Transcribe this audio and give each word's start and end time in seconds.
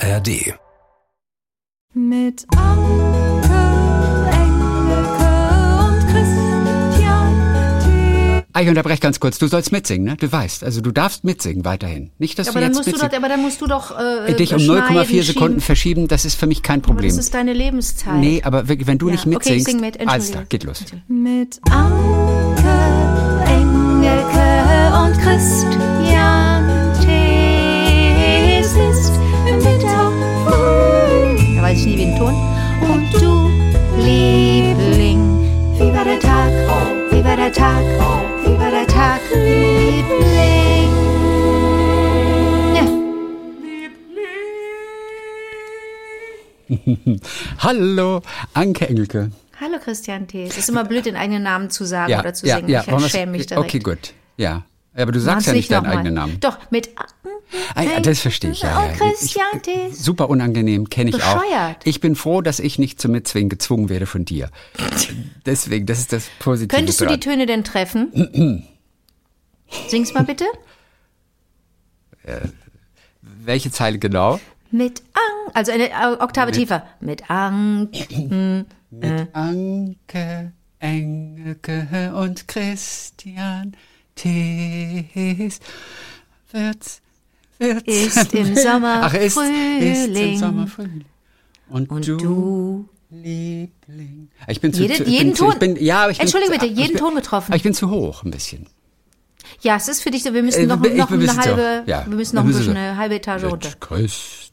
ARD. 0.00 0.54
Mit 1.92 2.46
Anke, 2.56 3.48
Engelke 4.32 5.30
und 5.84 6.06
Christian. 6.06 7.36
Ah, 8.52 8.62
ich 8.62 8.68
unterbreche 8.68 9.00
ganz 9.00 9.20
kurz. 9.20 9.38
Du 9.38 9.46
sollst 9.46 9.70
mitsingen, 9.72 10.04
ne? 10.06 10.16
Du 10.16 10.30
weißt. 10.30 10.64
Also 10.64 10.80
du 10.80 10.90
darfst 10.90 11.22
mitsingen 11.24 11.64
weiterhin. 11.64 12.10
Nicht, 12.18 12.38
dass 12.38 12.48
Aber 12.48 12.60
du 12.60 12.66
jetzt 12.66 12.76
musst 12.76 12.88
du 12.88 12.92
doch, 12.92 13.02
mitsingst. 13.02 13.16
aber 13.24 13.28
dann 13.28 13.42
musst 13.42 13.60
du 13.60 13.66
doch 13.66 13.96
äh, 13.98 14.34
Dich 14.34 14.52
um 14.54 14.58
schneiden, 14.60 14.96
0,4 14.96 15.22
Sekunden 15.22 15.48
schieben. 15.54 15.60
verschieben, 15.60 16.08
das 16.08 16.24
ist 16.24 16.34
für 16.36 16.46
mich 16.46 16.62
kein 16.62 16.80
Aber 16.80 16.88
Problem. 16.88 17.10
das 17.10 17.18
ist 17.18 17.34
deine 17.34 17.52
Lebenszeit. 17.52 18.16
Nee, 18.16 18.42
aber 18.44 18.68
wirklich, 18.68 18.86
wenn 18.88 18.98
du 18.98 19.08
Ja, 19.08 19.12
nicht 19.14 19.26
okay, 19.26 19.34
ich 19.36 19.66
mitsingst, 19.66 19.66
sing 19.66 19.80
mit, 19.80 20.00
alles 20.08 20.30
klar, 20.32 20.44
geht 20.48 20.64
los. 20.64 20.84
Mit 21.08 21.60
Anke, 21.70 22.68
Engelke 23.46 24.96
und 25.04 25.18
Christian 25.20 25.99
weiß 31.70 31.78
ich 31.78 31.86
nie 31.86 31.96
den 31.96 32.16
Ton. 32.16 32.34
Und 32.82 33.12
du, 33.14 33.48
Liebling, 34.02 35.20
wie 35.78 35.92
war 35.94 36.04
der 36.04 36.18
Tag? 36.18 36.50
Wie 37.12 37.22
war 37.24 37.36
der 37.36 37.52
Tag? 37.52 37.84
Wie 38.42 38.58
war 38.58 38.70
der 38.72 38.86
Tag, 38.88 39.20
Liebling? 39.32 40.90
Ja. 42.74 42.82
Hallo, 47.58 48.20
Anke 48.52 48.88
Engelke. 48.88 49.30
Hallo 49.60 49.78
Christian 49.78 50.26
T. 50.26 50.46
Es 50.46 50.58
ist 50.58 50.70
immer 50.70 50.82
blöd, 50.84 51.06
den 51.06 51.14
eigenen 51.14 51.44
Namen 51.44 51.70
zu 51.70 51.84
sagen 51.84 52.10
Ja, 52.10 52.18
oder 52.20 52.34
zu 52.34 52.46
ja, 52.46 52.56
singen. 52.56 52.68
ja. 52.68 52.82
ich 52.82 53.06
schäme 53.06 53.30
mich 53.32 53.46
direkt. 53.46 53.64
Okay, 53.64 53.78
gut. 53.78 54.12
Ja. 54.36 54.64
Aber 54.94 55.12
du 55.12 55.20
sagst 55.20 55.46
ja 55.46 55.52
nicht 55.52 55.70
deinen 55.70 55.84
mal. 55.84 55.96
eigenen 55.96 56.14
Namen. 56.14 56.40
Doch, 56.40 56.58
mit 56.70 56.90
Ah, 57.74 57.82
ja, 57.82 58.00
das 58.00 58.20
verstehe 58.20 58.50
ich, 58.52 58.62
ja. 58.62 58.78
Oh, 58.78 59.04
ja. 59.04 59.10
Ich, 59.90 59.98
super 59.98 60.30
unangenehm, 60.30 60.88
kenne 60.88 61.10
ich 61.10 61.22
auch. 61.22 61.40
Bescheuert. 61.40 61.76
Ich 61.84 62.00
bin 62.00 62.14
froh, 62.14 62.42
dass 62.42 62.60
ich 62.60 62.78
nicht 62.78 63.00
zum 63.00 63.10
Mitzwingen 63.10 63.48
gezwungen 63.48 63.88
werde 63.88 64.06
von 64.06 64.24
dir. 64.24 64.50
Deswegen, 65.46 65.86
das 65.86 65.98
ist 65.98 66.12
das 66.12 66.28
Positive 66.38 66.68
Könntest 66.76 67.00
du 67.00 67.06
die. 67.06 67.18
Töne 67.18 67.46
denn 67.46 67.64
treffen? 67.64 68.68
Sing's 69.88 70.14
mal 70.14 70.24
bitte. 70.24 70.44
Welche 73.22 73.70
Zeile 73.70 73.98
genau? 73.98 74.38
Mit 74.70 75.02
Ang, 75.14 75.52
also 75.54 75.72
eine 75.72 75.90
äh, 75.90 76.16
Oktave 76.20 76.52
tiefer. 76.52 76.86
Mit 77.00 77.28
Ang. 77.30 77.88
Mit 78.90 79.34
Anke, 79.34 80.52
Engelke 80.78 82.12
und 82.14 82.46
Christian 82.46 83.76
Thees 84.22 85.60
wird's, 86.52 87.00
wird's 87.58 87.82
Ist 87.86 88.34
im 88.34 88.54
Sommer 88.56 89.00
Ach, 89.04 89.14
ist, 89.14 89.36
ist 89.36 89.38
im 89.38 90.12
Frühling. 90.14 90.38
Sommer 90.38 90.66
Frühling. 90.66 91.04
Und, 91.68 91.90
Und 91.90 92.06
du, 92.06 92.16
du. 92.16 92.88
Liebling. 93.12 94.28
Ich 94.46 94.60
bin 94.60 94.72
zu, 94.72 94.82
Jede- 94.82 94.94
zu, 94.94 95.02
ich 95.04 95.08
jeden 95.08 95.30
bin 95.30 95.36
zu, 95.36 95.44
Ton- 95.44 95.52
ich 95.54 95.58
bin, 95.58 95.76
ja, 95.84 96.08
ich 96.08 96.18
bin, 96.18 96.22
Entschuldige 96.26 96.52
bitte, 96.52 96.66
ich 96.66 96.76
jeden 96.78 96.92
bin, 96.92 96.98
Ton 96.98 97.14
getroffen. 97.16 97.46
Aber 97.48 97.56
ich 97.56 97.62
bin 97.64 97.74
zu 97.74 97.90
hoch 97.90 98.22
ein 98.24 98.30
bisschen. 98.30 98.66
Ja, 99.62 99.76
es 99.76 99.88
ist 99.88 100.02
für 100.02 100.10
dich 100.10 100.22
so, 100.22 100.32
wir 100.32 100.42
müssen 100.44 100.66
noch, 100.68 100.80
bin 100.80 100.92
eine 100.92 101.06
zu 101.26 101.36
halbe, 101.36 101.82
hoch. 101.82 101.88
Ja, 101.88 102.06
wir 102.06 102.16
müssen 102.16 102.36
noch 102.36 102.42
ein 102.44 102.48
wir 102.48 102.54
müssen 102.54 102.58
bisschen 102.68 102.74
so. 102.74 102.78
eine 102.80 102.96
halbe 102.96 103.16
Etage 103.16 103.44
runter. 103.44 103.68
Mit 103.68 103.80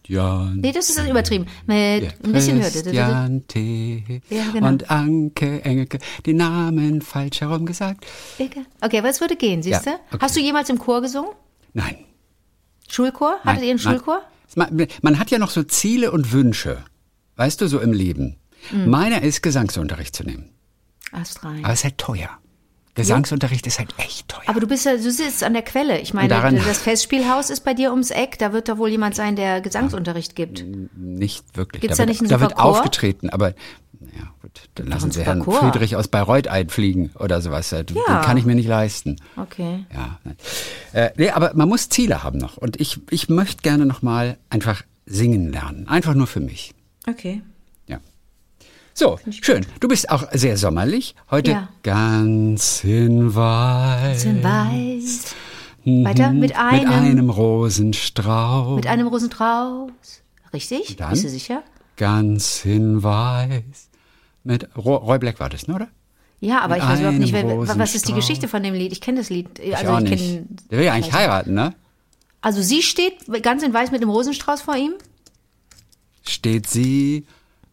Christian. 0.07 0.57
Nee, 0.61 0.71
das 0.71 0.89
ist 0.89 0.99
übertrieben. 1.07 1.45
Mit 1.65 2.03
Ja, 2.03 2.09
ein 2.23 2.31
bisschen 2.31 2.57
höher. 2.57 2.69
Christian 2.69 3.47
T. 3.47 4.21
Ja, 4.29 4.43
genau. 4.53 4.67
und 4.67 4.89
Anke 4.89 5.63
Engelke, 5.65 5.99
die 6.25 6.33
Namen 6.33 7.01
falsch 7.01 7.41
herum 7.41 7.65
gesagt. 7.65 8.05
Okay, 8.81 8.99
aber 8.99 9.09
es 9.09 9.19
würde 9.21 9.35
gehen, 9.35 9.61
siehst 9.61 9.85
du? 9.85 9.89
Ja, 9.91 9.99
okay. 10.11 10.17
Hast 10.21 10.35
du 10.35 10.39
jemals 10.39 10.69
im 10.69 10.79
Chor 10.79 11.01
gesungen? 11.01 11.31
Nein. 11.73 11.97
Schulchor? 12.89 13.39
Hattet 13.43 13.63
ihr 13.63 13.71
einen. 13.71 13.79
Schulchor? 13.79 14.21
Man, 14.55 14.87
man 15.01 15.19
hat 15.19 15.29
ja 15.29 15.39
noch 15.39 15.49
so 15.49 15.63
Ziele 15.63 16.11
und 16.11 16.31
Wünsche, 16.31 16.83
weißt 17.35 17.59
du, 17.59 17.67
so 17.67 17.79
im 17.79 17.91
Leben. 17.91 18.37
Mhm. 18.71 18.89
Meiner 18.89 19.21
ist, 19.21 19.43
Gesangsunterricht 19.43 20.15
zu 20.15 20.23
nehmen. 20.23 20.51
Ast 21.11 21.43
rein. 21.43 21.63
Aber 21.63 21.73
es 21.73 21.79
ist 21.79 21.83
halt 21.83 21.97
teuer. 21.97 22.29
Gesangsunterricht 22.97 23.65
ist 23.67 23.79
halt 23.79 23.89
echt 23.97 24.27
teuer. 24.27 24.43
Aber 24.47 24.59
du 24.59 24.67
bist 24.67 24.85
ja, 24.85 24.95
du 24.97 25.11
sitzt 25.11 25.43
an 25.43 25.53
der 25.53 25.61
Quelle. 25.61 25.99
Ich 25.99 26.13
meine, 26.13 26.29
das 26.65 26.79
Festspielhaus 26.79 27.49
ist 27.49 27.63
bei 27.63 27.73
dir 27.73 27.91
ums 27.91 28.11
Eck. 28.11 28.37
Da 28.39 28.51
wird 28.53 28.67
doch 28.69 28.77
wohl 28.77 28.89
jemand 28.89 29.15
sein, 29.15 29.35
der 29.35 29.61
Gesangsunterricht 29.61 30.35
gibt. 30.35 30.65
nicht 30.95 31.55
wirklich. 31.55 31.81
Gibt's 31.81 31.97
da 31.97 32.03
da 32.03 32.07
wird, 32.07 32.21
nicht 32.21 32.21
einen 32.21 32.29
da 32.29 32.41
wird 32.41 32.57
aufgetreten, 32.59 33.29
aber 33.29 33.49
ja 34.01 34.23
gut, 34.41 34.51
dann 34.75 34.87
lassen 34.87 35.11
sie 35.11 35.23
Herrn 35.23 35.39
Chor. 35.39 35.55
Friedrich 35.59 35.95
aus 35.95 36.07
Bayreuth 36.07 36.47
einfliegen 36.47 37.11
oder 37.19 37.41
sowas. 37.41 37.69
Den 37.69 37.85
Ja. 38.07 38.21
kann 38.21 38.37
ich 38.37 38.45
mir 38.45 38.55
nicht 38.55 38.67
leisten. 38.67 39.17
Okay. 39.35 39.85
Ja. 39.93 40.19
Äh, 40.93 41.11
nee, 41.17 41.29
aber 41.31 41.51
man 41.55 41.67
muss 41.69 41.89
Ziele 41.89 42.23
haben 42.23 42.37
noch. 42.37 42.57
Und 42.57 42.79
ich, 42.79 42.99
ich 43.09 43.29
möchte 43.29 43.61
gerne 43.63 43.85
noch 43.85 44.01
mal 44.01 44.37
einfach 44.49 44.83
singen 45.05 45.51
lernen. 45.51 45.87
Einfach 45.87 46.13
nur 46.13 46.27
für 46.27 46.39
mich. 46.39 46.73
Okay. 47.07 47.41
So, 48.99 49.19
schön. 49.29 49.63
Du 49.79 49.87
bist 49.87 50.09
auch 50.09 50.23
sehr 50.33 50.57
sommerlich. 50.57 51.13
Heute 51.29 51.51
Ja. 51.51 51.69
ganz 51.83 52.83
in 52.83 53.35
weiß. 53.35 54.25
In 54.25 54.43
weiß. 54.43 55.35
Weiter 55.85 56.31
mit 56.31 56.33
Mhm. 56.33 56.39
Mit 56.39 56.55
einem, 56.57 56.89
einem 56.89 57.29
Rosenstrauß. 57.29 58.75
mit 58.75 58.87
einem 58.87 59.05
Rosenstrauß. 59.05 59.91
Richtig? 60.51 60.95
Dann? 60.95 61.11
Bist 61.11 61.25
du 61.25 61.29
sicher? 61.29 61.61
Ganz 61.95 62.65
in 62.65 63.03
weiß. 63.03 63.61
Mit 64.43 64.67
Ro 64.75 64.95
Roy 64.95 65.19
Black 65.19 65.39
war 65.39 65.49
das, 65.49 65.67
ne, 65.67 65.75
oder? 65.75 65.87
Ja, 66.39 66.61
aber 66.61 66.73
Mit 66.75 66.83
ich 66.83 66.89
weiß 66.89 66.99
überhaupt 66.99 67.19
nicht, 67.19 67.35
einem 67.35 67.67
wer, 67.67 67.77
was 67.77 67.93
ist 67.93 68.07
die. 68.07 68.13
Geschichte 68.13 68.47
von 68.47 68.63
dem 68.63 68.73
Lied? 68.73 68.91
Ich 68.93 69.01
kenne 69.01 69.19
das 69.19 69.29
Lied. 69.29 69.59
Ich 69.59 69.77
Also 69.77 69.91
auch 69.91 69.99
ich 69.99 70.09
nicht. 70.09 70.23
kenn- 70.23 70.47
Der 70.71 70.79
will 70.79 70.85
ja 70.85 70.93
eigentlich 70.93 71.13
heiraten, 71.13 71.53
ne? 71.53 71.75
Also 72.41 72.63
sie 72.63 72.81
steht 72.81 73.13
ganz 73.43 73.61
in 73.61 73.73
weiß 73.75 73.91
mit 73.91 74.01
dem 74.01 74.09
Rosenstrauß 74.09 74.63
vor 74.63 74.75
ihm? 74.75 74.93
Steht 76.27 76.67
sie 76.67 77.25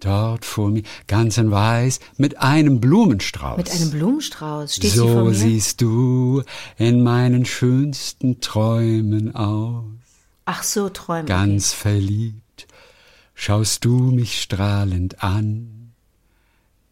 dort 0.05 0.45
vor 0.45 0.71
mir, 0.71 0.83
ganz 1.07 1.39
in 1.39 1.51
weiß, 1.51 2.01
mit 2.17 2.39
einem 2.41 2.81
Blumenstrauß. 2.81 3.57
Mit 3.57 3.71
einem 3.71 3.91
Blumenstrauß. 3.91 4.77
Steht 4.77 4.93
so 4.93 5.07
sie 5.07 5.13
vor 5.13 5.25
mir? 5.25 5.35
siehst 5.35 5.81
du 5.81 6.43
in 6.77 7.03
meinen 7.03 7.45
schönsten 7.45 8.41
Träumen 8.41 9.35
aus. 9.35 9.85
Ach 10.45 10.63
so, 10.63 10.89
Träume. 10.89 11.25
Ganz 11.25 11.73
verliebt 11.73 12.45
schaust 13.35 13.85
du 13.85 13.97
mich 13.99 14.41
strahlend 14.41 15.23
an. 15.23 15.93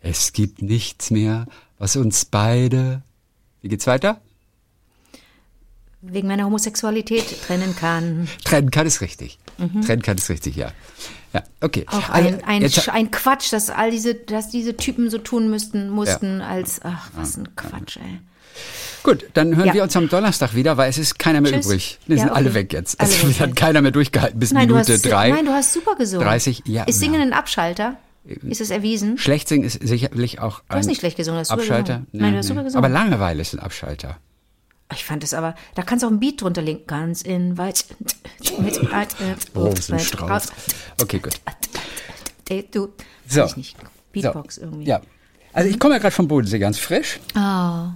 Es 0.01 0.33
gibt 0.33 0.63
nichts 0.63 1.11
mehr, 1.11 1.47
was 1.79 1.97
uns 1.97 2.25
beide. 2.25 3.03
Wie 3.61 3.69
geht's 3.69 3.87
weiter? 3.87 4.21
Wegen 6.01 6.27
meiner 6.27 6.45
Homosexualität 6.47 7.43
trennen 7.43 7.77
kann. 7.77 8.29
Trennen 8.43 8.73
kann 8.73 8.87
es 8.89 9.01
richtig. 9.01 9.39
Trennen 9.87 10.03
kann 10.03 10.19
es 10.19 10.29
richtig, 10.29 10.57
ja. 10.57 10.73
Ja, 11.33 11.43
okay. 11.61 11.85
Auch 11.89 12.11
Also, 12.11 12.29
ein, 12.29 12.45
ein, 12.45 12.63
jetzt- 12.63 12.89
ein 12.91 13.11
Quatsch, 13.11 13.53
dass 13.53 13.71
all 13.71 13.91
diese, 13.91 14.15
dass 14.15 14.51
diese 14.51 14.77
Typen 14.77 15.09
so 15.11 15.19
tun 15.19 15.49
müssten, 15.51 15.89
mussten, 15.91 16.41
als, 16.43 16.81
ach, 16.85 17.09
was 17.17 17.37
ein 17.37 17.57
Quatsch, 17.57 17.97
ey. 17.97 18.21
Gut, 19.03 19.25
dann 19.35 19.57
hören 19.57 19.69
Ja. 19.69 19.75
wir 19.75 19.83
uns 19.83 19.97
am 19.97 20.09
Donnerstag 20.09 20.55
wieder, 20.55 20.77
weil 20.77 20.91
es 20.91 20.99
ist 20.99 21.19
keiner 21.19 21.41
mehr 21.41 21.53
Tschüss. 21.53 21.67
übrig. 21.67 21.99
Wir 22.07 22.17
Ja, 22.19 22.23
sind 22.25 22.33
alle 22.33 22.47
okay. 22.51 22.55
weg 22.55 22.73
jetzt. 22.75 23.01
Alle 23.01 23.11
Also, 23.11 23.27
es 23.29 23.41
hat 23.41 23.49
ja. 23.49 23.55
keiner 23.55 23.81
mehr 23.83 23.91
durchgehalten 23.91 24.39
bis 24.39 24.53
Nein, 24.53 24.69
Minute 24.69 24.93
hast, 24.93 25.03
drei. 25.07 25.31
nein, 25.31 25.47
du 25.47 25.53
hast 25.53 25.73
super 25.73 25.97
gesungen. 25.97 26.25
30, 26.27 26.63
ja, 26.67 26.85
Ist 26.85 27.01
Singen 27.01 27.15
ja. 27.15 27.23
ein 27.23 27.33
Abschalter? 27.33 27.97
Ist 28.25 28.61
es 28.61 28.71
erwiesen? 28.71 29.19
Schlecht 29.19 29.49
singen 29.49 29.65
ist 29.65 29.81
sicherlich 29.83 30.39
auch 30.39 30.59
ein 30.61 30.65
Du 30.69 30.77
hast 30.77 30.87
nicht 30.87 31.01
schlecht 31.01 31.17
gesungen, 31.17 31.39
du 31.39 31.41
hast 31.41 31.51
Abschalter. 31.51 31.95
gesungen. 31.95 32.07
Nein, 32.13 32.33
du 32.33 32.39
hast 32.39 32.47
super 32.47 32.63
gesungen. 32.63 32.85
Aber 32.85 32.93
Langeweile 32.93 33.41
ist 33.43 33.53
ein 33.55 33.59
Abschalter. 33.59 34.19
Ich 34.93 35.05
fand 35.05 35.25
es 35.25 35.35
aber, 35.35 35.55
da 35.75 35.83
kannst 35.83 36.03
du 36.03 36.07
auch 36.07 36.11
ein 36.13 36.21
Beat 36.21 36.41
drunter 36.43 36.63
legen. 36.63 36.83
Ganz 36.87 37.23
in 37.23 37.59
weit. 37.59 37.85
Mit, 38.59 38.77
äh, 38.79 39.07
Rosenstrauß. 39.57 40.49
Okay, 41.01 41.19
gut. 41.19 41.35
Du, 42.73 42.89
So. 43.29 43.45
ich 43.45 43.57
nicht. 43.57 43.77
Beatbox 44.13 44.57
so. 44.57 44.63
irgendwie. 44.63 44.85
Ja. 44.85 45.01
Also 45.55 45.69
ich 45.71 45.79
komme 45.79 45.95
ja 45.95 46.01
gerade 46.01 46.15
vom 46.15 46.29
Bodensee 46.29 46.59
ganz 46.59 46.79
frisch. 46.79 47.19
Oh. 47.37 47.87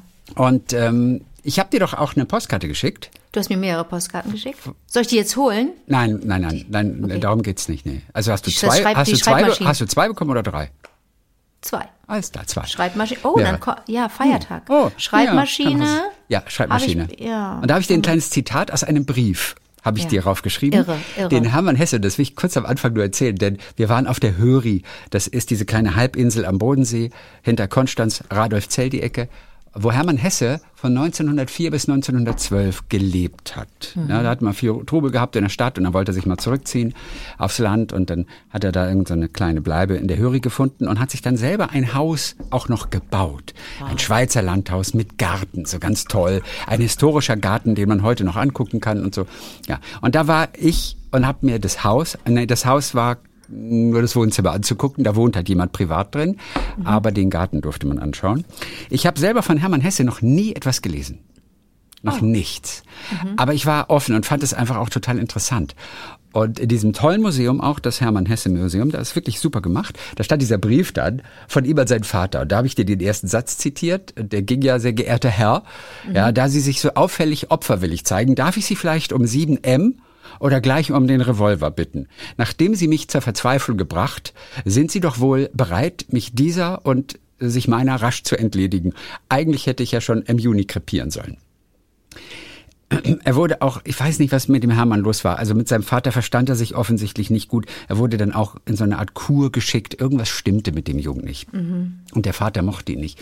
Und 0.43 0.73
ähm, 0.73 1.25
ich 1.43 1.59
habe 1.59 1.69
dir 1.71 1.81
doch 1.81 1.95
auch 1.95 2.15
eine 2.17 2.25
Postkarte 2.25 2.67
geschickt. 2.69 3.11
Du 3.33 3.41
hast 3.41 3.51
mir 3.51 3.59
mehrere 3.59 3.85
Postkarten 3.85 4.33
geschickt. 4.33 4.59
Soll 4.87 5.03
ich 5.03 5.09
die 5.09 5.17
jetzt 5.17 5.37
holen? 5.37 5.73
Nein, 5.87 6.21
nein, 6.25 6.41
nein, 6.41 6.67
nein, 6.71 7.05
Okay. 7.05 7.21
darum 7.21 7.43
geht's 7.43 7.69
nicht. 7.69 7.85
Nee. 7.85 8.01
Also 8.15 8.33
hast 8.33 8.47
du 8.47 8.51
Die- 8.51 8.57
zwei, 8.57 8.81
Schreib- 8.81 8.97
hast 8.97 9.13
du 9.13 9.17
zwei, 9.17 9.45
hast 9.45 9.81
du 9.83 9.87
zwei 9.87 10.09
bekommen 10.09 10.31
oder 10.31 10.43
drei? 10.43 10.71
Zwei. 11.61 11.87
Alles 12.07 12.33
klar, 12.33 12.47
zwei. 12.47 12.65
Schreibmaschine. 12.67 13.21
Oh, 13.25 13.39
Ja. 13.39 13.53
dann, 13.57 13.77
ja, 13.89 14.09
Feiertag. 14.09 14.63
Oh, 14.71 14.91
Schreibmaschine. 14.97 15.85
Ja, 15.85 16.03
ja 16.29 16.43
Schreibmaschine. 16.47 17.05
Hab 17.05 17.13
ich- 17.13 17.21
ja. 17.21 17.59
Und 17.61 17.69
da 17.69 17.75
habe 17.75 17.81
ich 17.83 17.87
dir 17.87 17.95
ein 17.95 18.03
kleines 18.03 18.31
Zitat 18.31 18.73
aus 18.73 18.85
einem 18.85 19.05
Brief 19.05 19.55
habe 19.83 19.99
ich 19.99 20.05
Ja. 20.05 20.11
dir 20.11 20.25
raufgeschrieben. 20.25 20.81
Irre, 20.81 20.99
irre. 21.17 21.29
Den 21.29 21.45
Hermann 21.45 21.77
Hesse, 21.77 22.01
das 22.01 22.19
will 22.19 22.25
ich 22.25 22.35
kurz 22.35 22.57
am 22.57 22.67
Anfang 22.67 22.93
nur 22.95 23.05
erzählen, 23.05 23.37
denn 23.37 23.59
wir 23.77 23.89
waren 23.89 24.09
auf 24.09 24.19
der 24.19 24.37
Höri. 24.37 24.83
Das 25.11 25.29
ist 25.29 25.51
diese 25.51 25.65
kleine 25.65 25.95
Halbinsel 25.95 26.45
am 26.45 26.59
Bodensee 26.59 27.11
hinter 27.43 27.69
Konstanz, 27.69 28.25
Radolf-Zell 28.29 28.91
die 28.91 29.01
Ecke, 29.01 29.29
wo 29.79 29.93
Hermann 29.93 30.17
Hesse 30.17 30.61
von 30.75 30.97
1904 30.97 31.71
bis 31.71 31.89
1912 31.89 32.89
gelebt 32.89 33.57
hat. 33.57 33.93
Mhm. 33.95 34.09
Ja, 34.09 34.23
da 34.23 34.31
hat 34.31 34.43
man 34.43 34.55
viel 34.55 34.85
Trubel 34.87 35.11
gehabt 35.11 35.37
in 35.37 35.43
der 35.43 35.49
Stadt 35.49 35.79
und 35.79 35.85
dann 35.85 35.95
wollte 35.95 36.13
er 36.13 36.15
sich 36.15 36.27
mal 36.27 36.39
zurückziehen 36.39 36.95
aufs 37.39 37.59
Land 37.59 37.93
und 37.93 38.11
dann 38.11 38.27
hat 38.51 38.65
er 38.65 38.73
da 38.73 38.89
irgendeine 38.89 39.07
so 39.07 39.15
eine 39.15 39.29
kleine 39.29 39.61
Bleibe 39.61 39.95
in 39.95 40.09
der 40.09 40.17
Höri 40.17 40.41
gefunden 40.41 40.89
und 40.89 40.99
hat 40.99 41.11
sich 41.11 41.23
dann 41.23 41.37
selber 41.37 41.71
ein 41.71 41.95
Haus 41.95 42.37
auch 42.51 42.69
noch 42.69 42.91
gebaut. 42.91 43.55
Ein 43.85 43.99
Schweizer 43.99 44.43
Landhaus 44.43 44.95
mit 44.95 45.19
Garten, 45.19 45.65
so 45.65 45.79
ganz 45.79 46.05
toll. 46.05 46.43
Ein 46.67 46.81
historischer 46.81 47.37
Garten, 47.37 47.75
den 47.75 47.89
man 47.89 48.03
heute 48.03 48.25
noch 48.25 48.37
angucken 48.37 48.81
kann 48.81 49.05
und 49.05 49.15
so. 49.15 49.27
Ja, 49.69 49.81
und 50.01 50.15
da 50.15 50.27
war 50.27 50.49
ich 50.57 50.97
und 51.11 51.27
habe 51.27 51.47
mir 51.47 51.59
das 51.59 51.85
Haus, 51.85 52.19
nee, 52.27 52.47
das 52.47 52.67
Haus 52.67 52.95
war 52.95 53.19
nur 53.49 54.03
das 54.03 54.17
Wohnzimmer 54.17 54.53
anzugucken. 54.53 55.05
Da 55.05 55.17
wohnt 55.17 55.37
halt 55.37 55.49
jemand 55.49 55.73
privat 55.73 56.15
drin, 56.15 56.37
mhm. 56.77 56.87
aber 56.87 57.13
den 57.13 57.31
Garten 57.31 57.61
durfte 57.61 57.87
man 57.87 57.99
anschauen. 57.99 58.45
Ich 58.91 59.07
habe 59.07 59.19
selber 59.19 59.43
von 59.43 59.59
Hermann 59.59 59.81
Hesse 59.81 60.05
noch 60.05 60.23
nie 60.23 60.55
etwas 60.55 60.83
gelesen. 60.83 61.21
Noch 62.03 62.23
oh. 62.23 62.25
nichts. 62.25 62.83
Mhm. 63.11 63.35
Aber 63.37 63.55
ich 63.55 63.67
war 63.67 63.91
offen 63.91 64.15
und 64.15 64.27
fand 64.27 64.43
es 64.43 64.55
einfach 64.55 64.77
auch 64.77 64.91
total 64.91 65.19
interessant. 65.19 65.75
Und 66.33 66.59
in 66.61 66.69
diesem 66.69 66.93
tollen 66.93 67.23
Museum, 67.23 67.63
auch 67.63 67.79
das 67.79 68.03
Hermann 68.03 68.27
Hesse 68.27 68.51
Museum, 68.51 68.91
da 68.91 68.99
ist 68.99 69.17
wirklich 69.17 69.41
super 69.41 69.63
gemacht. 69.63 69.99
Da 70.17 70.23
stand 70.23 70.43
dieser 70.43 70.59
Brief 70.59 70.93
dann 70.93 71.23
von 71.49 71.65
ihm 71.65 71.79
an 71.79 71.87
seinen 71.87 72.05
Vater. 72.05 72.43
Und 72.43 72.53
da 72.53 72.59
habe 72.59 72.67
ich 72.67 72.75
dir 72.75 72.85
den 72.85 73.01
ersten 73.01 73.27
Satz 73.27 73.57
zitiert. 73.57 74.13
Der 74.19 74.43
ging 74.43 74.61
ja, 74.61 74.79
sehr 74.79 74.93
geehrter 74.93 75.31
Herr, 75.31 75.63
mhm. 76.07 76.15
ja, 76.15 76.33
da 76.33 76.51
Sie 76.51 76.61
sich 76.61 76.83
so 76.83 76.91
auffällig 76.91 77.51
opferwillig 77.51 78.05
zeigen, 78.05 78.35
darf 78.35 78.59
ich 78.59 78.67
Sie 78.67 78.77
vielleicht 78.77 79.15
um 79.15 79.27
7 79.27 79.65
M 79.65 79.95
oder 80.41 80.61
gleich 80.61 80.93
um 80.93 81.07
den 81.07 81.21
Revolver 81.21 81.71
bitten. 81.71 82.09
Nachdem 82.37 82.75
Sie 82.75 82.89
mich 82.89 83.09
zur 83.09 83.21
Verzweiflung 83.21 83.77
gebracht, 83.77 84.35
sind 84.65 84.91
Sie 84.91 85.01
doch 85.01 85.19
wohl 85.21 85.51
bereit, 85.53 86.07
mich 86.11 86.35
dieser 86.35 86.85
und 86.87 87.19
sich 87.39 87.69
meiner 87.69 87.97
rasch 87.97 88.23
zu 88.23 88.39
entledigen. 88.39 88.95
Eigentlich 89.29 89.67
hätte 89.67 89.83
ich 89.83 89.93
ja 89.93 90.01
schon 90.01 90.23
im 90.23 90.39
Juni 90.39 90.65
krepieren 90.65 91.11
sollen 91.11 91.37
er 93.25 93.35
wurde 93.35 93.63
auch, 93.63 93.81
ich 93.85 93.99
weiß 93.99 94.21
nicht, 94.21 94.33
was 94.33 94.47
mit 94.47 94.63
dem 94.63 94.71
Hermann 94.71 95.01
los 95.01 95.25
war. 95.25 95.39
Also 95.39 95.55
mit 95.55 95.67
seinem 95.67 95.83
Vater 95.83 96.13
verstand 96.13 96.49
er 96.49 96.55
sich 96.55 96.77
offensichtlich 96.77 97.31
nicht 97.31 97.49
gut. 97.49 97.67
Er 97.89 97.99
wurde 97.99 98.17
dann 98.17 98.33
auch 98.33 98.57
in 98.65 98.77
so 98.77 98.85
eine 98.85 98.99
Art 98.99 99.15
Kur 99.15 99.51
geschickt. 99.51 100.01
Irgendwas 100.01 100.29
stimmte 100.29 100.71
mit 100.71 100.87
dem 100.87 100.99
Jungen 100.99 101.25
nicht. 101.25 101.53
Mhm. 101.53 102.01
Und 102.15 102.27
der 102.27 102.33
Vater 102.33 102.63
mochte 102.63 102.93
ihn 102.93 103.01
nicht. 103.01 103.19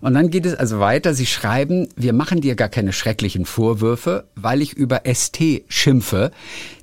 Und 0.00 0.14
dann 0.14 0.30
geht 0.30 0.46
es 0.46 0.54
also 0.54 0.78
weiter. 0.78 1.14
Sie 1.14 1.26
schreiben, 1.26 1.88
wir 1.96 2.12
machen 2.12 2.40
dir 2.40 2.54
gar 2.54 2.68
keine 2.68 2.92
schrecklichen 2.92 3.46
Vorwürfe, 3.46 4.28
weil 4.36 4.62
ich 4.62 4.74
über 4.74 5.02
ST 5.12 5.40
schimpfe. 5.68 6.30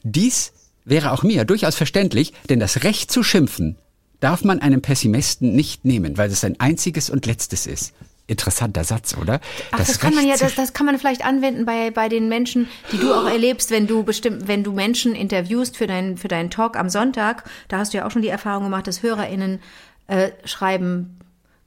Dies 0.04 0.52
wäre 0.84 1.14
auch 1.14 1.24
mir 1.24 1.46
durchaus 1.46 1.76
verständlich, 1.76 2.34
denn 2.50 2.60
das 2.60 2.84
Recht 2.84 3.10
zu 3.10 3.24
schimpfen 3.24 3.78
darf 4.20 4.44
man 4.44 4.60
einem 4.60 4.82
Pessimisten 4.82 5.56
nicht 5.56 5.86
nehmen, 5.86 6.18
weil 6.18 6.30
es 6.32 6.42
sein 6.42 6.60
einziges 6.60 7.10
und 7.10 7.26
letztes 7.26 7.68
ist 7.68 7.94
interessanter 8.28 8.84
Satz, 8.84 9.16
oder? 9.20 9.40
Ach, 9.72 9.78
das, 9.78 9.88
das 9.88 10.00
kann 10.00 10.14
man 10.14 10.28
ja, 10.28 10.36
das, 10.38 10.56
das 10.56 10.74
kann 10.74 10.86
man 10.86 11.00
vielleicht 11.00 11.26
anwenden 11.26 11.66
bei, 11.66 11.92
bei 11.92 12.10
den 12.10 12.28
Menschen, 12.28 12.68
die 12.92 12.98
du 12.98 13.14
auch 13.14 13.26
erlebst, 13.26 13.72
wenn 13.72 13.88
du 13.88 14.04
bestimmt, 14.04 14.48
wenn 14.48 14.64
du 14.64 14.74
Menschen 14.74 15.16
interviewst 15.16 15.78
für 15.78 15.88
deinen, 15.88 16.18
für 16.18 16.28
deinen 16.28 16.50
Talk 16.50 16.78
am 16.78 16.90
Sonntag. 16.90 17.46
Da 17.70 17.80
hast 17.80 17.94
du 17.94 17.98
ja 17.98 18.06
auch 18.06 18.12
schon 18.12 18.22
die 18.22 18.28
Erfahrung 18.28 18.66
gemacht, 18.66 18.88
dass 18.88 19.02
HörerInnen 19.02 19.60
äh, 20.08 20.32
schreiben, 20.44 21.18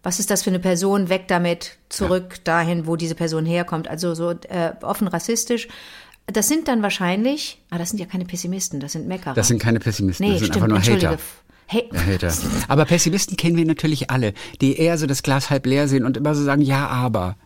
was 0.03 0.21
ist 0.21 0.31
das 0.31 0.43
für 0.43 0.51
eine 0.51 0.61
Person, 0.61 1.09
weg 1.09 1.29
damit, 1.29 1.79
zurück 1.89 2.35
ja. 2.37 2.41
dahin, 2.45 2.87
wo 2.87 2.97
diese 2.97 3.15
Person 3.15 3.47
herkommt. 3.47 3.89
Also 3.89 4.15
so 4.15 4.31
äh, 4.31 4.73
offen 4.83 5.09
rassistisch. 5.09 5.69
Das 6.27 6.47
sind 6.47 6.69
dann 6.69 6.83
wahrscheinlich, 6.83 7.61
ah, 7.71 7.79
das 7.79 7.91
sind 7.91 7.99
ja 7.99 8.07
keine 8.07 8.25
Pessimisten, 8.25 8.81
das 8.81 8.93
sind 8.93 9.09
Meckerer. 9.09 9.35
Das 9.35 9.49
sind 9.49 9.61
keine 9.61 9.81
Pessimisten, 9.81 10.27
nee, 10.27 10.33
das 10.33 10.41
sind 10.41 10.55
stimmt, 10.55 10.73
einfach 10.73 10.87
nur 10.87 10.97
Hater. 10.97 11.19
Hater. 11.71 12.33
Aber 12.69 12.85
Pessimisten 12.85 13.37
kennen 13.37 13.57
wir 13.57 13.65
natürlich 13.65 14.11
alle, 14.11 14.35
die 14.61 14.77
eher 14.77 14.99
so 14.99 15.07
das 15.07 15.23
Glas 15.23 15.51
halb 15.51 15.67
leer 15.67 15.89
sehen 15.89 16.05
und 16.05 16.17
immer 16.17 16.35
so 16.35 16.43
sagen, 16.45 16.63
ja, 16.63 16.89
aber. 16.89 17.37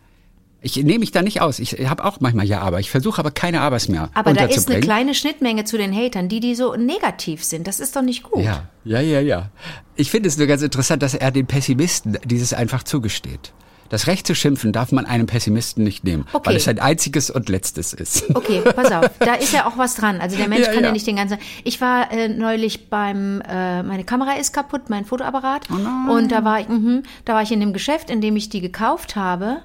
Ich 0.61 0.77
nehme 0.77 0.99
mich 0.99 1.11
da 1.11 1.21
nicht 1.21 1.41
aus. 1.41 1.59
Ich 1.59 1.73
habe 1.87 2.03
auch 2.03 2.19
manchmal 2.21 2.47
ja, 2.47 2.61
aber 2.61 2.79
ich 2.79 2.89
versuche 2.89 3.19
aber 3.19 3.29
keine 3.29 3.61
Abers 3.61 3.87
mehr. 3.87 4.09
Aber 4.15 4.33
da 4.33 4.45
ist 4.45 4.67
eine 4.67 4.79
kleine 4.79 5.13
Schnittmenge 5.13 5.63
zu 5.63 5.77
den 5.77 5.95
Hatern, 5.95 6.27
die 6.27 6.39
die 6.39 6.55
so 6.55 6.75
negativ 6.75 7.43
sind. 7.43 7.67
Das 7.67 7.79
ist 7.79 7.95
doch 7.95 8.01
nicht 8.01 8.23
gut. 8.23 8.43
Ja, 8.43 8.67
ja, 8.83 8.99
ja, 8.99 9.19
ja. 9.19 9.51
Ich 9.95 10.09
finde 10.09 10.27
es 10.27 10.39
nur 10.39 10.47
ganz 10.47 10.63
interessant, 10.63 11.03
dass 11.03 11.13
er 11.13 11.29
den 11.29 11.45
Pessimisten 11.45 12.17
dieses 12.25 12.51
einfach 12.51 12.81
zugesteht. 12.81 13.53
Das 13.89 14.07
Recht 14.07 14.25
zu 14.25 14.33
schimpfen 14.33 14.71
darf 14.71 14.91
man 14.91 15.05
einem 15.05 15.27
Pessimisten 15.27 15.83
nicht 15.83 16.03
nehmen, 16.03 16.25
okay. 16.33 16.49
weil 16.49 16.55
es 16.55 16.67
ein 16.67 16.79
einziges 16.79 17.29
und 17.29 17.49
letztes 17.49 17.93
ist. 17.93 18.25
Okay, 18.35 18.61
pass 18.61 18.91
auf, 18.91 19.09
da 19.19 19.35
ist 19.35 19.53
ja 19.53 19.67
auch 19.67 19.77
was 19.77 19.95
dran. 19.95 20.21
Also 20.21 20.37
der 20.37 20.47
Mensch 20.49 20.65
ja, 20.65 20.73
kann 20.73 20.81
ja. 20.81 20.87
ja 20.87 20.91
nicht 20.91 21.05
den 21.05 21.15
ganzen. 21.17 21.37
Ich 21.63 21.81
war 21.81 22.11
äh, 22.11 22.27
neulich 22.27 22.89
beim, 22.89 23.41
äh, 23.41 23.83
meine 23.83 24.03
Kamera 24.03 24.33
ist 24.33 24.53
kaputt, 24.53 24.89
mein 24.89 25.05
Fotoapparat, 25.05 25.67
oh 25.69 26.11
und 26.11 26.31
da 26.31 26.43
war 26.43 26.61
ich, 26.61 26.67
mh, 26.67 27.03
da 27.25 27.33
war 27.33 27.43
ich 27.43 27.51
in 27.51 27.59
dem 27.59 27.73
Geschäft, 27.73 28.09
in 28.09 28.21
dem 28.21 28.35
ich 28.35 28.49
die 28.49 28.61
gekauft 28.61 29.15
habe. 29.15 29.57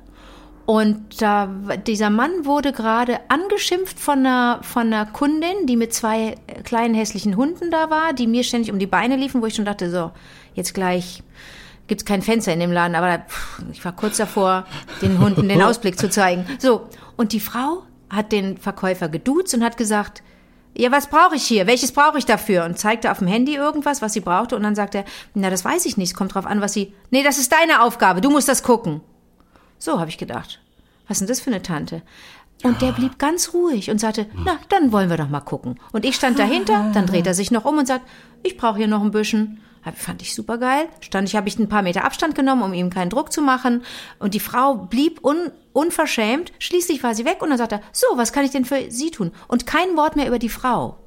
Und 0.66 1.20
da, 1.20 1.48
dieser 1.84 2.10
Mann 2.10 2.44
wurde 2.44 2.72
gerade 2.72 3.18
angeschimpft 3.28 3.98
von 3.98 4.20
einer, 4.20 4.60
von 4.62 4.86
einer 4.86 5.04
Kundin, 5.04 5.66
die 5.66 5.74
mit 5.74 5.92
zwei 5.92 6.36
kleinen 6.62 6.94
hässlichen 6.94 7.36
Hunden 7.36 7.72
da 7.72 7.90
war, 7.90 8.12
die 8.12 8.28
mir 8.28 8.44
ständig 8.44 8.70
um 8.70 8.78
die 8.78 8.86
Beine 8.86 9.16
liefen, 9.16 9.42
wo 9.42 9.46
ich 9.46 9.54
schon 9.56 9.64
dachte, 9.64 9.90
so, 9.90 10.12
jetzt 10.54 10.72
gleich 10.72 11.24
gibt 11.90 12.02
es 12.02 12.04
kein 12.06 12.22
Fenster 12.22 12.52
in 12.52 12.60
dem 12.60 12.70
Laden, 12.70 12.94
aber 12.94 13.24
ich 13.72 13.84
war 13.84 13.90
kurz 13.90 14.16
davor, 14.16 14.64
den 15.02 15.18
Hunden 15.18 15.48
den 15.48 15.60
Ausblick 15.60 15.98
zu 15.98 16.08
zeigen. 16.08 16.46
So, 16.60 16.88
und 17.16 17.32
die 17.32 17.40
Frau 17.40 17.82
hat 18.08 18.30
den 18.30 18.58
Verkäufer 18.58 19.08
geduzt 19.08 19.52
und 19.54 19.64
hat 19.64 19.76
gesagt, 19.76 20.22
ja, 20.76 20.92
was 20.92 21.08
brauche 21.08 21.34
ich 21.34 21.42
hier? 21.42 21.66
Welches 21.66 21.90
brauche 21.90 22.16
ich 22.16 22.26
dafür? 22.26 22.64
Und 22.64 22.78
zeigte 22.78 23.10
auf 23.10 23.18
dem 23.18 23.26
Handy 23.26 23.56
irgendwas, 23.56 24.02
was 24.02 24.12
sie 24.12 24.20
brauchte. 24.20 24.54
Und 24.54 24.62
dann 24.62 24.76
sagte 24.76 24.98
er, 24.98 25.04
na, 25.34 25.50
das 25.50 25.64
weiß 25.64 25.84
ich 25.84 25.96
nicht. 25.96 26.10
Es 26.10 26.14
kommt 26.14 26.32
drauf 26.32 26.46
an, 26.46 26.60
was 26.60 26.72
sie. 26.72 26.94
Nee, 27.10 27.24
das 27.24 27.38
ist 27.38 27.52
deine 27.52 27.82
Aufgabe. 27.82 28.20
Du 28.20 28.30
musst 28.30 28.48
das 28.48 28.62
gucken. 28.62 29.00
So 29.78 29.98
habe 29.98 30.10
ich 30.10 30.16
gedacht. 30.16 30.60
Was 31.08 31.16
ist 31.16 31.20
denn 31.22 31.28
das 31.28 31.40
für 31.40 31.50
eine 31.50 31.62
Tante? 31.62 32.02
Und 32.62 32.82
der 32.82 32.92
blieb 32.92 33.18
ganz 33.18 33.54
ruhig 33.54 33.90
und 33.90 33.98
sagte, 33.98 34.26
na, 34.44 34.58
dann 34.68 34.92
wollen 34.92 35.08
wir 35.08 35.16
doch 35.16 35.28
mal 35.28 35.40
gucken. 35.40 35.80
Und 35.92 36.04
ich 36.04 36.16
stand 36.16 36.38
dahinter, 36.38 36.90
dann 36.92 37.06
dreht 37.06 37.26
er 37.26 37.34
sich 37.34 37.50
noch 37.50 37.64
um 37.64 37.78
und 37.78 37.86
sagt, 37.86 38.06
ich 38.42 38.56
brauche 38.56 38.78
hier 38.78 38.88
noch 38.88 39.02
ein 39.02 39.10
bisschen. 39.10 39.60
Fand 39.96 40.20
ich 40.20 40.34
super 40.34 40.58
geil. 40.58 40.88
Stand 41.00 41.26
ich, 41.28 41.36
habe 41.36 41.48
ich 41.48 41.58
ein 41.58 41.68
paar 41.68 41.80
Meter 41.80 42.04
Abstand 42.04 42.34
genommen, 42.34 42.62
um 42.62 42.74
ihm 42.74 42.90
keinen 42.90 43.08
Druck 43.08 43.32
zu 43.32 43.40
machen. 43.40 43.82
Und 44.18 44.34
die 44.34 44.40
Frau 44.40 44.74
blieb 44.74 45.24
un, 45.24 45.50
unverschämt. 45.72 46.52
Schließlich 46.58 47.02
war 47.02 47.14
sie 47.14 47.24
weg 47.24 47.38
und 47.40 47.48
dann 47.48 47.56
sagte 47.56 47.76
er, 47.76 47.82
so, 47.92 48.06
was 48.16 48.32
kann 48.32 48.44
ich 48.44 48.50
denn 48.50 48.66
für 48.66 48.90
Sie 48.90 49.10
tun? 49.10 49.32
Und 49.48 49.66
kein 49.66 49.96
Wort 49.96 50.16
mehr 50.16 50.26
über 50.26 50.38
die 50.38 50.50
Frau. 50.50 50.98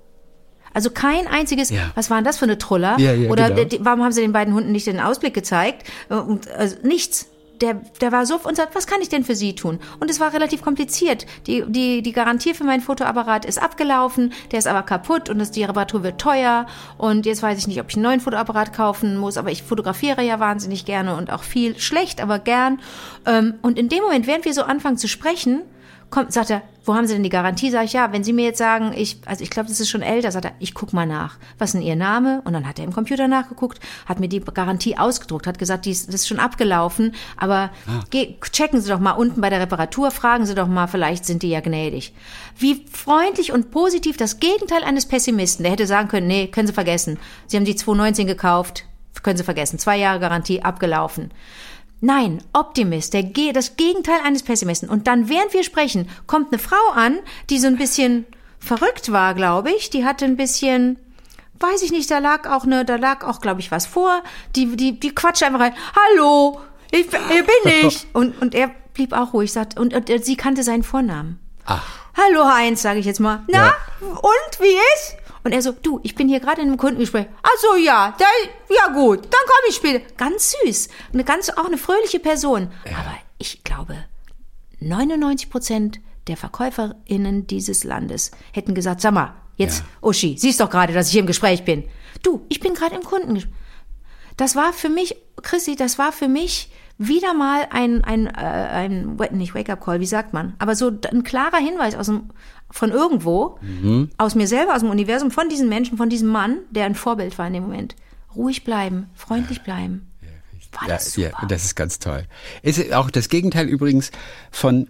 Also 0.73 0.89
kein 0.89 1.27
einziges, 1.27 1.69
ja. 1.69 1.91
was 1.93 2.09
war 2.09 2.17
denn 2.17 2.25
das 2.25 2.39
für 2.39 2.45
eine 2.45 2.57
Truller? 2.57 2.97
Ja, 2.99 3.13
ja, 3.13 3.29
Oder 3.29 3.51
genau. 3.51 3.85
warum 3.85 4.03
haben 4.03 4.11
sie 4.11 4.21
den 4.21 4.33
beiden 4.33 4.55
Hunden 4.55 4.71
nicht 4.71 4.87
den 4.87 4.99
Ausblick 4.99 5.35
gezeigt? 5.35 5.87
Und, 6.09 6.49
also, 6.49 6.77
nichts 6.81 7.27
der, 7.63 7.75
der 8.01 8.11
war 8.11 8.25
so 8.25 8.37
und 8.43 8.57
sagt, 8.57 8.75
was 8.75 8.87
kann 8.87 9.01
ich 9.01 9.07
denn 9.07 9.23
für 9.23 9.35
Sie 9.35 9.55
tun? 9.55 9.79
Und 10.01 10.11
es 10.11 10.19
war 10.19 10.33
relativ 10.33 10.61
kompliziert. 10.61 11.25
Die, 11.47 11.63
die, 11.65 12.01
die 12.01 12.11
Garantie 12.11 12.53
für 12.53 12.65
meinen 12.65 12.81
Fotoapparat 12.81 13.45
ist 13.45 13.57
abgelaufen, 13.57 14.33
der 14.51 14.59
ist 14.59 14.67
aber 14.67 14.83
kaputt 14.83 15.29
und 15.29 15.39
das, 15.39 15.51
die 15.51 15.63
Reparatur 15.63 16.03
wird 16.03 16.19
teuer. 16.19 16.65
Und 16.97 17.25
jetzt 17.25 17.41
weiß 17.41 17.57
ich 17.57 17.67
nicht, 17.67 17.79
ob 17.79 17.89
ich 17.89 17.95
einen 17.95 18.03
neuen 18.03 18.19
Fotoapparat 18.19 18.73
kaufen 18.73 19.17
muss, 19.17 19.37
aber 19.37 19.49
ich 19.49 19.63
fotografiere 19.63 20.21
ja 20.23 20.41
wahnsinnig 20.41 20.83
gerne 20.83 21.15
und 21.15 21.31
auch 21.31 21.43
viel 21.43 21.79
schlecht, 21.79 22.21
aber 22.21 22.37
gern. 22.37 22.81
Ähm, 23.25 23.53
und 23.61 23.79
in 23.79 23.87
dem 23.87 24.03
Moment, 24.03 24.27
während 24.27 24.43
wir 24.43 24.53
so 24.53 24.63
anfangen 24.63 24.97
zu 24.97 25.07
sprechen, 25.07 25.61
kommt, 26.13 26.31
sagt 26.31 26.51
er, 26.51 26.61
wo 26.85 26.93
haben 26.93 27.07
Sie 27.07 27.13
denn 27.13 27.23
die 27.23 27.29
Garantie? 27.29 27.71
Sag 27.71 27.85
ich, 27.85 27.93
ja, 27.93 28.13
wenn 28.13 28.23
Sie 28.23 28.33
mir 28.33 28.45
jetzt 28.45 28.59
sagen, 28.59 28.93
ich, 28.95 29.17
also 29.25 29.43
ich 29.43 29.49
glaube, 29.49 29.69
das 29.69 29.79
ist 29.79 29.89
schon 29.89 30.03
älter, 30.03 30.31
sagt 30.31 30.45
er, 30.45 30.51
ich 30.59 30.75
guck 30.75 30.93
mal 30.93 31.07
nach. 31.07 31.37
Was 31.57 31.69
ist 31.69 31.73
denn 31.73 31.81
Ihr 31.81 31.95
Name? 31.95 32.41
Und 32.45 32.53
dann 32.53 32.67
hat 32.67 32.77
er 32.77 32.85
im 32.85 32.93
Computer 32.93 33.27
nachgeguckt, 33.27 33.79
hat 34.05 34.19
mir 34.19 34.27
die 34.27 34.39
Garantie 34.39 34.95
ausgedruckt, 34.95 35.47
hat 35.47 35.57
gesagt, 35.57 35.85
die 35.85 35.91
ist, 35.91 36.09
das 36.09 36.15
ist 36.15 36.27
schon 36.27 36.39
abgelaufen, 36.39 37.15
aber 37.35 37.71
ah. 37.87 38.03
geh, 38.11 38.35
checken 38.51 38.79
Sie 38.79 38.89
doch 38.89 38.99
mal 38.99 39.13
unten 39.13 39.41
bei 39.41 39.49
der 39.49 39.59
Reparatur, 39.59 40.11
fragen 40.11 40.45
Sie 40.45 40.53
doch 40.53 40.67
mal, 40.67 40.85
vielleicht 40.85 41.25
sind 41.25 41.41
die 41.41 41.49
ja 41.49 41.61
gnädig. 41.61 42.13
Wie 42.57 42.85
freundlich 42.91 43.51
und 43.51 43.71
positiv 43.71 44.15
das 44.15 44.39
Gegenteil 44.39 44.83
eines 44.83 45.07
Pessimisten. 45.07 45.63
Der 45.63 45.71
hätte 45.71 45.87
sagen 45.87 46.09
können, 46.09 46.27
nee, 46.27 46.47
können 46.47 46.67
Sie 46.67 46.73
vergessen. 46.73 47.17
Sie 47.47 47.57
haben 47.57 47.65
die 47.65 47.75
219 47.75 48.27
gekauft, 48.27 48.85
können 49.23 49.37
Sie 49.37 49.43
vergessen. 49.43 49.79
Zwei 49.79 49.97
Jahre 49.97 50.19
Garantie 50.19 50.61
abgelaufen. 50.61 51.31
Nein, 52.05 52.43
Optimist, 52.51 53.13
der, 53.13 53.23
das 53.53 53.77
Gegenteil 53.77 54.19
eines 54.25 54.43
Pessimisten. 54.43 54.89
Und 54.89 55.07
dann, 55.07 55.29
während 55.29 55.53
wir 55.53 55.63
sprechen, 55.63 56.09
kommt 56.27 56.51
eine 56.51 56.59
Frau 56.59 56.91
an, 56.93 57.17
die 57.49 57.59
so 57.59 57.67
ein 57.67 57.77
bisschen 57.77 58.25
verrückt 58.59 59.13
war, 59.13 59.33
glaube 59.33 59.71
ich. 59.71 59.89
Die 59.89 60.03
hatte 60.03 60.25
ein 60.25 60.35
bisschen, 60.35 60.99
weiß 61.61 61.81
ich 61.81 61.93
nicht, 61.93 62.11
da 62.11 62.17
lag 62.17 62.49
auch 62.49 62.65
eine, 62.65 62.83
da 62.83 62.97
lag 62.97 63.25
auch, 63.25 63.39
glaube 63.39 63.61
ich, 63.61 63.71
was 63.71 63.85
vor. 63.85 64.21
Die, 64.53 64.75
die, 64.75 64.99
die 64.99 65.15
quatscht 65.15 65.43
einfach 65.43 65.61
rein. 65.61 65.75
Hallo, 65.95 66.59
ich, 66.91 67.07
hier 67.09 67.45
bin 67.45 67.87
ich. 67.87 68.05
Und, 68.13 68.41
und 68.41 68.53
er 68.53 68.69
blieb 68.93 69.13
auch 69.13 69.33
ruhig, 69.33 69.53
sagt, 69.53 69.79
und, 69.79 69.93
und, 69.93 70.09
und 70.09 70.25
sie 70.25 70.35
kannte 70.35 70.63
seinen 70.63 70.83
Vornamen. 70.83 71.39
Ach. 71.65 71.87
Hallo 72.17 72.45
Heinz, 72.45 72.81
sage 72.81 72.99
ich 72.99 73.05
jetzt 73.05 73.21
mal. 73.21 73.43
Na, 73.47 73.67
ja. 73.67 73.75
und 74.01 74.59
wie 74.59 74.75
ist? 74.95 75.15
Und 75.43 75.51
er 75.51 75.61
so, 75.61 75.73
du, 75.73 75.99
ich 76.03 76.15
bin 76.15 76.29
hier 76.29 76.39
gerade 76.39 76.61
in 76.61 76.67
einem 76.67 76.77
Kundengespräch. 76.77 77.27
Ach 77.41 77.57
so, 77.59 77.75
ja, 77.75 78.15
da, 78.17 78.25
ja 78.69 78.93
gut, 78.93 79.25
dann 79.25 79.41
komme 79.45 79.69
ich 79.69 79.75
später. 79.75 80.05
Ganz 80.15 80.55
süß. 80.63 80.89
Eine 81.13 81.23
ganz, 81.23 81.49
auch 81.49 81.65
eine 81.65 81.77
fröhliche 81.77 82.19
Person. 82.19 82.71
Ja. 82.89 82.97
Aber 82.99 83.15
ich 83.37 83.63
glaube, 83.63 83.95
99 84.79 85.49
Prozent 85.49 85.99
der 86.27 86.37
VerkäuferInnen 86.37 87.47
dieses 87.47 87.83
Landes 87.83 88.31
hätten 88.53 88.73
gesagt, 88.73 89.01
sag 89.01 89.13
mal, 89.13 89.35
jetzt, 89.57 89.79
ja. 89.79 89.85
Uschi, 90.07 90.37
siehst 90.37 90.61
doch 90.61 90.69
gerade, 90.69 90.93
dass 90.93 91.07
ich 91.07 91.11
hier 91.11 91.21
im 91.21 91.27
Gespräch 91.27 91.65
bin. 91.65 91.83
Du, 92.21 92.45
ich 92.47 92.61
bin 92.61 92.73
gerade 92.73 92.95
im 92.95 93.03
Kundengespräch. 93.03 93.53
Das 94.37 94.55
war 94.55 94.73
für 94.73 94.89
mich, 94.89 95.15
Chrissy, 95.41 95.75
das 95.75 95.99
war 95.99 96.11
für 96.11 96.27
mich 96.27 96.71
wieder 96.97 97.33
mal 97.33 97.67
ein, 97.71 98.03
ein, 98.03 98.27
äh, 98.27 98.31
ein 98.31 99.17
nicht 99.31 99.55
Wake-up-Call, 99.55 99.99
wie 99.99 100.05
sagt 100.05 100.33
man, 100.33 100.55
aber 100.59 100.75
so 100.75 100.91
ein 101.11 101.23
klarer 101.23 101.57
Hinweis 101.57 101.95
aus 101.95 102.05
dem, 102.05 102.29
von 102.73 102.89
irgendwo, 102.89 103.59
mhm. 103.61 104.09
aus 104.17 104.33
mir 104.33 104.47
selber, 104.47 104.73
aus 104.73 104.81
dem 104.81 104.89
Universum, 104.89 105.29
von 105.29 105.47
diesen 105.47 105.69
Menschen, 105.69 105.95
von 105.95 106.09
diesem 106.09 106.29
Mann, 106.29 106.57
der 106.71 106.85
ein 106.85 106.95
Vorbild 106.95 107.37
war 107.37 107.45
in 107.45 107.53
dem 107.53 107.63
Moment. 107.63 107.95
Ruhig 108.35 108.63
bleiben, 108.63 109.11
freundlich 109.13 109.61
bleiben. 109.61 110.07
War 110.71 110.87
das 110.87 111.15
ja, 111.15 111.29
super. 111.29 111.43
ja, 111.43 111.47
das 111.47 111.65
ist 111.65 111.75
ganz 111.75 111.99
toll. 111.99 112.25
Ist 112.63 112.91
auch 112.93 113.11
das 113.11 113.29
Gegenteil 113.29 113.67
übrigens 113.67 114.09
von 114.49 114.89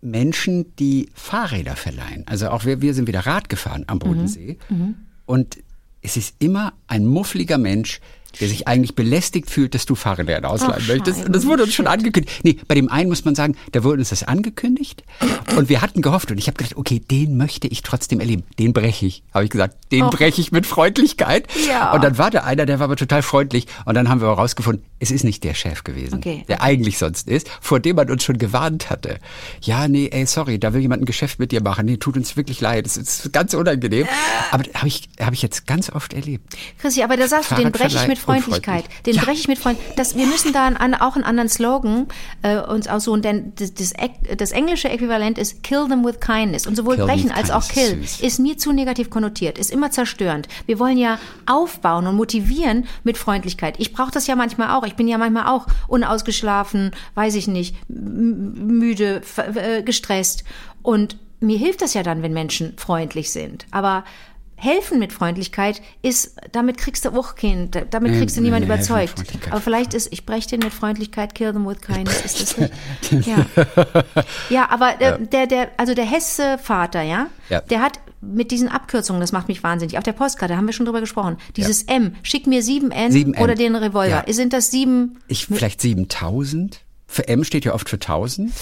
Menschen, 0.00 0.74
die 0.76 1.10
Fahrräder 1.12 1.76
verleihen. 1.76 2.24
Also 2.26 2.48
auch 2.48 2.64
wir, 2.64 2.80
wir 2.80 2.94
sind 2.94 3.08
wieder 3.08 3.26
Rad 3.26 3.50
gefahren 3.50 3.84
am 3.86 3.98
Bodensee. 3.98 4.56
Mhm. 4.70 4.94
Und 5.26 5.58
es 6.00 6.16
ist 6.16 6.36
immer 6.38 6.72
ein 6.86 7.04
muffliger 7.04 7.58
Mensch, 7.58 8.00
der 8.40 8.48
sich 8.48 8.68
eigentlich 8.68 8.94
belästigt 8.94 9.50
fühlt, 9.50 9.74
dass 9.74 9.86
du 9.86 9.94
Fahrräder 9.94 10.48
ausleihen 10.48 10.82
Ach, 10.84 10.88
möchtest. 10.88 11.26
Und 11.26 11.34
das 11.34 11.46
wurde 11.46 11.64
uns 11.64 11.74
schon 11.74 11.86
angekündigt. 11.86 12.40
Nee, 12.42 12.58
bei 12.66 12.74
dem 12.74 12.90
einen 12.90 13.08
muss 13.08 13.24
man 13.24 13.34
sagen, 13.34 13.56
da 13.72 13.84
wurde 13.84 14.00
uns 14.00 14.10
das 14.10 14.22
angekündigt. 14.22 15.02
Und 15.56 15.68
wir 15.68 15.82
hatten 15.82 16.02
gehofft 16.02 16.30
und 16.30 16.38
ich 16.38 16.46
habe 16.46 16.56
gedacht, 16.56 16.76
okay, 16.76 17.00
den 17.00 17.36
möchte 17.36 17.68
ich 17.68 17.82
trotzdem 17.82 18.20
erleben. 18.20 18.44
Den 18.58 18.72
breche 18.72 19.06
ich, 19.06 19.22
habe 19.32 19.44
ich 19.44 19.50
gesagt. 19.50 19.76
Den 19.92 20.10
breche 20.10 20.40
ich 20.40 20.52
mit 20.52 20.66
Freundlichkeit. 20.66 21.46
Ja. 21.68 21.92
Und 21.92 22.04
dann 22.04 22.18
war 22.18 22.30
da 22.30 22.40
einer, 22.44 22.66
der 22.66 22.78
war 22.78 22.84
aber 22.84 22.96
total 22.96 23.22
freundlich. 23.22 23.66
Und 23.84 23.94
dann 23.94 24.08
haben 24.08 24.20
wir 24.20 24.28
herausgefunden, 24.28 24.84
es 25.00 25.10
ist 25.10 25.24
nicht 25.24 25.44
der 25.44 25.54
Chef 25.54 25.84
gewesen, 25.84 26.18
okay. 26.18 26.44
der 26.48 26.62
eigentlich 26.62 26.98
sonst 26.98 27.28
ist, 27.28 27.48
vor 27.60 27.80
dem 27.80 27.96
man 27.96 28.10
uns 28.10 28.24
schon 28.24 28.38
gewarnt 28.38 28.90
hatte. 28.90 29.18
Ja, 29.62 29.88
nee, 29.88 30.08
ey, 30.10 30.26
sorry, 30.26 30.58
da 30.58 30.72
will 30.72 30.80
jemand 30.80 31.02
ein 31.02 31.06
Geschäft 31.06 31.38
mit 31.38 31.52
dir 31.52 31.62
machen. 31.62 31.86
Nee, 31.86 31.96
tut 31.98 32.16
uns 32.16 32.36
wirklich 32.36 32.60
leid. 32.60 32.86
Das 32.86 32.96
ist 32.96 33.32
ganz 33.32 33.54
unangenehm. 33.54 34.06
Äh. 34.06 34.08
Aber 34.50 34.64
habe 34.74 34.88
ich, 34.88 35.08
hab 35.20 35.32
ich 35.32 35.42
jetzt 35.42 35.66
ganz 35.66 35.90
oft 35.90 36.12
erlebt. 36.12 36.56
Chrissy, 36.78 37.02
aber 37.02 37.16
da 37.16 37.28
sagst 37.28 37.50
du, 37.50 37.54
den 37.54 37.72
breche 37.72 37.96
ich 37.96 38.08
mit 38.08 38.18
Freundlichkeit. 38.18 38.27
Den 39.06 39.14
ja. 39.14 39.22
breche 39.22 39.40
ich 39.40 39.48
mit 39.48 39.58
Freundlichkeit. 39.58 39.98
Das, 39.98 40.16
wir 40.16 40.26
müssen 40.26 40.52
da 40.52 40.66
an, 40.66 40.94
auch 40.94 41.14
einen 41.14 41.24
anderen 41.24 41.48
Slogan 41.48 42.06
äh, 42.42 42.58
uns 42.58 42.88
aussuchen, 42.88 43.22
denn 43.22 43.52
das, 43.56 43.74
das, 43.74 43.92
das, 44.36 44.52
englische 44.52 44.88
Äquivalent 44.88 45.38
ist 45.38 45.62
kill 45.62 45.88
them 45.88 46.04
with 46.04 46.20
kindness. 46.20 46.66
Und 46.66 46.76
sowohl 46.76 46.96
kill 46.96 47.06
brechen 47.06 47.30
als 47.30 47.50
auch 47.50 47.66
kill 47.66 48.02
ist, 48.02 48.20
ist 48.22 48.38
mir 48.38 48.58
zu 48.58 48.72
negativ 48.72 49.10
konnotiert, 49.10 49.58
ist 49.58 49.70
immer 49.70 49.90
zerstörend. 49.90 50.48
Wir 50.66 50.78
wollen 50.78 50.98
ja 50.98 51.18
aufbauen 51.46 52.06
und 52.06 52.16
motivieren 52.16 52.86
mit 53.04 53.18
Freundlichkeit. 53.18 53.76
Ich 53.78 53.92
brauche 53.92 54.10
das 54.10 54.26
ja 54.26 54.36
manchmal 54.36 54.76
auch. 54.76 54.84
Ich 54.84 54.94
bin 54.94 55.08
ja 55.08 55.18
manchmal 55.18 55.46
auch 55.46 55.66
unausgeschlafen, 55.88 56.92
weiß 57.14 57.34
ich 57.34 57.48
nicht, 57.48 57.76
müde, 57.88 59.22
äh, 59.36 59.82
gestresst. 59.82 60.44
Und 60.82 61.16
mir 61.40 61.58
hilft 61.58 61.82
das 61.82 61.94
ja 61.94 62.02
dann, 62.02 62.22
wenn 62.22 62.32
Menschen 62.32 62.74
freundlich 62.76 63.30
sind. 63.30 63.66
Aber 63.70 64.04
helfen 64.58 64.98
mit 64.98 65.12
Freundlichkeit 65.12 65.80
ist, 66.02 66.36
damit 66.52 66.78
kriegst 66.78 67.04
du 67.04 67.10
auch 67.10 67.36
kein, 67.36 67.70
damit 67.90 68.12
kriegst 68.18 68.36
du 68.36 68.40
niemanden 68.40 68.66
überzeugt. 68.66 69.22
Aber 69.50 69.60
vielleicht 69.60 69.94
ist, 69.94 70.12
ich 70.12 70.26
breche 70.26 70.48
den 70.48 70.60
mit 70.60 70.72
Freundlichkeit, 70.72 71.34
kill 71.34 71.52
them 71.52 71.66
with 71.66 71.80
kindness, 71.80 72.24
ist 72.24 72.40
das 72.40 72.58
nicht? 72.58 72.72
Ja, 73.26 73.46
ja 74.50 74.70
aber 74.70 74.94
der, 75.00 75.18
der, 75.18 75.46
der, 75.46 75.70
also 75.76 75.94
der 75.94 76.04
Hesse-Vater, 76.04 77.02
ja, 77.02 77.28
ja, 77.48 77.60
der 77.60 77.80
hat 77.80 78.00
mit 78.20 78.50
diesen 78.50 78.68
Abkürzungen, 78.68 79.20
das 79.20 79.32
macht 79.32 79.48
mich 79.48 79.62
wahnsinnig. 79.62 79.96
Auf 79.96 80.04
der 80.04 80.12
Postkarte 80.12 80.56
haben 80.56 80.66
wir 80.66 80.72
schon 80.72 80.86
drüber 80.86 81.00
gesprochen. 81.00 81.36
Dieses 81.56 81.86
ja. 81.86 81.94
M, 81.96 82.16
schick 82.22 82.46
mir 82.46 82.62
7N 82.62 83.12
7 83.12 83.34
oder 83.36 83.54
den 83.54 83.76
Revolver. 83.76 84.24
Ja. 84.26 84.32
Sind 84.32 84.52
das 84.52 84.70
sieben? 84.70 85.18
Ich, 85.28 85.46
vielleicht 85.46 85.80
7000? 85.80 86.80
Für 87.06 87.28
M 87.28 87.44
steht 87.44 87.64
ja 87.64 87.74
oft 87.74 87.88
für 87.88 87.96
1000. 87.96 88.52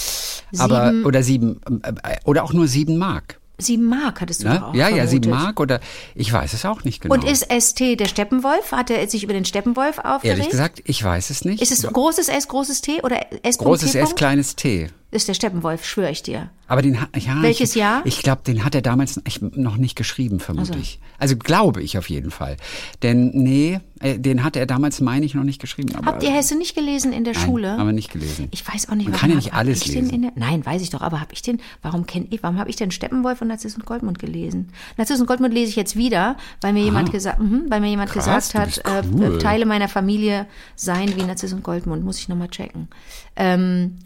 Aber, 0.59 0.93
oder 1.05 1.23
sieben, 1.23 1.61
äh, 1.83 2.17
oder 2.25 2.45
auch 2.45 2.53
nur 2.53 2.69
sieben 2.69 2.99
Mark. 2.99 3.41
Sieben 3.59 3.85
Mark 3.85 4.21
hattest 4.21 4.43
du 4.43 4.49
ne? 4.49 4.55
auch 4.67 4.75
Ja, 4.75 4.87
vermutet. 4.87 4.97
ja, 4.97 5.07
sieben 5.07 5.31
Mark 5.31 5.61
oder 5.61 5.81
ich 6.15 6.31
weiß 6.33 6.53
es 6.53 6.65
auch 6.67 6.85
nicht 6.85 7.01
genau. 7.01 7.15
Und 7.15 7.25
ist 7.25 7.47
ST 7.51 7.81
der 7.99 8.07
Steppenwolf? 8.07 8.73
Hat 8.73 8.91
er 8.91 9.09
sich 9.09 9.25
über 9.25 9.33
den 9.33 9.47
Steppenwolf 9.47 9.99
aufgeregt? 9.99 10.25
Ehrlich 10.25 10.49
gesagt, 10.51 10.83
ich 10.85 11.03
weiß 11.03 11.31
es 11.31 11.45
nicht. 11.45 11.63
Ist 11.63 11.73
es 11.73 11.83
großes 11.91 12.29
S, 12.29 12.49
großes 12.49 12.83
T 12.83 13.01
oder 13.03 13.19
S? 13.43 13.57
Großes 13.59 13.95
S, 13.95 14.15
kleines 14.15 14.57
T 14.57 14.89
ist 15.11 15.29
der 15.29 15.35
Steppenwolf, 15.35 15.85
schwöre 15.85 16.11
ich 16.11 16.23
dir. 16.23 16.51
Aber 16.69 16.83
den 16.83 16.95
ja. 16.95 17.43
Welches 17.43 17.71
ich, 17.71 17.77
Jahr? 17.77 18.05
Ich 18.05 18.23
glaube, 18.23 18.43
den 18.45 18.65
hat 18.65 18.75
er 18.75 18.83
damals 18.83 19.21
noch 19.41 19.77
nicht 19.77 19.95
geschrieben, 19.95 20.41
vermutlich. 20.41 20.99
Also. 21.19 21.35
also 21.35 21.37
glaube 21.37 21.81
ich 21.83 21.97
auf 21.97 22.11
jeden 22.11 22.33
Fall. 22.33 22.57
Denn, 23.05 23.31
nee, 23.33 23.79
äh, 24.01 24.19
den 24.19 24.43
hat 24.43 24.57
er 24.57 24.67
damals, 24.67 25.01
meine 25.01 25.25
ich, 25.25 25.35
noch 25.35 25.45
nicht 25.45 25.61
geschrieben. 25.61 25.95
Aber 25.95 26.07
Habt 26.07 26.25
ihr 26.25 26.33
Hesse 26.33 26.59
nicht 26.59 26.75
gelesen 26.75 27.13
in 27.13 27.23
der 27.23 27.35
nein, 27.35 27.45
Schule? 27.45 27.71
Haben 27.79 27.87
wir 27.87 27.93
nicht 27.93 28.11
gelesen. 28.11 28.49
Ich 28.51 28.67
weiß 28.67 28.89
auch 28.89 28.97
nicht, 28.97 29.07
Man 29.07 29.15
warum. 29.15 29.21
kann 29.21 29.31
ja 29.31 29.37
nicht 29.37 29.55
alles 29.55 29.87
lesen. 29.87 30.23
Der, 30.23 30.33
nein, 30.35 30.67
weiß 30.67 30.83
ich 30.83 30.91
doch, 30.91 31.03
aber 31.03 31.21
habe 31.21 31.33
ich 31.33 31.43
den, 31.43 31.61
warum 31.83 32.05
kenne 32.07 32.27
ich, 32.31 32.43
warum 32.43 32.59
habe 32.59 32.69
ich 32.69 32.75
denn 32.75 32.91
Steppenwolf 32.91 33.41
und 33.41 33.49
Narziss 33.49 33.77
und 33.77 33.87
Goldmund 33.87 34.19
gelesen? 34.19 34.71
Narziss 34.97 35.21
und 35.21 35.27
Goldmund 35.27 35.55
lese 35.55 35.71
ich 35.71 35.77
jetzt 35.77 35.95
wieder, 35.95 36.37
weil 36.61 36.73
mir 36.73 36.83
ah, 36.83 36.87
jemand 36.87 37.13
gesagt, 37.13 37.39
mh, 37.39 37.67
weil 37.69 37.81
mir 37.81 37.91
jemand 37.91 38.11
Krass, 38.11 38.49
gesagt 38.49 38.55
hat, 38.85 39.05
äh, 39.05 39.07
cool. 39.15 39.37
äh, 39.37 39.39
Teile 39.39 39.67
meiner 39.67 39.89
Familie 39.89 40.47
seien 40.75 41.15
wie 41.17 41.23
Narziss 41.23 41.53
und 41.53 41.63
Goldmund, 41.63 42.05
muss 42.05 42.19
ich 42.19 42.29
nochmal 42.29 42.49
checken. 42.49 42.89
Ähm, 43.37 43.99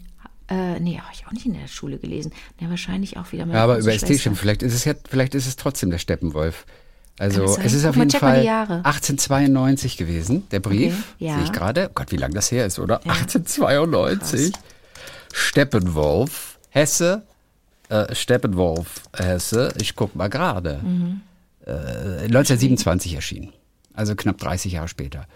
äh, 0.51 0.79
nee, 0.81 0.97
habe 0.97 1.13
ich 1.13 1.25
auch 1.25 1.31
nicht 1.31 1.45
in 1.45 1.53
der 1.53 1.67
Schule 1.67 1.97
gelesen. 1.97 2.33
Ja, 2.59 2.69
wahrscheinlich 2.69 3.17
auch 3.17 3.31
wieder 3.31 3.45
mal. 3.45 3.53
Ja, 3.53 3.63
aber 3.63 3.77
über 3.77 3.93
Ästhetischen, 3.93 4.35
vielleicht 4.35 4.63
ist 4.63 4.73
es 4.73 4.83
ja, 4.83 4.93
vielleicht 5.09 5.33
ist 5.33 5.47
es 5.47 5.55
trotzdem 5.55 5.91
der 5.91 5.97
Steppenwolf. 5.97 6.65
Also 7.17 7.43
es 7.43 7.73
ist 7.73 7.85
auf 7.85 7.95
jeden 7.95 8.09
Fall 8.09 8.39
1892 8.47 9.95
gewesen, 9.95 10.47
der 10.51 10.59
Brief, 10.59 11.13
okay, 11.15 11.25
ja. 11.25 11.35
sehe 11.35 11.43
ich 11.43 11.51
gerade. 11.51 11.87
Oh 11.89 11.91
Gott, 11.93 12.11
wie 12.11 12.17
lange 12.17 12.33
das 12.33 12.51
her 12.51 12.65
ist, 12.65 12.79
oder? 12.79 12.99
Ja. 13.05 13.13
1892. 13.13 14.51
Krass. 14.51 14.63
Steppenwolf, 15.33 16.59
Hesse, 16.69 17.21
äh, 17.89 18.13
Steppenwolf, 18.13 19.03
Hesse, 19.15 19.73
ich 19.79 19.95
guck 19.95 20.15
mal 20.15 20.29
gerade. 20.29 20.81
Mhm. 20.83 21.21
Äh, 21.65 22.25
1927 22.25 23.13
erschienen, 23.15 23.53
also 23.93 24.15
knapp 24.15 24.39
30 24.39 24.73
Jahre 24.73 24.87
später. 24.87 25.27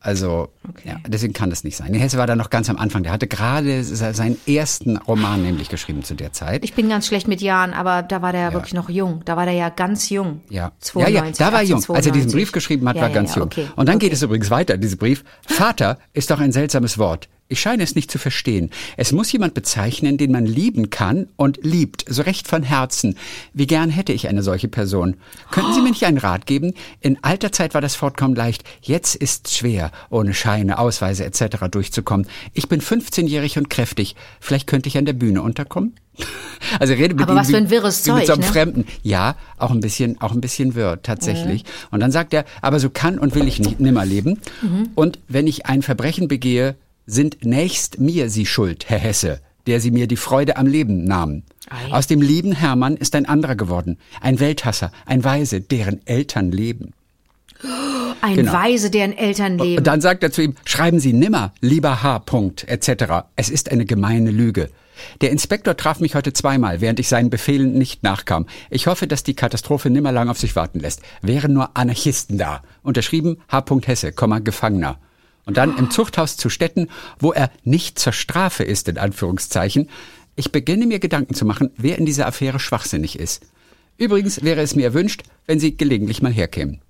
Also, 0.00 0.50
okay. 0.68 0.90
ja, 0.90 0.96
deswegen 1.08 1.32
kann 1.32 1.50
das 1.50 1.64
nicht 1.64 1.76
sein. 1.76 1.92
Hesse 1.92 2.18
war 2.18 2.26
da 2.28 2.36
noch 2.36 2.50
ganz 2.50 2.70
am 2.70 2.78
Anfang. 2.78 3.02
Der 3.02 3.10
hatte 3.10 3.26
gerade 3.26 3.82
seinen 3.82 4.38
ersten 4.46 4.96
Roman 4.96 5.42
nämlich 5.42 5.68
geschrieben 5.68 6.04
zu 6.04 6.14
der 6.14 6.32
Zeit. 6.32 6.64
Ich 6.64 6.74
bin 6.74 6.88
ganz 6.88 7.08
schlecht 7.08 7.26
mit 7.26 7.40
Jahren, 7.40 7.74
aber 7.74 8.02
da 8.02 8.22
war 8.22 8.32
der 8.32 8.42
ja. 8.42 8.52
wirklich 8.52 8.74
noch 8.74 8.88
jung. 8.88 9.22
Da 9.24 9.36
war 9.36 9.44
der 9.44 9.54
ja 9.54 9.70
ganz 9.70 10.08
jung. 10.08 10.40
Ja, 10.50 10.70
92, 10.80 11.14
ja, 11.14 11.24
ja 11.24 11.32
da 11.50 11.56
war 11.56 11.62
jung. 11.64 11.84
Als 11.88 12.06
er 12.06 12.12
diesen 12.12 12.30
Brief 12.30 12.52
geschrieben 12.52 12.88
hat, 12.88 12.94
ja, 12.94 13.02
war 13.02 13.08
ja, 13.08 13.14
ganz 13.14 13.34
jung. 13.34 13.46
Okay. 13.46 13.66
Und 13.74 13.88
dann 13.88 13.96
okay. 13.96 14.06
geht 14.06 14.12
es 14.12 14.22
übrigens 14.22 14.50
weiter, 14.50 14.76
dieser 14.76 14.96
Brief. 14.96 15.24
Vater 15.46 15.98
ist 16.12 16.30
doch 16.30 16.38
ein 16.38 16.52
seltsames 16.52 16.98
Wort. 16.98 17.28
Ich 17.50 17.60
scheine 17.60 17.82
es 17.82 17.94
nicht 17.94 18.10
zu 18.10 18.18
verstehen. 18.18 18.68
Es 18.98 19.12
muss 19.12 19.32
jemand 19.32 19.54
bezeichnen, 19.54 20.18
den 20.18 20.32
man 20.32 20.44
lieben 20.44 20.90
kann 20.90 21.28
und 21.36 21.58
liebt, 21.62 22.04
so 22.06 22.20
recht 22.20 22.46
von 22.46 22.62
Herzen. 22.62 23.16
Wie 23.54 23.66
gern 23.66 23.88
hätte 23.88 24.12
ich 24.12 24.28
eine 24.28 24.42
solche 24.42 24.68
Person. 24.68 25.16
Könnten 25.50 25.72
Sie 25.72 25.80
mir 25.80 25.88
nicht 25.88 26.04
einen 26.04 26.18
Rat 26.18 26.44
geben? 26.44 26.74
In 27.00 27.24
alter 27.24 27.50
Zeit 27.50 27.72
war 27.72 27.80
das 27.80 27.94
fortkommen 27.94 28.36
leicht. 28.36 28.64
Jetzt 28.82 29.14
ist's 29.14 29.56
schwer, 29.56 29.92
ohne 30.10 30.34
Scheine, 30.34 30.78
Ausweise 30.78 31.24
etc. 31.24 31.68
durchzukommen. 31.70 32.26
Ich 32.52 32.68
bin 32.68 32.82
15-jährig 32.82 33.56
und 33.56 33.70
kräftig. 33.70 34.14
Vielleicht 34.40 34.66
könnte 34.66 34.88
ich 34.90 34.98
an 34.98 35.06
der 35.06 35.14
Bühne 35.14 35.40
unterkommen? 35.40 35.94
Also 36.80 36.92
rede 36.92 37.14
mit 37.14 37.22
Aber 37.22 37.32
ihm 37.32 37.36
was 37.36 37.50
für 37.50 37.56
ein 37.56 37.70
wirres 37.70 38.04
wie, 38.04 38.10
Zeug, 38.10 38.18
mit 38.18 38.26
so 38.26 38.32
einem 38.32 38.42
ne? 38.42 38.46
Fremden. 38.48 38.86
Ja, 39.02 39.36
auch 39.58 39.70
ein 39.70 39.80
bisschen, 39.80 40.20
auch 40.20 40.32
ein 40.32 40.40
bisschen 40.40 40.74
wirr, 40.74 41.00
tatsächlich. 41.02 41.62
Mhm. 41.62 41.68
Und 41.92 42.00
dann 42.00 42.10
sagt 42.10 42.34
er, 42.34 42.44
aber 42.60 42.80
so 42.80 42.90
kann 42.90 43.18
und 43.18 43.34
will 43.36 43.46
ich 43.46 43.60
nicht, 43.60 43.80
nimmer 43.80 44.04
leben. 44.04 44.40
Mhm. 44.60 44.90
Und 44.94 45.20
wenn 45.28 45.46
ich 45.46 45.66
ein 45.66 45.82
Verbrechen 45.82 46.26
begehe, 46.26 46.76
sind 47.08 47.44
nächst 47.44 47.98
mir 47.98 48.30
Sie 48.30 48.46
schuld, 48.46 48.88
Herr 48.88 48.98
Hesse, 48.98 49.40
der 49.66 49.80
Sie 49.80 49.90
mir 49.90 50.06
die 50.06 50.16
Freude 50.16 50.56
am 50.56 50.66
Leben 50.66 51.04
nahmen. 51.04 51.42
Ei. 51.70 51.92
Aus 51.92 52.06
dem 52.06 52.20
lieben 52.20 52.52
Hermann 52.52 52.96
ist 52.96 53.14
ein 53.14 53.26
anderer 53.26 53.56
geworden, 53.56 53.98
ein 54.20 54.38
Welthasser, 54.38 54.92
ein 55.06 55.24
Weise, 55.24 55.60
deren 55.60 56.06
Eltern 56.06 56.52
leben. 56.52 56.92
Ein 58.20 58.36
genau. 58.36 58.52
Weise, 58.52 58.90
deren 58.90 59.16
Eltern 59.16 59.58
leben. 59.58 59.78
Und 59.78 59.86
dann 59.86 60.00
sagt 60.00 60.22
er 60.22 60.30
zu 60.30 60.42
ihm, 60.42 60.54
schreiben 60.64 61.00
Sie 61.00 61.12
nimmer, 61.12 61.52
lieber 61.60 62.02
H. 62.02 62.24
etc. 62.66 63.26
Es 63.36 63.48
ist 63.48 63.72
eine 63.72 63.86
gemeine 63.86 64.30
Lüge. 64.30 64.68
Der 65.20 65.30
Inspektor 65.30 65.76
traf 65.76 66.00
mich 66.00 66.14
heute 66.14 66.32
zweimal, 66.32 66.80
während 66.80 67.00
ich 67.00 67.08
seinen 67.08 67.30
Befehlen 67.30 67.74
nicht 67.74 68.02
nachkam. 68.02 68.46
Ich 68.68 68.86
hoffe, 68.86 69.06
dass 69.06 69.22
die 69.22 69.34
Katastrophe 69.34 69.90
nimmer 69.90 70.12
lang 70.12 70.28
auf 70.28 70.38
sich 70.38 70.56
warten 70.56 70.80
lässt. 70.80 71.02
Wären 71.22 71.52
nur 71.52 71.76
Anarchisten 71.76 72.36
da. 72.36 72.62
Unterschrieben 72.82 73.38
H. 73.48 73.64
Hesse, 73.86 74.12
Gefangener 74.12 74.98
und 75.48 75.56
dann 75.56 75.78
im 75.78 75.90
Zuchthaus 75.90 76.36
zu 76.36 76.50
Städten, 76.50 76.88
wo 77.18 77.32
er 77.32 77.50
nicht 77.64 77.98
zur 77.98 78.12
Strafe 78.12 78.64
ist, 78.64 78.86
in 78.86 78.98
Anführungszeichen. 78.98 79.88
Ich 80.36 80.52
beginne 80.52 80.86
mir 80.86 80.98
Gedanken 80.98 81.32
zu 81.32 81.46
machen, 81.46 81.70
wer 81.78 81.96
in 81.96 82.04
dieser 82.04 82.26
Affäre 82.26 82.60
schwachsinnig 82.60 83.18
ist. 83.18 83.46
Übrigens 83.96 84.44
wäre 84.44 84.60
es 84.60 84.76
mir 84.76 84.84
erwünscht, 84.84 85.22
wenn 85.46 85.58
Sie 85.58 85.74
gelegentlich 85.74 86.20
mal 86.20 86.30
herkämen. 86.30 86.82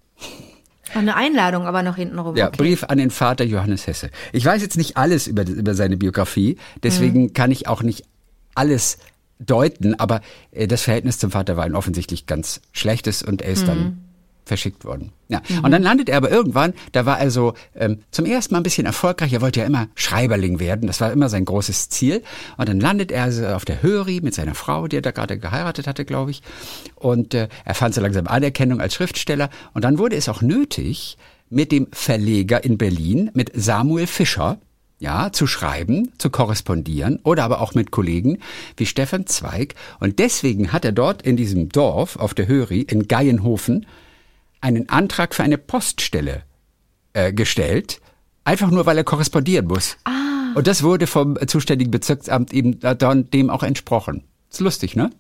Eine 0.93 1.15
Einladung 1.15 1.67
aber 1.67 1.85
noch 1.85 1.95
hinten 1.95 2.19
rum. 2.19 2.35
Ja, 2.35 2.49
okay. 2.49 2.57
Brief 2.57 2.83
an 2.83 2.99
den 2.99 3.11
Vater 3.11 3.45
Johannes 3.45 3.87
Hesse. 3.87 4.11
Ich 4.33 4.45
weiß 4.45 4.61
jetzt 4.61 4.77
nicht 4.77 4.97
alles 4.97 5.29
über, 5.29 5.47
über 5.47 5.75
seine 5.75 5.97
Biografie, 5.97 6.57
deswegen 6.83 7.23
mhm. 7.23 7.33
kann 7.35 7.53
ich 7.53 7.69
auch 7.69 7.85
nicht 7.85 8.07
alles 8.57 8.99
deuten, 9.39 9.95
aber 9.95 10.21
äh, 10.51 10.67
das 10.67 10.83
Verhältnis 10.83 11.19
zum 11.19 11.31
Vater 11.31 11.57
war 11.57 11.65
ein 11.65 11.77
offensichtlich 11.77 12.27
ganz 12.27 12.61
schlechtes 12.73 13.23
und 13.23 13.41
er 13.41 13.53
ist 13.53 13.63
mhm. 13.63 13.67
dann 13.67 14.08
verschickt 14.49 14.85
worden. 14.85 15.13
Ja. 15.29 15.43
Mhm. 15.49 15.65
Und 15.65 15.71
dann 15.71 15.83
landet 15.83 16.09
er 16.09 16.17
aber 16.17 16.31
irgendwann, 16.31 16.75
da 16.93 17.07
war 17.07 17.21
er 17.21 17.31
so 17.31 17.55
ähm, 17.77 18.01
zum 18.11 18.27
ersten 18.27 18.55
Mal 18.55 18.61
ein 18.61 18.65
bisschen 18.65 18.87
erfolgreich. 18.87 19.33
Er 19.33 19.41
wollte 19.41 19.61
ja 19.61 19.67
immer 19.67 19.89
Schreiberling 19.95 20.59
werden. 20.59 20.87
Das 20.87 21.01
war 21.01 21.13
immer 21.13 21.29
sein 21.29 21.45
großes 21.45 21.89
Ziel. 21.91 22.23
Und 22.57 22.69
dann 22.69 22.81
landet 22.81 23.13
er 23.13 23.25
also 23.25 23.47
auf 23.47 23.65
der 23.65 23.83
Höri 23.83 24.21
mit 24.23 24.35
seiner 24.35 24.55
Frau, 24.55 24.89
die 24.89 24.97
er 24.97 25.03
da 25.03 25.13
gerade 25.13 25.39
geheiratet 25.39 25.87
hatte, 25.87 26.05
glaube 26.05 26.33
ich. 26.33 26.43
Und 26.97 27.35
äh, 27.35 27.49
er 27.65 27.75
fand 27.75 27.95
so 27.95 28.01
langsam 28.01 28.27
Anerkennung 28.27 28.81
als 28.81 28.95
Schriftsteller. 28.95 29.51
Und 29.75 29.85
dann 29.85 29.99
wurde 29.99 30.17
es 30.17 30.29
auch 30.29 30.43
nötig, 30.43 31.17
mit 31.51 31.73
dem 31.73 31.89
Verleger 31.93 32.63
in 32.63 32.77
Berlin, 32.77 33.31
mit 33.33 33.51
Samuel 33.55 34.07
Fischer, 34.07 34.59
ja, 35.01 35.31
zu 35.33 35.47
schreiben, 35.47 36.11
zu 36.19 36.29
korrespondieren 36.29 37.21
oder 37.23 37.45
aber 37.45 37.61
auch 37.61 37.75
mit 37.75 37.91
Kollegen 37.91 38.39
wie 38.77 38.87
Stefan 38.87 39.27
Zweig. 39.27 39.75
Und 40.01 40.19
deswegen 40.19 40.73
hat 40.73 40.85
er 40.85 40.93
dort 40.93 41.23
in 41.23 41.37
diesem 41.37 41.69
Dorf 41.69 42.17
auf 42.17 42.35
der 42.35 42.49
Höri 42.49 42.81
in 42.81 43.07
Geienhofen 43.07 43.87
einen 44.61 44.89
Antrag 44.89 45.35
für 45.35 45.43
eine 45.43 45.59
Poststelle 45.59 46.43
äh, 47.13 47.33
gestellt, 47.33 48.01
einfach 48.45 48.71
nur, 48.71 48.87
weil 48.87 48.97
er 48.99 49.05
korrespondieren 49.05 49.67
muss. 49.67 49.97
Ah. 50.05 50.13
Und 50.55 50.67
das 50.67 50.83
wurde 50.83 51.07
vom 51.07 51.37
zuständigen 51.47 51.91
Bezirksamt 51.91 52.53
eben 52.53 52.81
dann 52.81 53.31
dem 53.31 53.51
auch 53.51 53.63
entsprochen. 53.63 54.25
Ist 54.51 54.61
lustig, 54.61 54.97
ne? 54.97 55.11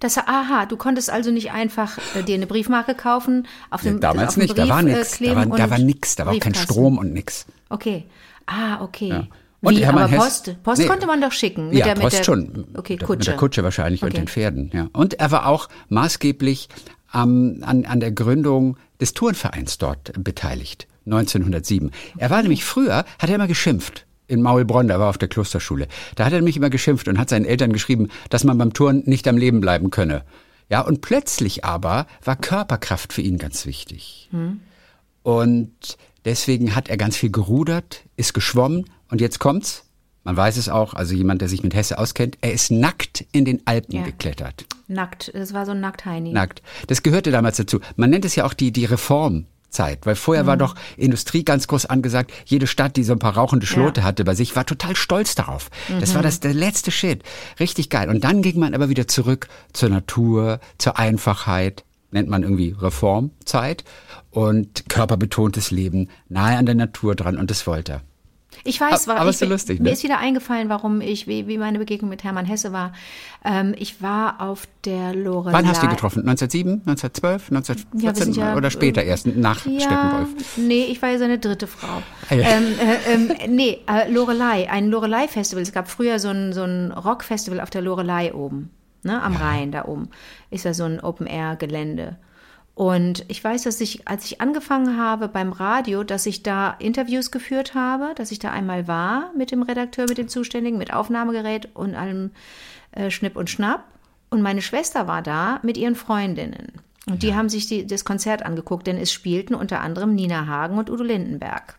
Das, 0.00 0.18
aha, 0.18 0.66
du 0.66 0.76
konntest 0.76 1.08
also 1.10 1.30
nicht 1.30 1.52
einfach 1.52 1.98
äh, 2.14 2.22
dir 2.22 2.34
eine 2.34 2.46
Briefmarke 2.46 2.94
kaufen, 2.94 3.46
auf 3.70 3.82
dem 3.82 3.94
ja, 3.94 4.00
Damals 4.00 4.30
auf 4.30 4.36
nicht, 4.36 4.58
da 4.58 4.62
Brief, 4.62 4.70
war 4.72 4.80
äh, 4.80 4.84
nichts. 4.84 5.10
Da 5.12 5.16
kleben 5.16 5.36
war, 5.36 5.56
da 5.56 5.64
und 5.64 5.70
war 5.70 5.78
nix, 5.78 6.16
da 6.16 6.26
war 6.26 6.34
auch 6.34 6.40
kein. 6.40 6.54
Strom 6.54 6.98
und 6.98 7.12
nix. 7.12 7.46
Okay. 7.68 8.04
Ah, 8.46 8.82
okay. 8.82 9.08
Ja. 9.08 9.26
Und 9.60 9.76
Wie, 9.76 9.84
Hermann 9.84 10.04
aber 10.04 10.12
Hess- 10.12 10.42
Post, 10.42 10.62
Post 10.62 10.82
Nee. 10.82 10.86
konnte 10.86 11.06
man 11.06 11.20
doch 11.20 11.32
schicken. 11.32 11.72
ja, 11.72 11.84
der, 11.86 11.94
Post 11.94 12.18
der, 12.18 12.24
schon. 12.24 12.66
Okay, 12.76 12.92
Mit 12.94 13.00
der- 13.02 13.06
Kutsche. 13.06 13.18
Mit 13.18 13.26
der 13.26 13.36
Kutsche 13.36 13.64
wahrscheinlich 13.64 14.02
und 14.02 14.08
Okay. 14.10 14.18
den 14.18 14.28
Pferden, 14.28 14.70
ja. 14.72 14.88
Und 14.92 15.14
er 15.14 15.30
war 15.32 15.46
auch 15.46 15.68
maßgeblich 15.88 16.68
am- 17.10 17.58
an, 17.62 17.84
an 17.84 18.00
der 18.00 18.12
Gründung 18.12 18.76
des 19.00 19.14
Turnvereins 19.14 19.78
dort 19.78 20.12
beteiligt, 20.22 20.86
1907. 21.06 21.90
Er 22.16 22.30
war 22.30 22.42
nämlich 22.42 22.64
früher, 22.64 23.04
hat 23.18 23.28
er 23.28 23.34
immer 23.36 23.46
geschimpft. 23.48 24.04
In 24.26 24.42
Maulbronn, 24.42 24.88
da 24.88 24.98
war 24.98 25.06
er 25.06 25.10
auf 25.10 25.18
der 25.18 25.28
Klosterschule. 25.28 25.88
Da 26.14 26.26
hat 26.26 26.32
er 26.32 26.38
nämlich 26.40 26.56
immer 26.58 26.68
geschimpft 26.68 27.08
und 27.08 27.18
hat 27.18 27.30
seinen 27.30 27.46
Eltern 27.46 27.72
geschrieben, 27.72 28.08
dass 28.28 28.44
man 28.44 28.58
beim 28.58 28.74
Turnen 28.74 29.02
nicht 29.06 29.26
am 29.26 29.38
Leben 29.38 29.60
bleiben 29.60 29.90
könne. 29.90 30.22
Ja, 30.68 30.82
und 30.82 31.00
plötzlich 31.00 31.64
aber 31.64 32.06
war 32.22 32.36
Körperkraft 32.36 33.14
für 33.14 33.22
ihn 33.22 33.38
ganz 33.38 33.64
wichtig. 33.64 34.28
Und 35.22 35.96
deswegen 36.26 36.74
hat 36.74 36.88
er 36.90 36.98
ganz 36.98 37.16
viel 37.16 37.30
gerudert, 37.30 38.02
ist 38.16 38.34
geschwommen 38.34 38.84
und 39.10 39.20
jetzt 39.22 39.38
kommt's. 39.38 39.84
Man 40.24 40.36
weiß 40.36 40.56
es 40.58 40.68
auch, 40.68 40.94
also 40.94 41.14
jemand, 41.14 41.40
der 41.40 41.48
sich 41.48 41.62
mit 41.62 41.74
Hesse 41.74 41.98
auskennt, 41.98 42.36
er 42.42 42.52
ist 42.52 42.70
nackt 42.70 43.24
in 43.32 43.44
den 43.44 43.62
Alpen 43.66 43.96
Ja. 43.96 44.02
geklettert. 44.02 44.66
Nackt. 44.88 45.30
Das 45.34 45.54
war 45.54 45.64
so 45.64 45.72
ein 45.72 45.80
Nackt-Heini. 45.80 46.32
Nackt. 46.32 46.62
Das 46.86 47.02
gehörte 47.02 47.30
damals 47.30 47.56
dazu. 47.56 47.80
Man 47.96 48.10
nennt 48.10 48.24
es 48.24 48.34
ja 48.36 48.44
auch 48.44 48.52
die, 48.54 48.70
die 48.72 48.84
Reformzeit, 48.86 50.04
weil 50.04 50.16
vorher 50.16 50.46
war 50.46 50.56
doch 50.56 50.74
Industrie 50.96 51.44
ganz 51.44 51.66
groß 51.66 51.86
angesagt. 51.86 52.32
Jede 52.46 52.66
Stadt, 52.66 52.96
die 52.96 53.04
so 53.04 53.12
ein 53.12 53.18
paar 53.18 53.34
rauchende 53.36 53.66
Schlote 53.66 54.00
Ja. 54.00 54.06
hatte 54.06 54.24
bei 54.24 54.34
sich, 54.34 54.54
war 54.56 54.66
total 54.66 54.96
stolz 54.96 55.34
darauf. 55.34 55.70
Das 56.00 56.14
war 56.14 56.22
das 56.22 56.40
der 56.40 56.54
letzte 56.54 56.90
Shit. 56.90 57.22
Richtig 57.60 57.88
geil. 57.90 58.08
Und 58.10 58.24
dann 58.24 58.42
ging 58.42 58.58
man 58.58 58.74
aber 58.74 58.88
wieder 58.88 59.08
zurück 59.08 59.48
zur 59.72 59.88
Natur, 59.90 60.60
zur 60.78 60.98
Einfachheit, 60.98 61.84
nennt 62.10 62.28
man 62.28 62.42
irgendwie 62.42 62.74
Reformzeit 62.78 63.84
und 64.30 64.88
körperbetontes 64.88 65.70
Leben, 65.70 66.08
nahe 66.28 66.56
an 66.58 66.66
der 66.66 66.74
Natur 66.74 67.14
dran 67.14 67.36
und 67.36 67.50
das 67.50 67.66
wollte 67.66 67.92
er. 67.92 68.00
Ich 68.64 68.80
weiß, 68.80 69.06
war, 69.08 69.16
aber 69.16 69.30
ich, 69.30 69.34
ist 69.34 69.38
so 69.40 69.46
lustig, 69.46 69.78
mir 69.78 69.84
ne? 69.84 69.90
ist 69.90 70.02
wieder 70.02 70.18
eingefallen, 70.18 70.68
warum 70.68 71.00
ich, 71.00 71.26
wie, 71.26 71.46
wie 71.46 71.58
meine 71.58 71.78
Begegnung 71.78 72.10
mit 72.10 72.24
Hermann 72.24 72.46
Hesse 72.46 72.72
war. 72.72 72.92
Ähm, 73.44 73.74
ich 73.78 74.02
war 74.02 74.40
auf 74.40 74.68
der 74.84 75.14
Lorelei. 75.14 75.52
Wann 75.52 75.68
hast 75.68 75.82
du 75.82 75.86
ihn 75.86 75.90
getroffen? 75.90 76.20
1907, 76.28 76.82
1912, 76.86 77.42
Ja, 77.42 77.50
wir 77.50 77.56
1914 77.58 78.24
sind 78.24 78.36
ja, 78.36 78.56
oder 78.56 78.70
später 78.70 79.02
äh, 79.02 79.08
erst, 79.08 79.26
nach 79.26 79.64
Ja, 79.66 79.80
Steppenwolf? 79.80 80.56
nee, 80.56 80.84
ich 80.84 81.00
war 81.02 81.10
ja 81.10 81.18
seine 81.18 81.38
dritte 81.38 81.66
Frau. 81.66 82.02
Ah, 82.30 82.34
ja. 82.34 82.48
ähm, 82.48 82.64
äh, 82.78 83.12
ähm, 83.12 83.54
nee, 83.54 83.78
äh, 83.88 84.10
Lorelei, 84.10 84.68
ein 84.70 84.88
Lorelei-Festival. 84.90 85.62
Es 85.62 85.72
gab 85.72 85.88
früher 85.88 86.18
so 86.18 86.28
ein, 86.28 86.52
so 86.52 86.62
ein 86.62 86.92
Rock-Festival 86.92 87.60
auf 87.60 87.70
der 87.70 87.82
Lorelei 87.82 88.34
oben, 88.34 88.70
ne, 89.02 89.22
am 89.22 89.36
Rhein 89.36 89.72
da 89.72 89.84
oben. 89.84 90.08
Ist 90.50 90.64
ja 90.64 90.74
so 90.74 90.84
ein 90.84 91.00
Open-Air-Gelände. 91.00 92.16
Und 92.78 93.24
ich 93.26 93.42
weiß, 93.42 93.64
dass 93.64 93.80
ich, 93.80 94.06
als 94.06 94.24
ich 94.26 94.40
angefangen 94.40 94.96
habe 94.96 95.26
beim 95.26 95.50
Radio, 95.50 96.04
dass 96.04 96.26
ich 96.26 96.44
da 96.44 96.76
Interviews 96.78 97.32
geführt 97.32 97.74
habe, 97.74 98.12
dass 98.14 98.30
ich 98.30 98.38
da 98.38 98.52
einmal 98.52 98.86
war 98.86 99.32
mit 99.36 99.50
dem 99.50 99.62
Redakteur, 99.62 100.06
mit 100.08 100.16
dem 100.16 100.28
Zuständigen, 100.28 100.78
mit 100.78 100.92
Aufnahmegerät 100.92 101.70
und 101.74 101.96
allem 101.96 102.30
äh, 102.92 103.10
Schnipp 103.10 103.34
und 103.34 103.50
Schnapp. 103.50 103.82
Und 104.30 104.42
meine 104.42 104.62
Schwester 104.62 105.08
war 105.08 105.22
da 105.22 105.58
mit 105.64 105.76
ihren 105.76 105.96
Freundinnen. 105.96 106.70
Und 107.10 107.24
die 107.24 107.34
haben 107.34 107.48
sich 107.48 107.66
die, 107.66 107.84
das 107.84 108.04
Konzert 108.04 108.44
angeguckt, 108.44 108.86
denn 108.86 108.96
es 108.96 109.12
spielten 109.12 109.56
unter 109.56 109.80
anderem 109.80 110.14
Nina 110.14 110.46
Hagen 110.46 110.78
und 110.78 110.88
Udo 110.88 111.02
Lindenberg. 111.02 111.74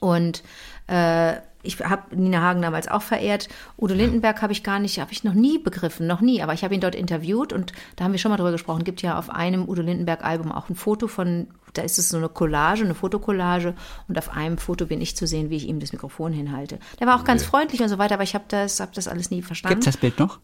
Und 0.00 0.42
äh, 0.86 1.34
ich 1.68 1.78
habe 1.80 2.16
Nina 2.16 2.40
Hagen 2.40 2.62
damals 2.62 2.88
auch 2.88 3.02
verehrt. 3.02 3.48
Udo 3.76 3.94
Lindenberg 3.94 4.40
habe 4.40 4.52
ich 4.52 4.62
gar 4.62 4.78
nicht, 4.78 4.98
habe 4.98 5.12
ich 5.12 5.22
noch 5.22 5.34
nie 5.34 5.58
begriffen, 5.58 6.06
noch 6.06 6.22
nie. 6.22 6.42
Aber 6.42 6.54
ich 6.54 6.64
habe 6.64 6.74
ihn 6.74 6.80
dort 6.80 6.94
interviewt 6.94 7.52
und 7.52 7.72
da 7.96 8.04
haben 8.04 8.12
wir 8.12 8.18
schon 8.18 8.30
mal 8.30 8.38
drüber 8.38 8.52
gesprochen. 8.52 8.84
Gibt 8.84 9.02
ja 9.02 9.18
auf 9.18 9.28
einem 9.28 9.68
Udo 9.68 9.82
Lindenberg-Album 9.82 10.50
auch 10.50 10.70
ein 10.70 10.76
Foto 10.76 11.08
von, 11.08 11.48
da 11.74 11.82
ist 11.82 11.98
es 11.98 12.08
so 12.08 12.16
eine 12.16 12.30
Collage, 12.30 12.84
eine 12.84 12.94
Fotokollage 12.94 13.74
und 14.08 14.16
auf 14.16 14.30
einem 14.30 14.56
Foto 14.56 14.86
bin 14.86 15.02
ich 15.02 15.14
zu 15.14 15.26
sehen, 15.26 15.50
wie 15.50 15.56
ich 15.56 15.68
ihm 15.68 15.78
das 15.78 15.92
Mikrofon 15.92 16.32
hinhalte. 16.32 16.78
Der 16.98 17.06
war 17.06 17.20
auch 17.20 17.24
ganz 17.24 17.44
freundlich 17.44 17.82
und 17.82 17.90
so 17.90 17.98
weiter, 17.98 18.14
aber 18.14 18.24
ich 18.24 18.34
habe 18.34 18.46
das, 18.48 18.80
hab 18.80 18.94
das 18.94 19.06
alles 19.06 19.30
nie 19.30 19.42
verstanden. 19.42 19.74
Gibt's 19.74 19.86
das 19.86 19.98
Bild 19.98 20.18
noch? 20.18 20.38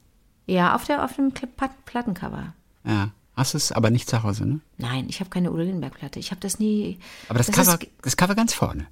Ja, 0.46 0.75
auf, 0.75 0.85
der, 0.85 1.03
auf 1.05 1.14
dem 1.16 1.33
Plattencover. 1.33 2.53
Ja. 2.85 3.11
Hast 3.37 3.55
es 3.55 3.72
aber 3.72 3.90
nicht 3.90 4.09
zu 4.09 4.22
Hause, 4.22 4.46
ne? 4.46 4.61
Nein, 4.79 5.07
ich 5.09 5.18
habe 5.18 5.29
keine 5.29 5.51
Udo 5.51 5.62
Lindenberg-Platte. 5.62 6.20
Ich 6.20 6.31
habe 6.31 6.40
das 6.40 6.61
nie. 6.61 6.98
Aber 7.29 7.38
das, 7.38 7.48
das 7.48 7.57
Cover, 7.57 7.83
ist 7.83 7.90
das 8.03 8.16
Cover 8.16 8.35
ganz 8.37 8.55
vorne. 8.55 8.87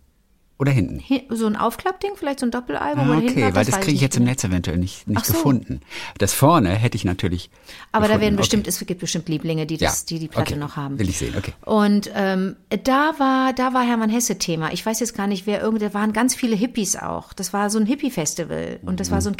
Oder 0.58 0.70
hinten. 0.70 1.00
hi- 1.00 1.26
so 1.28 1.46
ein 1.46 1.56
Aufklappding, 1.56 2.12
vielleicht 2.14 2.38
so 2.38 2.46
ein 2.46 2.52
Doppelalbum 2.52 3.10
Ah, 3.10 3.14
hinten 3.14 3.30
okay, 3.30 3.40
drauf, 3.42 3.54
weil 3.54 3.64
das 3.64 3.74
weiß 3.74 3.80
kriege 3.84 3.96
ich 3.96 4.00
jetzt 4.00 4.16
im. 4.16 4.24
Netz 4.24 4.44
eventuell 4.44 4.78
nicht, 4.78 5.08
nicht 5.08 5.26
so. 5.26 5.32
gefunden. 5.32 5.80
Das 6.18 6.32
vorne 6.32 6.68
hätte 6.70 6.96
ich 6.96 7.04
natürlich. 7.04 7.50
Aber 7.90 8.02
da 8.06 8.14
gefunden. 8.14 8.20
werden 8.22 8.34
Okay. 8.34 8.40
bestimmt, 8.42 8.66
es 8.68 8.78
gibt 8.86 9.00
bestimmt 9.00 9.28
Lieblinge, 9.28 9.66
die 9.66 9.76
das, 9.76 10.00
Ja, 10.02 10.06
die 10.10 10.18
die 10.20 10.28
Platte 10.28 10.52
okay. 10.54 10.60
noch 10.60 10.76
haben. 10.76 10.98
Will 11.00 11.08
ich 11.08 11.18
sehen, 11.18 11.34
okay. 11.36 11.52
Und 11.64 12.10
ähm, 12.14 12.54
da 12.84 13.14
war, 13.18 13.52
da 13.52 13.74
war 13.74 13.82
Hermann 13.84 14.10
Hesse 14.10 14.38
Thema. 14.38 14.72
Ich 14.72 14.86
weiß 14.86 15.00
jetzt 15.00 15.16
gar 15.16 15.26
nicht, 15.26 15.46
wer 15.46 15.60
irgend, 15.60 15.82
da 15.82 15.92
waren 15.94 16.12
ganz 16.12 16.34
viele 16.36 16.54
Hippies 16.54 16.94
auch. 16.94 17.32
Das 17.32 17.52
war 17.52 17.68
so 17.68 17.80
ein 17.80 17.86
Hippie-Festival 17.86 18.78
und 18.82 19.00
das 19.00 19.10
war 19.10 19.18
Mhm. 19.18 19.22
so 19.22 19.30
ein 19.30 19.36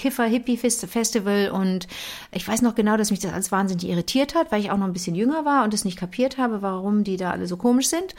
Kiffer-Hippie-Festival 0.57 1.51
und 1.51 1.87
ich 2.33 2.46
weiß 2.46 2.62
noch 2.62 2.75
genau, 2.75 2.96
dass 2.96 3.11
mich 3.11 3.20
das 3.20 3.33
alles 3.33 3.53
wahnsinnig 3.53 3.88
irritiert 3.88 4.35
hat, 4.35 4.51
weil 4.53 4.61
ich 4.61 4.70
auch 4.70 4.77
noch 4.77 4.87
ein 4.87 4.92
bisschen 4.92 5.14
jünger 5.14 5.44
war 5.44 5.64
und 5.64 5.75
es 5.75 5.85
nicht 5.85 5.98
kapiert 5.98 6.38
habe, 6.38 6.62
warum 6.62 7.05
die 7.05 7.16
da 7.16 7.31
alle 7.31 7.46
so 7.46 7.57
komisch 7.57 7.88
sind. 7.88 8.14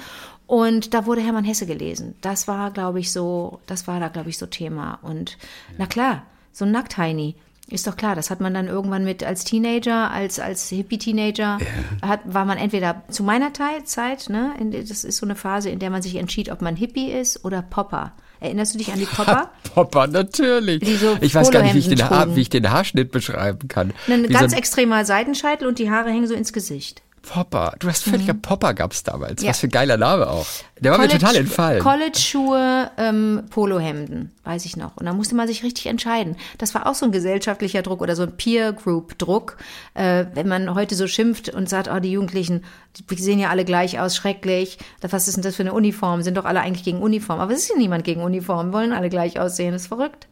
Und 0.47 0.93
da 0.93 1.05
wurde 1.05 1.21
Hermann 1.21 1.45
Hesse 1.45 1.65
gelesen. 1.65 2.15
Das 2.21 2.47
war, 2.47 2.71
glaube 2.71 2.99
ich, 2.99 3.11
so, 3.11 3.59
das 3.65 3.87
war 3.87 3.99
da, 3.99 4.09
glaube 4.09 4.29
ich, 4.29 4.37
so 4.37 4.45
Thema. 4.45 4.99
Und 5.01 5.37
na 5.77 5.85
klar, 5.85 6.23
so 6.51 6.65
ein 6.65 6.71
Nacktheini. 6.71 7.35
Ist 7.69 7.87
doch 7.87 7.95
klar, 7.95 8.13
das 8.13 8.29
hat 8.29 8.41
man 8.41 8.53
dann 8.53 8.67
irgendwann 8.67 9.05
mit 9.05 9.23
als 9.23 9.45
Teenager, 9.45 10.11
als, 10.11 10.37
als 10.39 10.67
Hippie-Teenager, 10.67 11.59
hat, 12.01 12.19
war 12.25 12.43
man 12.43 12.57
entweder 12.57 13.03
zu 13.09 13.23
meiner 13.23 13.53
Teil- 13.53 13.85
Zeit, 13.85 14.29
ne, 14.29 14.53
in, 14.59 14.71
das 14.71 15.05
ist 15.05 15.17
so 15.17 15.25
eine 15.25 15.35
Phase, 15.35 15.69
in 15.69 15.79
der 15.79 15.89
man 15.89 16.01
sich 16.01 16.17
entschied, 16.17 16.51
ob 16.51 16.61
man 16.61 16.75
Hippie 16.75 17.09
ist 17.09 17.45
oder 17.45 17.61
Popper. 17.61 18.11
Erinnerst 18.41 18.73
du 18.73 18.79
dich 18.79 18.91
an 18.91 18.99
die 18.99 19.05
Popper? 19.15 19.49
Popper, 19.73 20.07
natürlich. 20.07 20.83
So 20.99 21.17
ich 21.21 21.33
weiß 21.33 21.51
gar 21.51 21.63
nicht, 21.63 21.73
wie 21.73 21.79
ich, 21.79 21.87
den 21.87 22.09
Haar, 22.09 22.35
wie 22.35 22.41
ich 22.41 22.49
den 22.49 22.69
Haarschnitt 22.69 23.11
beschreiben 23.11 23.69
kann. 23.69 23.93
Ein 24.09 24.27
ganz 24.27 24.51
so 24.51 24.57
ein 24.57 24.59
extremer 24.59 25.05
Seitenscheitel 25.05 25.65
und 25.65 25.79
die 25.79 25.89
Haare 25.89 26.09
hängen 26.09 26.27
so 26.27 26.33
ins 26.35 26.51
Gesicht. 26.51 27.01
Popper. 27.23 27.73
Du 27.79 27.87
hast 27.87 28.03
völliger 28.03 28.33
Popper 28.33 28.73
gab's 28.73 29.01
damals. 29.03 29.41
Mhm. 29.41 29.45
Ja. 29.45 29.49
Was 29.51 29.59
für 29.59 29.67
ein 29.67 29.71
geiler 29.71 29.97
Name 29.97 30.29
auch. 30.29 30.45
Der 30.79 30.91
war 30.91 30.99
mir 30.99 31.07
total 31.07 31.37
entfallen. 31.37 31.81
College-Schuhe, 31.81 32.91
ähm, 32.97 33.43
Polohemden, 33.49 34.31
weiß 34.43 34.65
ich 34.65 34.75
noch. 34.75 34.97
Und 34.97 35.05
da 35.05 35.13
musste 35.13 35.33
man 35.33 35.47
sich 35.47 35.63
richtig 35.63 35.87
entscheiden. 35.87 36.35
Das 36.57 36.75
war 36.75 36.85
auch 36.85 36.95
so 36.95 37.05
ein 37.05 37.13
gesellschaftlicher 37.13 37.81
Druck 37.81 38.01
oder 38.01 38.15
so 38.17 38.23
ein 38.23 38.35
Peer-Group-Druck. 38.35 39.57
Äh, 39.93 40.25
wenn 40.33 40.49
man 40.49 40.75
heute 40.75 40.95
so 40.95 41.07
schimpft 41.07 41.49
und 41.49 41.69
sagt, 41.69 41.89
oh, 41.89 41.99
die 41.99 42.11
Jugendlichen, 42.11 42.65
die 42.97 43.15
sehen 43.15 43.39
ja 43.39 43.49
alle 43.49 43.63
gleich 43.63 43.99
aus, 43.99 44.15
schrecklich. 44.15 44.77
Was 45.01 45.27
ist 45.27 45.35
denn 45.35 45.43
das 45.43 45.55
für 45.55 45.63
eine 45.63 45.73
Uniform? 45.73 46.21
Sind 46.21 46.35
doch 46.37 46.45
alle 46.45 46.59
eigentlich 46.59 46.83
gegen 46.83 47.01
Uniform. 47.01 47.39
Aber 47.39 47.53
es 47.53 47.63
ist 47.63 47.69
ja 47.69 47.77
niemand 47.77 48.03
gegen 48.03 48.21
Uniform. 48.21 48.73
Wollen 48.73 48.91
alle 48.91 49.09
gleich 49.09 49.39
aussehen. 49.39 49.71
Das 49.71 49.83
ist 49.83 49.87
verrückt. 49.87 50.27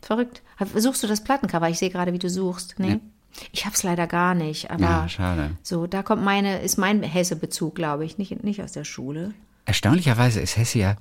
Verrückt. 0.00 0.40
Suchst 0.74 1.02
du 1.02 1.06
das 1.06 1.22
Plattencover? 1.22 1.68
Ich 1.68 1.78
sehe 1.78 1.90
gerade, 1.90 2.14
wie 2.14 2.18
du 2.18 2.30
suchst. 2.30 2.76
Nee. 2.78 2.94
Nee. 2.94 3.00
Ich 3.52 3.64
hab's 3.66 3.82
leider 3.82 4.06
gar 4.06 4.34
nicht, 4.34 4.70
aber 4.70 4.82
Ja, 4.82 5.08
schade. 5.08 5.50
so, 5.62 5.86
da 5.86 6.02
kommt 6.02 6.22
meine, 6.24 6.60
ist 6.60 6.76
mein 6.78 7.02
Hesse-Bezug, 7.02 7.74
glaube 7.74 8.04
ich, 8.04 8.18
nicht, 8.18 8.42
nicht 8.44 8.62
aus 8.62 8.72
der 8.72 8.84
Schule. 8.84 9.32
Erstaunlicherweise 9.64 10.40
ist 10.40 10.56
Hesse 10.56 10.78
ja 10.78 10.96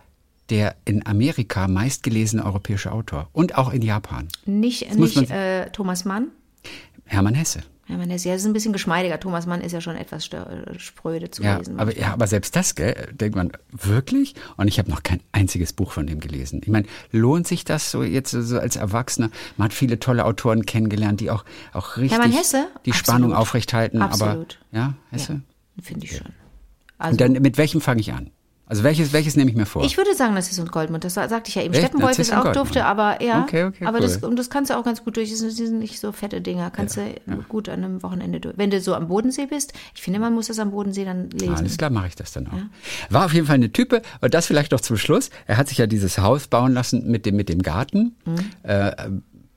der 0.49 0.75
in 0.85 1.05
Amerika 1.05 1.67
meistgelesene 1.67 2.43
europäische 2.43 2.91
Autor. 2.91 3.29
Und 3.33 3.55
auch 3.57 3.71
in 3.71 3.81
Japan. 3.83 4.27
Nicht, 4.45 4.93
nicht 4.95 5.15
man- 5.15 5.29
äh, 5.29 5.69
Thomas 5.71 6.05
Mann. 6.05 6.29
Hermann 7.05 7.35
Hesse. 7.35 7.61
Ja, 7.89 7.97
man 7.97 8.11
ist, 8.11 8.23
ja, 8.23 8.33
das 8.33 8.41
ist 8.43 8.47
ein 8.47 8.53
bisschen 8.53 8.71
geschmeidiger. 8.71 9.19
Thomas 9.19 9.47
Mann 9.47 9.61
ist 9.61 9.71
ja 9.71 9.81
schon 9.81 9.95
etwas 9.95 10.23
stö- 10.23 10.77
spröde 10.77 11.31
zu 11.31 11.41
Ja, 11.41 11.57
lesen. 11.57 11.79
aber, 11.79 11.97
ja, 11.97 12.13
aber 12.13 12.27
selbst 12.27 12.55
das, 12.55 12.75
gell, 12.75 13.09
denkt 13.13 13.35
man, 13.35 13.51
wirklich? 13.71 14.35
Und 14.57 14.67
ich 14.67 14.77
habe 14.77 14.91
noch 14.91 15.01
kein 15.01 15.21
einziges 15.31 15.73
Buch 15.73 15.91
von 15.91 16.05
dem 16.05 16.19
gelesen. 16.19 16.61
Ich 16.63 16.69
meine, 16.69 16.85
lohnt 17.11 17.47
sich 17.47 17.65
das 17.65 17.89
so 17.89 18.03
jetzt 18.03 18.29
so 18.29 18.59
als 18.59 18.75
Erwachsener? 18.75 19.31
Man 19.57 19.65
hat 19.65 19.73
viele 19.73 19.99
tolle 19.99 20.25
Autoren 20.25 20.67
kennengelernt, 20.67 21.19
die 21.19 21.31
auch, 21.31 21.43
auch 21.73 21.97
richtig 21.97 22.37
Hesse? 22.37 22.67
die 22.85 22.91
Absolut. 22.91 22.95
Spannung 22.95 23.33
aufrechthalten. 23.33 24.03
Absolut. 24.03 24.59
Aber, 24.71 24.77
ja, 24.79 24.93
Hesse? 25.09 25.41
Finde 25.81 26.05
ich 26.05 26.15
schon. 26.17 26.27
Also, 26.99 27.13
Und 27.13 27.21
dann, 27.21 27.41
mit 27.41 27.57
welchem 27.57 27.81
fange 27.81 28.01
ich 28.01 28.13
an? 28.13 28.29
Also 28.69 28.83
welches, 28.83 29.11
welches 29.11 29.35
nehme 29.35 29.49
ich 29.49 29.57
mir 29.57 29.65
vor? 29.65 29.83
ich 29.83 29.97
würde 29.97 30.13
sagen, 30.15 30.35
das 30.35 30.49
ist 30.51 30.59
ein 30.59 30.67
Goldmund. 30.67 31.03
Das 31.03 31.15
sagte 31.15 31.49
ich 31.49 31.55
ja 31.55 31.63
eben. 31.63 31.73
Echt? 31.73 31.81
Steppenwolf 31.83 32.11
Narziss 32.11 32.27
ist 32.27 32.31
und 32.33 32.37
auch 32.37 32.43
Goldmund. 32.43 32.67
dufte, 32.67 32.85
aber 32.85 33.21
ja. 33.21 33.41
Okay, 33.43 33.63
okay, 33.65 33.85
aber 33.85 33.97
cool. 33.97 34.03
das, 34.03 34.17
und 34.17 34.35
das 34.37 34.49
kannst 34.49 34.69
du 34.69 34.77
auch 34.77 34.85
ganz 34.85 35.03
gut 35.03 35.17
durch. 35.17 35.29
Das 35.31 35.39
sind- 35.39 35.79
nicht 35.79 35.99
so 35.99 36.11
fette 36.11 36.39
Dinger. 36.39 36.69
Kannst 36.71 36.95
du 36.97 37.01
gut 37.49 37.67
an 37.67 37.83
einem 37.83 38.03
Wochenende 38.03 38.39
durch. 38.39 38.57
Wenn 38.57 38.69
du 38.69 38.79
so 38.79 38.93
am 38.95 39.07
Bodensee 39.07 39.47
bist, 39.47 39.73
ich 39.95 40.01
finde, 40.01 40.19
man 40.19 40.33
muss 40.33 40.47
das 40.47 40.59
am 40.59 40.71
Bodensee 40.71 41.03
dann 41.03 41.29
lesen. 41.31 41.55
Alles 41.55 41.77
klar, 41.77 41.89
mache 41.89 42.07
ich 42.07 42.15
das 42.15 42.31
dann 42.31 42.47
auch. 42.47 43.11
War 43.11 43.25
auf 43.25 43.33
jeden 43.33 43.47
Fall 43.47 43.55
eine 43.55 43.71
Type. 43.71 44.01
Und 44.21 44.33
das 44.33 44.45
vielleicht 44.45 44.71
noch 44.71 44.81
zum 44.81 44.97
Schluss. 44.97 45.31
Er 45.47 45.57
hat 45.57 45.67
sich 45.67 45.79
ja 45.79 45.87
dieses 45.87 46.19
Haus 46.19 46.47
bauen 46.47 46.73
lassen 46.73 47.09
mit 47.09 47.25
dem, 47.25 47.35
mit 47.35 47.49
dem 47.49 47.63
Garten. 47.63 48.15
Äh, 48.63 48.91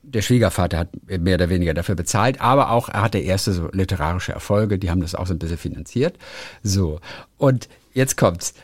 der 0.02 0.22
Schwiegervater 0.22 0.78
hat 0.78 0.88
mehr 1.06 1.34
oder 1.36 1.48
weniger 1.50 1.74
dafür 1.74 1.94
bezahlt, 1.94 2.40
aber 2.40 2.70
auch 2.70 2.88
er 2.88 3.02
hatte 3.02 3.18
erste 3.18 3.52
so 3.52 3.68
literarische 3.72 4.32
Erfolge, 4.32 4.78
die 4.78 4.90
haben 4.90 5.00
das 5.00 5.14
auch 5.14 5.26
so 5.26 5.34
ein 5.34 5.38
bisschen 5.38 5.58
finanziert. 5.58 6.16
So. 6.62 7.00
Und 7.38 7.68
jetzt 7.94 8.16
kommt's. 8.16 8.54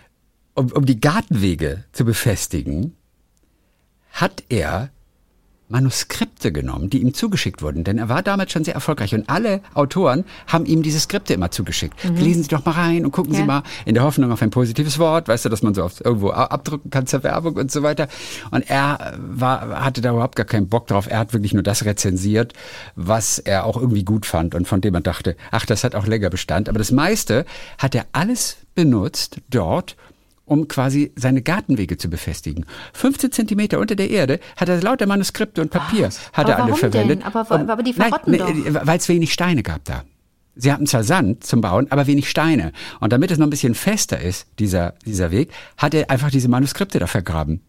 Um, 0.59 0.73
um 0.73 0.87
die 0.87 1.01
Gartenwege 1.01 1.85
zu 1.93 2.05
befestigen, 2.05 2.97
hat 4.11 4.43
er 4.49 4.91
Manuskripte 5.69 6.51
genommen, 6.51 6.91
die 6.91 6.99
ihm 6.99 7.15
zugeschickt 7.15 7.63
wurden, 7.63 7.85
denn 7.85 7.99
er 7.99 8.09
war 8.09 8.25
damals 8.25 8.51
schon 8.51 8.65
sehr 8.65 8.75
erfolgreich 8.75 9.15
und 9.15 9.29
alle 9.29 9.61
Autoren 9.75 10.25
haben 10.49 10.67
ihm 10.67 10.83
diese 10.83 10.99
Skripte 10.99 11.35
immer 11.35 11.53
zugeschickt. 11.53 12.05
Mhm. 12.05 12.17
Lesen 12.17 12.43
Sie 12.43 12.49
doch 12.49 12.65
mal 12.65 12.73
rein 12.73 13.05
und 13.05 13.13
gucken 13.13 13.35
ja. 13.35 13.39
Sie 13.39 13.45
mal 13.45 13.63
in 13.85 13.95
der 13.95 14.03
Hoffnung 14.03 14.33
auf 14.33 14.43
ein 14.43 14.51
positives 14.51 14.99
Wort, 14.99 15.29
weißt 15.29 15.45
du, 15.45 15.49
dass 15.49 15.63
man 15.63 15.75
so 15.75 15.85
oft 15.85 16.01
irgendwo 16.05 16.31
abdrucken 16.31 16.91
kann 16.91 17.07
zur 17.07 17.23
Werbung 17.23 17.55
und 17.55 17.71
so 17.71 17.85
weiter. 17.85 18.09
Und 18.51 18.69
er 18.69 19.17
war, 19.19 19.85
hatte 19.85 20.01
da 20.01 20.11
überhaupt 20.11 20.35
gar 20.35 20.47
keinen 20.47 20.69
Bock 20.69 20.87
drauf. 20.87 21.07
Er 21.09 21.19
hat 21.19 21.35
wirklich 21.35 21.53
nur 21.53 21.63
das 21.63 21.85
rezensiert, 21.85 22.53
was 22.97 23.39
er 23.39 23.65
auch 23.65 23.77
irgendwie 23.77 24.05
gut 24.05 24.27
fand 24.27 24.57
und 24.57 24.67
von 24.67 24.81
dem 24.81 24.95
er 24.95 25.03
dachte, 25.03 25.37
ach, 25.51 25.67
das 25.67 25.85
hat 25.85 25.95
auch 25.95 26.07
länger 26.07 26.31
Bestand. 26.31 26.69
Aber 26.69 26.79
das 26.79 26.91
meiste 26.91 27.45
hat 27.79 27.95
er 27.95 28.07
alles 28.13 28.57
benutzt 28.75 29.39
dort, 29.51 29.97
um 30.49 30.69
quasi 30.69 31.13
seine 31.17 31.43
Gartenwege 31.43 31.97
zu 31.97 32.09
befestigen. 32.11 32.67
15 32.95 33.33
Zentimeter 33.33 33.79
unter 33.79 33.95
der 33.95 34.11
Erde 34.11 34.41
hat 34.57 34.69
er 34.69 34.81
lauter 34.81 35.07
Manuskripte 35.07 35.61
und 35.61 35.71
Papier 35.71 36.07
Was? 36.07 36.33
hat 36.33 36.49
er 36.49 36.63
alle 36.63 36.75
verwendet. 36.75 37.21
Denn? 37.21 37.27
Aber, 37.27 37.51
um, 37.55 37.71
aber 37.71 37.83
die 37.83 37.93
verrotten 37.93 38.37
nein, 38.37 38.75
doch. 38.75 38.87
Weil 38.87 38.99
es 38.99 39.09
wenig 39.09 39.33
Steine 39.33 39.63
gab 39.63 39.85
da. 39.85 40.05
Sie 40.57 40.73
hatten 40.73 40.87
zwar 40.87 41.05
Sand 41.05 41.45
zum 41.45 41.61
Bauen, 41.61 41.87
aber 41.91 42.09
wenig 42.09 42.29
Steine. 42.29 42.73
Und 42.99 43.13
damit 43.13 43.31
es 43.31 43.39
noch 43.39 43.47
ein 43.47 43.51
bisschen 43.51 43.77
fester 43.77 44.21
ist, 44.21 44.49
dieser, 44.59 44.95
dieser 45.07 45.31
Weg, 45.31 45.53
hat 45.77 45.95
er 45.95 46.11
einfach 46.11 46.31
diese 46.31 46.49
Manuskripte 46.49 46.99
da 46.99 47.07
vergraben. 47.07 47.61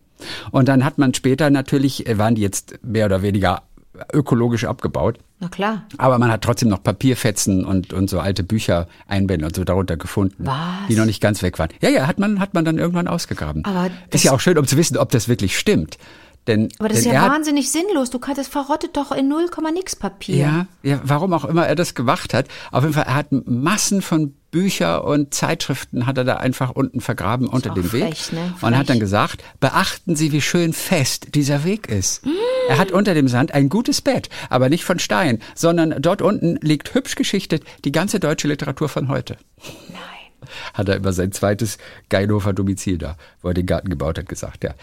Und 0.52 0.68
dann 0.68 0.84
hat 0.84 0.98
man 0.98 1.14
später 1.14 1.50
natürlich, 1.50 2.08
äh, 2.08 2.18
waren 2.18 2.36
die 2.36 2.42
jetzt 2.42 2.80
mehr 2.84 3.06
oder 3.06 3.22
weniger 3.22 3.64
ökologisch 4.12 4.66
abgebaut. 4.66 5.20
Na 5.42 5.48
klar. 5.48 5.86
Aber 5.98 6.20
man 6.20 6.30
hat 6.32 6.42
trotzdem 6.42 6.68
noch 6.68 6.84
Papierfetzen 6.84 7.64
und, 7.64 7.94
und 7.94 8.10
so 8.10 8.20
alte 8.20 8.44
Bücher, 8.44 8.88
Einbände 9.08 9.46
und 9.46 9.56
so 9.56 9.64
darunter 9.64 9.96
gefunden, 9.96 10.46
Was? 10.46 10.88
die 10.90 10.96
noch 10.96 11.06
nicht 11.06 11.22
ganz 11.22 11.42
weg 11.42 11.58
waren. 11.60 11.70
Ja, 11.80 11.90
ja, 11.90 12.08
hat 12.08 12.20
man, 12.20 12.42
hat 12.42 12.54
man 12.54 12.66
dann 12.66 12.78
irgendwann 12.78 13.08
ausgegraben. 13.08 13.64
Aber 13.64 13.90
ist 14.12 14.26
ja 14.26 14.34
auch 14.34 14.42
schön, 14.42 14.58
um 14.58 14.68
zu 14.68 14.76
wissen, 14.76 14.98
ob 14.98 15.12
das 15.12 15.30
wirklich 15.30 15.58
stimmt. 15.58 15.98
Denn, 16.48 16.70
aber 16.80 16.90
das 16.90 17.00
ist 17.00 17.06
ja 17.06 17.30
wahnsinnig 17.30 17.72
sinnlos. 17.72 18.10
Du 18.10 18.20
kannst, 18.20 18.40
das 18.40 18.48
verrottet 18.48 18.98
doch 18.98 19.12
in 19.12 19.28
0, 19.28 19.50
nix 19.74 19.96
Papier. 19.96 20.36
Ja, 20.36 20.68
ja, 20.82 21.02
warum 21.04 21.34
auch 21.34 21.46
immer 21.46 21.68
er 21.68 21.76
das 21.76 21.94
gemacht 21.94 22.34
hat. 22.34 22.48
Auf 22.72 22.84
jeden 22.84 22.94
Fall, 22.94 23.04
er 23.04 23.16
hat 23.16 23.28
Massen 23.32 24.02
von 24.02 24.34
Bücher 24.52 25.04
und 25.04 25.34
Zeitschriften 25.34 26.08
hat 26.08 26.18
er 26.18 26.24
da 26.24 26.38
einfach 26.38 26.72
unten 26.72 27.02
vergraben 27.02 27.46
das 27.46 27.56
unter 27.56 27.70
dem 27.74 27.84
frech, 27.84 28.32
Weg. 28.32 28.34
Ne? 28.34 28.54
Und 28.62 28.78
hat 28.78 28.90
dann 28.90 29.00
gesagt, 29.00 29.44
beachten 29.60 30.16
Sie, 30.16 30.32
wie 30.32 30.42
schön 30.42 30.74
fest 30.74 31.36
dieser 31.36 31.64
Weg 31.64 31.88
ist. 31.88 32.26
Mm. 32.26 32.30
Er 32.68 32.78
hat 32.80 32.92
unter 32.92 33.14
dem 33.14 33.28
Sand 33.28 33.54
ein 33.54 33.70
gutes 33.70 34.02
Bett, 34.02 34.30
aber 34.50 34.70
nicht 34.70 34.86
von 34.86 35.00
Stein, 35.00 35.40
sondern 35.56 36.02
dort 36.02 36.22
unten 36.22 36.58
liegt 36.62 36.94
hübsch 36.94 37.16
geschichtet 37.16 37.64
die 37.86 37.92
ganze 37.92 38.20
deutsche 38.20 38.48
Literatur 38.48 38.90
von 38.90 39.08
heute. 39.08 39.38
Nein 39.90 40.19
hat 40.74 40.90
er 40.90 40.96
über 40.98 41.14
sein 41.14 41.32
zweites 41.32 41.78
Geinhofer 42.10 42.54
Domizil 42.54 42.98
da, 42.98 43.16
wo 43.42 43.50
er 43.50 43.54
den 43.54 43.66
Garten 43.66 43.90
gebaut 43.90 44.18
hat, 44.18 44.28
gesagt. 44.28 44.64
Ja, 44.64 44.74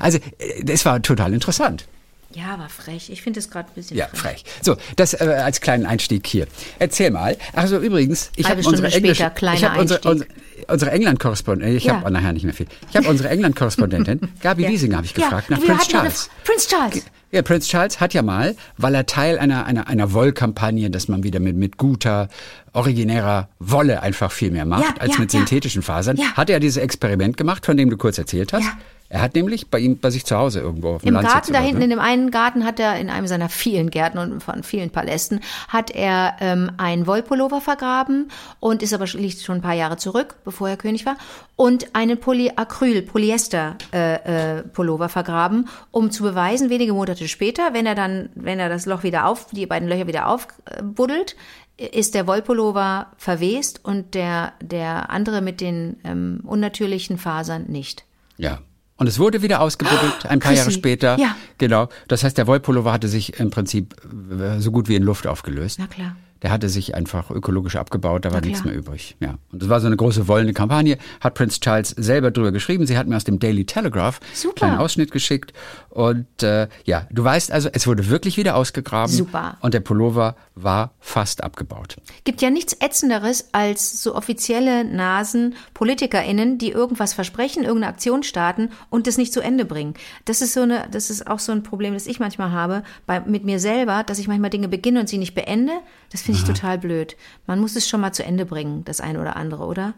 also 0.00 0.18
äh, 0.38 0.64
das 0.64 0.84
war 0.84 1.00
total 1.02 1.32
interessant. 1.34 1.86
Ja, 2.32 2.58
war 2.58 2.68
frech. 2.68 3.10
Ich 3.10 3.22
finde 3.22 3.40
es 3.40 3.50
gerade 3.50 3.68
ein 3.68 3.74
bisschen 3.74 3.96
ja, 3.96 4.06
frech. 4.06 4.20
frech. 4.20 4.44
So, 4.62 4.76
das 4.94 5.14
äh, 5.14 5.24
als 5.24 5.60
kleinen 5.60 5.84
Einstieg 5.84 6.26
hier. 6.26 6.46
Erzähl 6.78 7.10
mal. 7.10 7.36
Also 7.54 7.78
übrigens, 7.78 8.30
ich 8.36 8.48
habe 8.48 8.62
unsere 8.64 8.92
Englisch, 8.92 9.18
ich 9.18 9.64
habe 9.64 9.80
unsere, 9.80 10.08
unsere, 10.08 10.28
unsere 10.68 10.90
England-Korrespondentin, 10.92 11.76
ich 11.76 11.84
ja. 11.84 11.94
habe 12.00 12.10
nachher 12.12 12.32
nicht 12.32 12.44
mehr 12.44 12.54
viel. 12.54 12.68
Ich 12.88 12.96
habe 12.96 13.08
unsere 13.08 13.30
England-Korrespondentin, 13.30 14.20
Gabi 14.42 14.62
ja. 14.62 14.70
Wiesinger, 14.70 14.98
habe 14.98 15.06
ich 15.06 15.14
gefragt, 15.14 15.50
ja. 15.50 15.56
nach 15.56 15.64
Prince 15.64 15.88
Charles. 15.88 16.30
Prince 16.44 16.68
Charles. 16.68 17.04
Ja, 17.32 17.42
Prince 17.42 17.68
Charles 17.68 18.00
hat 18.00 18.12
ja 18.12 18.22
mal, 18.22 18.56
weil 18.76 18.94
er 18.94 19.06
Teil 19.06 19.38
einer, 19.38 19.64
einer, 19.64 19.86
einer 19.86 20.12
Wollkampagne, 20.12 20.90
dass 20.90 21.06
man 21.06 21.22
wieder 21.22 21.38
mit, 21.38 21.56
mit 21.56 21.76
guter, 21.76 22.28
originärer 22.72 23.48
Wolle 23.60 24.02
einfach 24.02 24.32
viel 24.32 24.50
mehr 24.50 24.64
macht, 24.64 24.96
ja, 24.96 25.02
als 25.02 25.14
ja, 25.14 25.20
mit 25.20 25.30
synthetischen 25.30 25.82
Fasern, 25.82 26.18
hat 26.34 26.50
er 26.50 26.58
dieses 26.58 26.82
Experiment 26.82 27.36
gemacht, 27.36 27.64
von 27.66 27.76
dem 27.76 27.88
du 27.88 27.96
kurz 27.96 28.18
erzählt 28.18 28.52
hast. 28.52 28.66
Er 29.12 29.22
hat 29.22 29.34
nämlich 29.34 29.68
bei 29.68 29.80
ihm 29.80 29.98
bei 29.98 30.10
sich 30.10 30.24
zu 30.24 30.36
Hause 30.36 30.60
irgendwo 30.60 30.90
auf 30.90 31.02
dem 31.02 31.08
Im 31.08 31.14
Land 31.14 31.26
Garten 31.26 31.52
da 31.52 31.58
hinten 31.58 31.78
ne? 31.78 31.84
in 31.84 31.90
dem 31.90 31.98
einen 31.98 32.30
Garten 32.30 32.64
hat 32.64 32.78
er 32.78 32.96
in 32.96 33.10
einem 33.10 33.26
seiner 33.26 33.48
vielen 33.48 33.90
Gärten 33.90 34.18
und 34.18 34.40
von 34.40 34.62
vielen 34.62 34.90
Palästen 34.90 35.40
hat 35.66 35.90
er 35.90 36.36
ähm, 36.38 36.70
einen 36.76 37.08
Wollpullover 37.08 37.60
vergraben 37.60 38.30
und 38.60 38.84
ist 38.84 38.94
aber 38.94 39.06
liegt 39.06 39.42
schon 39.42 39.56
ein 39.56 39.62
paar 39.62 39.74
Jahre 39.74 39.96
zurück, 39.96 40.36
bevor 40.44 40.68
er 40.68 40.76
König 40.76 41.06
war 41.06 41.16
und 41.56 41.92
einen 41.96 42.18
Polyacryl 42.18 43.02
Polyester 43.02 43.76
äh, 43.92 44.58
äh, 44.58 44.62
Pullover 44.62 45.08
vergraben, 45.08 45.68
um 45.90 46.12
zu 46.12 46.22
beweisen 46.22 46.70
wenige 46.70 46.92
Monate 46.92 47.19
später, 47.28 47.72
wenn 47.72 47.86
er 47.86 47.94
dann 47.94 48.30
wenn 48.34 48.58
er 48.58 48.68
das 48.68 48.86
Loch 48.86 49.02
wieder 49.02 49.26
auf 49.26 49.46
die 49.46 49.66
beiden 49.66 49.88
Löcher 49.88 50.06
wieder 50.06 50.28
aufbuddelt, 50.28 51.36
ist 51.76 52.14
der 52.14 52.26
Wollpullover 52.26 53.12
verwest 53.16 53.84
und 53.84 54.14
der 54.14 54.52
der 54.60 55.10
andere 55.10 55.40
mit 55.40 55.60
den 55.60 55.96
ähm, 56.04 56.40
unnatürlichen 56.44 57.18
Fasern 57.18 57.64
nicht. 57.68 58.04
Ja, 58.36 58.60
und 58.96 59.06
es 59.06 59.18
wurde 59.18 59.42
wieder 59.42 59.60
ausgebuddelt, 59.62 60.26
ein 60.26 60.40
paar 60.40 60.52
Chrissy. 60.52 60.56
Jahre 60.56 60.70
später. 60.72 61.18
Ja. 61.18 61.34
Genau. 61.56 61.88
Das 62.08 62.22
heißt, 62.22 62.36
der 62.36 62.46
Wollpullover 62.46 62.92
hatte 62.92 63.08
sich 63.08 63.40
im 63.40 63.50
Prinzip 63.50 63.96
äh, 64.30 64.60
so 64.60 64.70
gut 64.70 64.88
wie 64.88 64.96
in 64.96 65.02
Luft 65.02 65.26
aufgelöst. 65.26 65.78
Na 65.78 65.86
klar 65.86 66.16
der 66.42 66.50
hatte 66.50 66.68
sich 66.68 66.94
einfach 66.94 67.30
ökologisch 67.30 67.76
abgebaut, 67.76 68.24
da 68.24 68.32
war 68.32 68.40
nichts 68.40 68.64
mehr 68.64 68.74
übrig. 68.74 69.16
Ja. 69.20 69.38
Und 69.52 69.62
das 69.62 69.68
war 69.68 69.80
so 69.80 69.86
eine 69.86 69.96
große 69.96 70.26
wollende 70.28 70.52
Kampagne, 70.52 70.98
hat 71.20 71.34
Prince 71.34 71.60
Charles 71.60 71.90
selber 71.90 72.30
drüber 72.30 72.52
geschrieben. 72.52 72.86
Sie 72.86 72.96
hat 72.96 73.06
mir 73.06 73.16
aus 73.16 73.24
dem 73.24 73.38
Daily 73.38 73.64
Telegraph 73.64 74.20
Super. 74.32 74.66
einen 74.66 74.78
Ausschnitt 74.78 75.10
geschickt. 75.10 75.52
Und 75.90 76.42
äh, 76.42 76.68
ja, 76.84 77.06
du 77.10 77.24
weißt 77.24 77.52
also, 77.52 77.68
es 77.72 77.86
wurde 77.86 78.08
wirklich 78.08 78.36
wieder 78.36 78.56
ausgegraben. 78.56 79.12
Super. 79.14 79.58
Und 79.60 79.74
der 79.74 79.80
Pullover 79.80 80.36
war 80.54 80.94
fast 81.00 81.42
abgebaut. 81.44 81.96
Gibt 82.24 82.40
ja 82.42 82.50
nichts 82.50 82.74
Ätzenderes 82.74 83.48
als 83.52 84.02
so 84.02 84.14
offizielle 84.14 84.84
Nasen 84.84 85.54
PolitikerInnen, 85.74 86.58
die 86.58 86.70
irgendwas 86.70 87.12
versprechen, 87.12 87.64
irgendeine 87.64 87.92
Aktion 87.92 88.22
starten 88.22 88.70
und 88.88 89.06
das 89.06 89.18
nicht 89.18 89.32
zu 89.32 89.40
Ende 89.40 89.64
bringen. 89.64 89.94
Das 90.24 90.42
ist 90.42 90.54
so 90.54 90.62
eine, 90.62 90.86
das 90.90 91.10
ist 91.10 91.26
auch 91.26 91.38
so 91.38 91.52
ein 91.52 91.62
Problem, 91.62 91.94
das 91.94 92.06
ich 92.06 92.20
manchmal 92.20 92.52
habe, 92.52 92.82
bei, 93.06 93.20
mit 93.20 93.44
mir 93.44 93.58
selber, 93.58 94.04
dass 94.04 94.18
ich 94.18 94.28
manchmal 94.28 94.50
Dinge 94.50 94.68
beginne 94.68 95.00
und 95.00 95.08
sie 95.08 95.18
nicht 95.18 95.34
beende. 95.34 95.72
Das 96.10 96.22
finde 96.22 96.40
ich 96.40 96.44
total 96.44 96.78
blöd. 96.78 97.16
Man 97.46 97.60
muss 97.60 97.76
es 97.76 97.88
schon 97.88 98.00
mal 98.00 98.12
zu 98.12 98.24
Ende 98.24 98.44
bringen, 98.44 98.84
das 98.84 99.00
eine 99.00 99.20
oder 99.20 99.36
andere, 99.36 99.64
oder? 99.64 99.94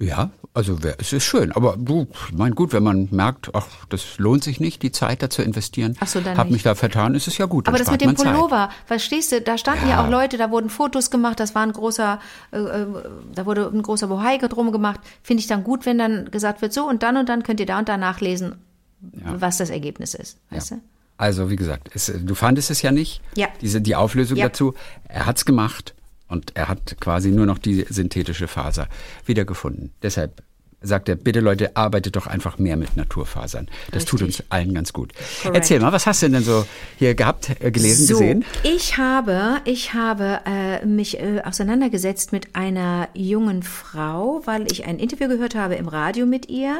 Ja, 0.00 0.30
also 0.54 0.78
es 0.98 1.12
ist 1.12 1.24
schön, 1.24 1.50
aber 1.50 1.76
du, 1.76 2.06
mein 2.32 2.54
gut, 2.54 2.72
wenn 2.72 2.84
man 2.84 3.08
merkt, 3.10 3.50
ach, 3.54 3.66
das 3.88 4.18
lohnt 4.18 4.44
sich 4.44 4.60
nicht, 4.60 4.80
die 4.84 4.92
Zeit 4.92 5.22
da 5.22 5.30
zu 5.30 5.42
investieren, 5.42 5.96
ach 5.98 6.06
so, 6.06 6.20
dann 6.20 6.36
hab 6.36 6.46
nicht. 6.46 6.54
mich 6.54 6.62
da 6.62 6.76
vertan, 6.76 7.16
ist 7.16 7.26
es 7.26 7.36
ja 7.36 7.46
gut. 7.46 7.66
Aber 7.66 7.78
das 7.78 7.90
mit 7.90 8.00
dem 8.00 8.14
Pullover, 8.14 8.68
Zeit. 8.68 8.86
verstehst 8.86 9.32
du, 9.32 9.40
da 9.40 9.58
standen 9.58 9.88
ja. 9.88 9.96
ja. 9.96 10.04
auch 10.04 10.10
Leute, 10.10 10.38
da 10.38 10.52
wurden 10.52 10.70
Fotos 10.70 11.10
gemacht, 11.10 11.40
das 11.40 11.56
war 11.56 11.62
ein 11.62 11.72
großer, 11.72 12.20
äh, 12.52 12.58
äh 12.58 12.86
da 13.34 13.44
wurde 13.44 13.68
ein 13.72 13.82
großer 13.82 14.06
Bohai 14.06 14.38
drum 14.38 14.70
gemacht. 14.70 15.00
Finde 15.22 15.40
ich 15.40 15.48
dann 15.48 15.64
gut, 15.64 15.84
wenn 15.84 15.98
dann 15.98 16.30
gesagt 16.30 16.62
wird, 16.62 16.72
so 16.72 16.88
und 16.88 17.02
dann 17.02 17.16
und 17.16 17.28
dann 17.28 17.42
könnt 17.42 17.58
ihr 17.58 17.66
da 17.66 17.80
und 17.80 17.88
da 17.88 17.96
nachlesen, 17.96 18.54
ja. 19.00 19.40
was 19.40 19.56
das 19.56 19.70
Ergebnis 19.70 20.14
ist, 20.14 20.38
weißt 20.50 20.70
ja. 20.70 20.76
du? 20.76 20.82
Also 21.18 21.50
wie 21.50 21.56
gesagt, 21.56 21.90
es, 21.94 22.12
du 22.16 22.34
fandest 22.34 22.70
es 22.70 22.80
ja 22.80 22.92
nicht, 22.92 23.20
ja. 23.34 23.48
diese 23.60 23.80
die 23.80 23.96
Auflösung 23.96 24.38
ja. 24.38 24.46
dazu. 24.46 24.74
Er 25.08 25.26
hat's 25.26 25.44
gemacht 25.44 25.94
und 26.28 26.52
er 26.54 26.68
hat 26.68 26.96
quasi 27.00 27.30
nur 27.30 27.44
noch 27.44 27.58
die 27.58 27.84
synthetische 27.88 28.46
Faser 28.46 28.88
wiedergefunden. 29.26 29.92
Deshalb 30.02 30.42
sagt 30.80 31.08
er, 31.08 31.16
bitte 31.16 31.40
Leute, 31.40 31.76
arbeitet 31.76 32.14
doch 32.14 32.28
einfach 32.28 32.58
mehr 32.58 32.76
mit 32.76 32.96
Naturfasern. 32.96 33.66
Das 33.90 34.02
Richtig. 34.02 34.10
tut 34.10 34.22
uns 34.22 34.44
allen 34.48 34.74
ganz 34.74 34.92
gut. 34.92 35.12
Correct. 35.42 35.56
Erzähl 35.56 35.80
mal, 35.80 35.90
was 35.90 36.06
hast 36.06 36.22
du 36.22 36.30
denn 36.30 36.44
so 36.44 36.64
hier 36.98 37.16
gehabt, 37.16 37.50
äh, 37.60 37.72
gelesen, 37.72 38.06
so, 38.06 38.14
gesehen? 38.14 38.44
Ich 38.62 38.96
habe, 38.96 39.60
ich 39.64 39.94
habe 39.94 40.40
äh, 40.46 40.86
mich 40.86 41.18
äh, 41.18 41.42
auseinandergesetzt 41.44 42.30
mit 42.30 42.54
einer 42.54 43.08
jungen 43.14 43.64
Frau, 43.64 44.42
weil 44.44 44.70
ich 44.70 44.86
ein 44.86 45.00
Interview 45.00 45.26
gehört 45.26 45.56
habe 45.56 45.74
im 45.74 45.88
Radio 45.88 46.26
mit 46.26 46.48
ihr. 46.48 46.76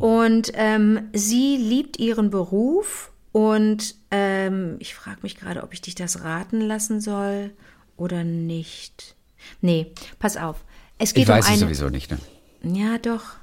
Oh. 0.00 0.20
Und 0.20 0.52
ähm, 0.54 1.08
sie 1.12 1.56
liebt 1.56 1.98
ihren 1.98 2.30
Beruf 2.30 3.10
und 3.38 3.94
ähm, 4.10 4.74
ich 4.80 4.96
frage 4.96 5.20
mich 5.22 5.36
gerade, 5.36 5.62
ob 5.62 5.72
ich 5.72 5.80
dich 5.80 5.94
das 5.94 6.24
raten 6.24 6.60
lassen 6.60 7.00
soll 7.00 7.52
oder 7.96 8.24
nicht. 8.24 9.14
Nee, 9.60 9.92
pass 10.18 10.36
auf. 10.36 10.64
Es 10.98 11.14
geht 11.14 11.22
ich 11.22 11.28
weiß 11.28 11.46
um 11.46 11.54
es 11.54 11.60
sowieso 11.60 11.88
nicht, 11.88 12.10
ne? 12.10 12.18
Ja, 12.64 12.98
doch. 12.98 13.36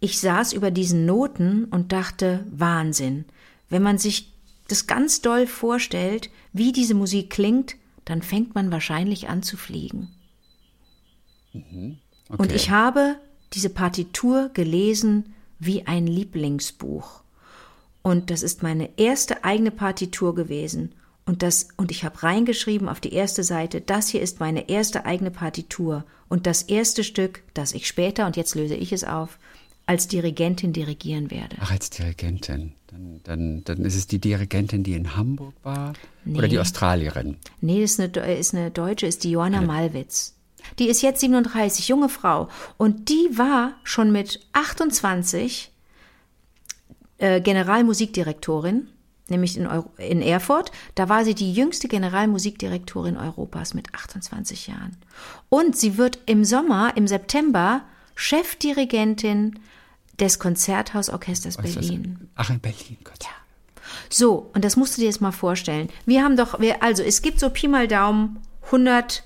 Ich 0.00 0.18
saß 0.18 0.54
über 0.54 0.70
diesen 0.70 1.04
Noten 1.04 1.66
und 1.66 1.92
dachte, 1.92 2.46
Wahnsinn. 2.50 3.26
Wenn 3.68 3.82
man 3.82 3.98
sich 3.98 4.32
das 4.66 4.86
ganz 4.86 5.20
doll 5.20 5.46
vorstellt, 5.46 6.30
wie 6.54 6.72
diese 6.72 6.94
Musik 6.94 7.28
klingt, 7.28 7.76
dann 8.06 8.22
fängt 8.22 8.54
man 8.54 8.70
wahrscheinlich 8.70 9.28
an 9.28 9.42
zu 9.42 9.58
fliegen. 9.58 10.08
Mhm. 11.52 11.98
Okay. 12.30 12.42
Und 12.42 12.52
ich 12.52 12.70
habe 12.70 13.16
diese 13.52 13.68
Partitur 13.68 14.48
gelesen 14.54 15.34
wie 15.58 15.86
ein 15.86 16.06
Lieblingsbuch. 16.06 17.24
Und 18.08 18.30
das 18.30 18.42
ist 18.42 18.62
meine 18.62 18.88
erste 18.98 19.44
eigene 19.44 19.70
Partitur 19.70 20.34
gewesen. 20.34 20.94
Und 21.26 21.42
das, 21.42 21.68
und 21.76 21.90
ich 21.90 22.04
habe 22.04 22.22
reingeschrieben 22.22 22.88
auf 22.88 23.00
die 23.00 23.12
erste 23.12 23.44
Seite, 23.44 23.82
das 23.82 24.08
hier 24.08 24.22
ist 24.22 24.40
meine 24.40 24.70
erste 24.70 25.04
eigene 25.04 25.30
Partitur 25.30 26.04
und 26.30 26.46
das 26.46 26.62
erste 26.62 27.04
Stück, 27.04 27.42
das 27.52 27.74
ich 27.74 27.86
später, 27.86 28.24
und 28.24 28.38
jetzt 28.38 28.54
löse 28.54 28.76
ich 28.76 28.94
es 28.94 29.04
auf, 29.04 29.38
als 29.84 30.08
Dirigentin 30.08 30.72
dirigieren 30.72 31.30
werde. 31.30 31.56
Ach, 31.60 31.70
als 31.70 31.90
Dirigentin. 31.90 32.72
Dann, 32.86 33.20
dann, 33.24 33.64
dann 33.64 33.84
ist 33.84 33.94
es 33.94 34.06
die 34.06 34.18
Dirigentin, 34.18 34.84
die 34.84 34.94
in 34.94 35.14
Hamburg 35.14 35.52
war? 35.62 35.92
Nee. 36.24 36.38
Oder 36.38 36.48
die 36.48 36.58
Australierin? 36.58 37.36
Nee, 37.60 37.82
ist 37.82 38.00
eine, 38.00 38.08
ist 38.38 38.54
eine 38.54 38.70
Deutsche, 38.70 39.06
ist 39.06 39.22
die 39.24 39.32
Johanna 39.32 39.60
Malwitz. 39.60 40.34
Die 40.78 40.88
ist 40.88 41.02
jetzt 41.02 41.20
37, 41.20 41.88
junge 41.88 42.08
Frau. 42.08 42.48
Und 42.78 43.10
die 43.10 43.36
war 43.36 43.74
schon 43.84 44.12
mit 44.12 44.40
28 44.54 45.72
äh, 47.18 47.40
Generalmusikdirektorin 47.40 48.88
nämlich 49.30 49.56
in, 49.56 49.66
Euro, 49.66 49.90
in 49.98 50.22
Erfurt. 50.22 50.72
Da 50.94 51.08
war 51.08 51.24
sie 51.24 51.34
die 51.34 51.52
jüngste 51.52 51.88
Generalmusikdirektorin 51.88 53.16
Europas 53.16 53.74
mit 53.74 53.94
28 53.94 54.68
Jahren. 54.68 54.96
Und 55.48 55.76
sie 55.76 55.98
wird 55.98 56.18
im 56.26 56.44
Sommer, 56.44 56.96
im 56.96 57.06
September, 57.06 57.82
Chefdirigentin 58.14 59.58
des 60.18 60.38
Konzerthausorchesters 60.38 61.56
Berlin. 61.58 62.28
Ach, 62.34 62.50
in 62.50 62.60
Berlin, 62.60 62.96
Gott. 63.04 63.22
Ja. 63.22 63.30
So, 64.10 64.50
und 64.54 64.64
das 64.64 64.76
musst 64.76 64.96
du 64.96 65.00
dir 65.00 65.06
jetzt 65.06 65.20
mal 65.20 65.32
vorstellen. 65.32 65.88
Wir 66.04 66.24
haben 66.24 66.36
doch, 66.36 66.60
wir, 66.60 66.82
also 66.82 67.02
es 67.02 67.22
gibt 67.22 67.38
so 67.40 67.50
Pi 67.50 67.68
mal 67.68 67.86
Daumen 67.86 68.40
100, 68.66 69.22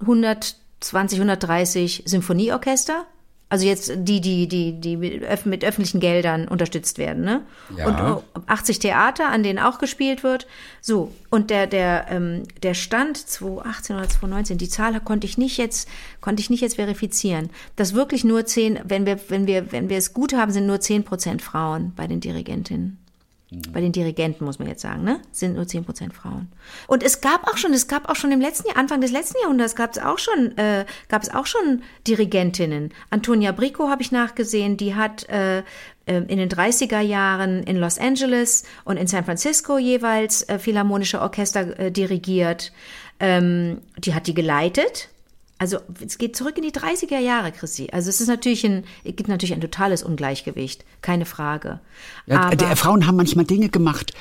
120, 0.00 1.18
130 1.18 2.02
Symphonieorchester. 2.04 3.06
Also 3.48 3.64
jetzt 3.64 3.92
die, 3.94 4.20
die, 4.20 4.48
die, 4.48 4.80
die 4.80 4.96
mit 4.96 5.22
öffentlichen 5.22 6.00
Geldern 6.00 6.48
unterstützt 6.48 6.98
werden, 6.98 7.22
ne? 7.22 7.42
Ja. 7.76 7.86
Und 7.86 8.24
80 8.46 8.80
Theater, 8.80 9.28
an 9.28 9.44
denen 9.44 9.60
auch 9.60 9.78
gespielt 9.78 10.24
wird. 10.24 10.48
So, 10.80 11.12
und 11.30 11.50
der, 11.50 11.68
der, 11.68 12.06
ähm, 12.10 12.42
der 12.64 12.74
Stand 12.74 13.16
2018 13.16 13.96
oder 13.96 14.08
2019, 14.08 14.58
die 14.58 14.68
Zahl 14.68 14.98
konnte 15.00 15.28
ich 15.28 15.38
nicht 15.38 15.58
jetzt, 15.58 15.88
konnte 16.20 16.40
ich 16.40 16.50
nicht 16.50 16.60
jetzt 16.60 16.74
verifizieren. 16.74 17.50
Dass 17.76 17.94
wirklich 17.94 18.24
nur 18.24 18.46
zehn, 18.46 18.80
wenn 18.82 19.06
wir, 19.06 19.20
wenn 19.28 19.46
wir, 19.46 19.70
wenn 19.70 19.88
wir 19.88 19.98
es 19.98 20.12
gut 20.12 20.34
haben, 20.34 20.50
sind 20.50 20.66
nur 20.66 20.80
zehn 20.80 21.04
Prozent 21.04 21.40
Frauen 21.40 21.92
bei 21.94 22.08
den 22.08 22.18
Dirigentinnen. 22.18 22.98
Bei 23.72 23.80
den 23.80 23.92
Dirigenten 23.92 24.44
muss 24.44 24.58
man 24.58 24.66
jetzt 24.66 24.82
sagen, 24.82 25.04
ne? 25.04 25.20
Sind 25.30 25.54
nur 25.54 25.64
10% 25.64 26.12
Frauen. 26.12 26.48
Und 26.88 27.04
es 27.04 27.20
gab 27.20 27.46
auch 27.46 27.56
schon, 27.56 27.72
es 27.72 27.86
gab 27.86 28.08
auch 28.08 28.16
schon 28.16 28.32
im 28.32 28.40
letzten 28.40 28.66
Jahr, 28.66 28.76
Anfang 28.76 29.00
des 29.00 29.12
letzten 29.12 29.38
Jahrhunderts 29.40 29.76
gab 29.76 29.92
es 29.92 29.98
auch 30.02 30.18
schon, 30.18 30.58
äh, 30.58 30.84
gab 31.08 31.22
es 31.22 31.32
auch 31.32 31.46
schon 31.46 31.82
Dirigentinnen. 32.08 32.92
Antonia 33.10 33.52
Brico 33.52 33.88
habe 33.88 34.02
ich 34.02 34.10
nachgesehen, 34.10 34.76
die 34.76 34.96
hat 34.96 35.28
äh, 35.28 35.58
äh 35.58 35.62
in 36.06 36.38
den 36.38 36.48
30er 36.48 37.00
Jahren 37.00 37.62
in 37.62 37.76
Los 37.76 37.98
Angeles 37.98 38.64
und 38.84 38.96
in 38.96 39.06
San 39.06 39.24
Francisco 39.24 39.78
jeweils 39.78 40.42
äh, 40.48 40.58
philharmonische 40.58 41.20
Orchester 41.20 41.78
äh, 41.78 41.92
dirigiert. 41.92 42.72
Ähm, 43.20 43.80
die 43.96 44.14
hat 44.14 44.26
die 44.26 44.34
geleitet 44.34 45.08
also 45.58 45.78
es 46.04 46.18
geht 46.18 46.36
zurück 46.36 46.56
in 46.58 46.62
die 46.62 46.72
30er 46.72 47.18
Jahre, 47.18 47.50
Chrissy. 47.50 47.88
Also 47.92 48.10
es 48.10 48.20
ist 48.20 48.28
natürlich 48.28 48.64
ein, 48.64 48.84
es 49.04 49.16
gibt 49.16 49.28
natürlich 49.28 49.54
ein 49.54 49.60
totales 49.60 50.02
Ungleichgewicht, 50.02 50.84
keine 51.00 51.24
Frage. 51.24 51.80
Ja, 52.26 52.42
Aber, 52.42 52.56
der, 52.56 52.76
Frauen 52.76 53.06
haben 53.06 53.16
manchmal 53.16 53.46
Dinge 53.46 53.70
gemacht, 53.70 54.12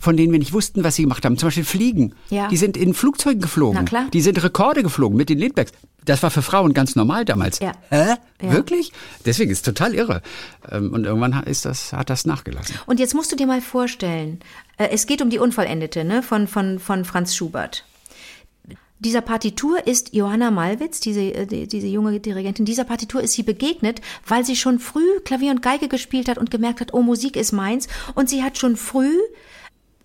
von 0.00 0.16
denen 0.16 0.32
wir 0.32 0.40
nicht 0.40 0.52
wussten, 0.52 0.82
was 0.82 0.96
sie 0.96 1.02
gemacht 1.02 1.24
haben. 1.24 1.38
Zum 1.38 1.48
Beispiel 1.48 1.64
Fliegen. 1.64 2.14
Ja. 2.30 2.48
Die 2.48 2.56
sind 2.56 2.76
in 2.76 2.94
Flugzeugen 2.94 3.40
geflogen. 3.40 3.78
Na 3.80 3.84
klar. 3.84 4.06
Die 4.12 4.20
sind 4.20 4.42
Rekorde 4.42 4.82
geflogen 4.82 5.16
mit 5.16 5.28
den 5.28 5.38
Lindbergs. 5.38 5.70
Das 6.04 6.20
war 6.24 6.32
für 6.32 6.42
Frauen 6.42 6.74
ganz 6.74 6.96
normal 6.96 7.24
damals. 7.24 7.60
Ja. 7.60 7.72
Hä? 7.90 8.14
Ja. 8.42 8.52
Wirklich? 8.52 8.92
Deswegen 9.24 9.52
ist 9.52 9.58
es 9.58 9.62
total 9.62 9.94
irre. 9.94 10.20
Ähm, 10.68 10.92
und 10.92 11.04
irgendwann 11.04 11.44
ist 11.44 11.64
das, 11.64 11.92
hat 11.92 12.10
das 12.10 12.26
nachgelassen. 12.26 12.74
Und 12.86 12.98
jetzt 12.98 13.14
musst 13.14 13.30
du 13.30 13.36
dir 13.36 13.46
mal 13.46 13.60
vorstellen, 13.60 14.40
äh, 14.78 14.88
es 14.88 15.06
geht 15.06 15.22
um 15.22 15.30
die 15.30 15.38
Unvollendete 15.38 16.02
ne, 16.02 16.24
von, 16.24 16.48
von, 16.48 16.80
von 16.80 17.04
Franz 17.04 17.36
Schubert 17.36 17.84
dieser 19.02 19.20
Partitur 19.20 19.86
ist 19.86 20.14
Johanna 20.14 20.50
Malwitz, 20.50 21.00
diese, 21.00 21.20
äh, 21.20 21.66
diese 21.66 21.86
junge 21.88 22.20
Dirigentin, 22.20 22.64
dieser 22.64 22.84
Partitur 22.84 23.20
ist 23.20 23.32
sie 23.32 23.42
begegnet, 23.42 24.00
weil 24.26 24.44
sie 24.44 24.56
schon 24.56 24.78
früh 24.78 25.20
Klavier 25.24 25.50
und 25.50 25.60
Geige 25.60 25.88
gespielt 25.88 26.28
hat 26.28 26.38
und 26.38 26.50
gemerkt 26.50 26.80
hat, 26.80 26.94
oh, 26.94 27.02
Musik 27.02 27.36
ist 27.36 27.52
meins. 27.52 27.88
Und 28.14 28.30
sie 28.30 28.44
hat 28.44 28.58
schon 28.58 28.76
früh 28.76 29.18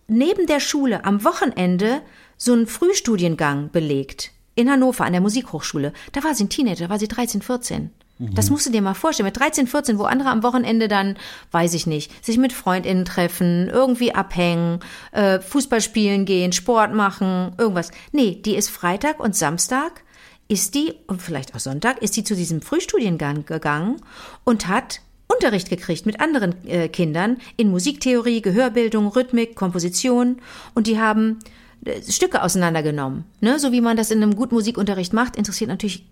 neben 0.08 0.48
der 0.48 0.60
Schule 0.60 1.06
am 1.06 1.24
Wochenende 1.24 2.02
so 2.38 2.54
einen 2.54 2.66
Frühstudiengang 2.66 3.70
belegt. 3.72 4.32
In 4.56 4.72
Hannover 4.72 5.06
an 5.06 5.14
der 5.14 5.22
Musikhochschule. 5.22 5.94
Da 6.14 6.24
war 6.24 6.34
sie 6.34 6.46
ein 6.46 6.50
Teenager, 6.50 6.86
da 6.86 6.90
war 6.90 7.00
sie 7.00 7.08
13, 7.08 7.44
14. 7.44 7.92
Das 8.20 8.50
musst 8.50 8.66
du 8.66 8.72
dir 8.72 8.82
mal 8.82 8.96
vorstellen. 8.96 9.28
Mit 9.28 9.40
13, 9.40 9.68
14, 9.68 10.00
wo 10.00 10.04
andere 10.04 10.30
am 10.30 10.42
Wochenende 10.42 10.88
dann, 10.88 11.18
weiß 11.52 11.76
ich 11.76 11.86
nicht, 11.86 12.26
sich 12.26 12.38
mit 12.38 12.52
FreundInnen 12.52 13.06
treffen, 13.06 13.70
irgendwie 13.70 14.16
abhängen, 14.16 14.80
äh, 15.12 15.40
Fußball 15.40 15.82
spielen 15.82 16.26
gehen, 16.26 16.52
Sport 16.52 16.94
machen, 16.94 17.54
irgendwas. 17.58 17.92
Nee, 18.12 18.42
die 18.44 18.56
ist 18.56 18.70
Freitag 18.70 19.20
und 19.20 19.36
Samstag, 19.36 20.04
ist 20.48 20.74
die, 20.74 20.94
und 21.08 21.22
vielleicht 21.22 21.54
auch 21.54 21.60
Sonntag, 21.60 22.02
ist 22.02 22.16
die 22.16 22.24
zu 22.24 22.36
diesem 22.36 22.62
Frühstudiengang 22.62 23.46
gegangen 23.46 23.98
und 24.44 24.68
hat 24.68 25.02
Unterricht 25.28 25.70
gekriegt 25.70 26.06
mit 26.06 26.20
anderen 26.20 26.66
äh, 26.66 26.88
Kindern 26.88 27.38
in 27.58 27.70
Musiktheorie, 27.70 28.42
Gehörbildung, 28.42 29.08
Rhythmik, 29.08 29.56
Komposition 29.56 30.38
und 30.74 30.88
die 30.88 31.00
haben 31.00 31.40
äh, 31.86 32.02
Stücke 32.02 32.42
auseinandergenommen. 32.42 33.26
Ne? 33.42 33.60
So 33.60 33.72
wie 33.74 33.82
man 33.82 33.98
das 33.98 34.10
in 34.10 34.24
einem 34.24 34.36
guten 34.36 34.56
Musikunterricht 34.56 35.14
macht, 35.14 35.36
interessiert 35.36 35.70
natürlich 35.70 36.06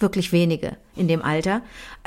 wirklich 0.00 0.32
wenige 0.32 0.76
in 0.96 1.08
dem 1.08 1.22
Alter. 1.22 1.62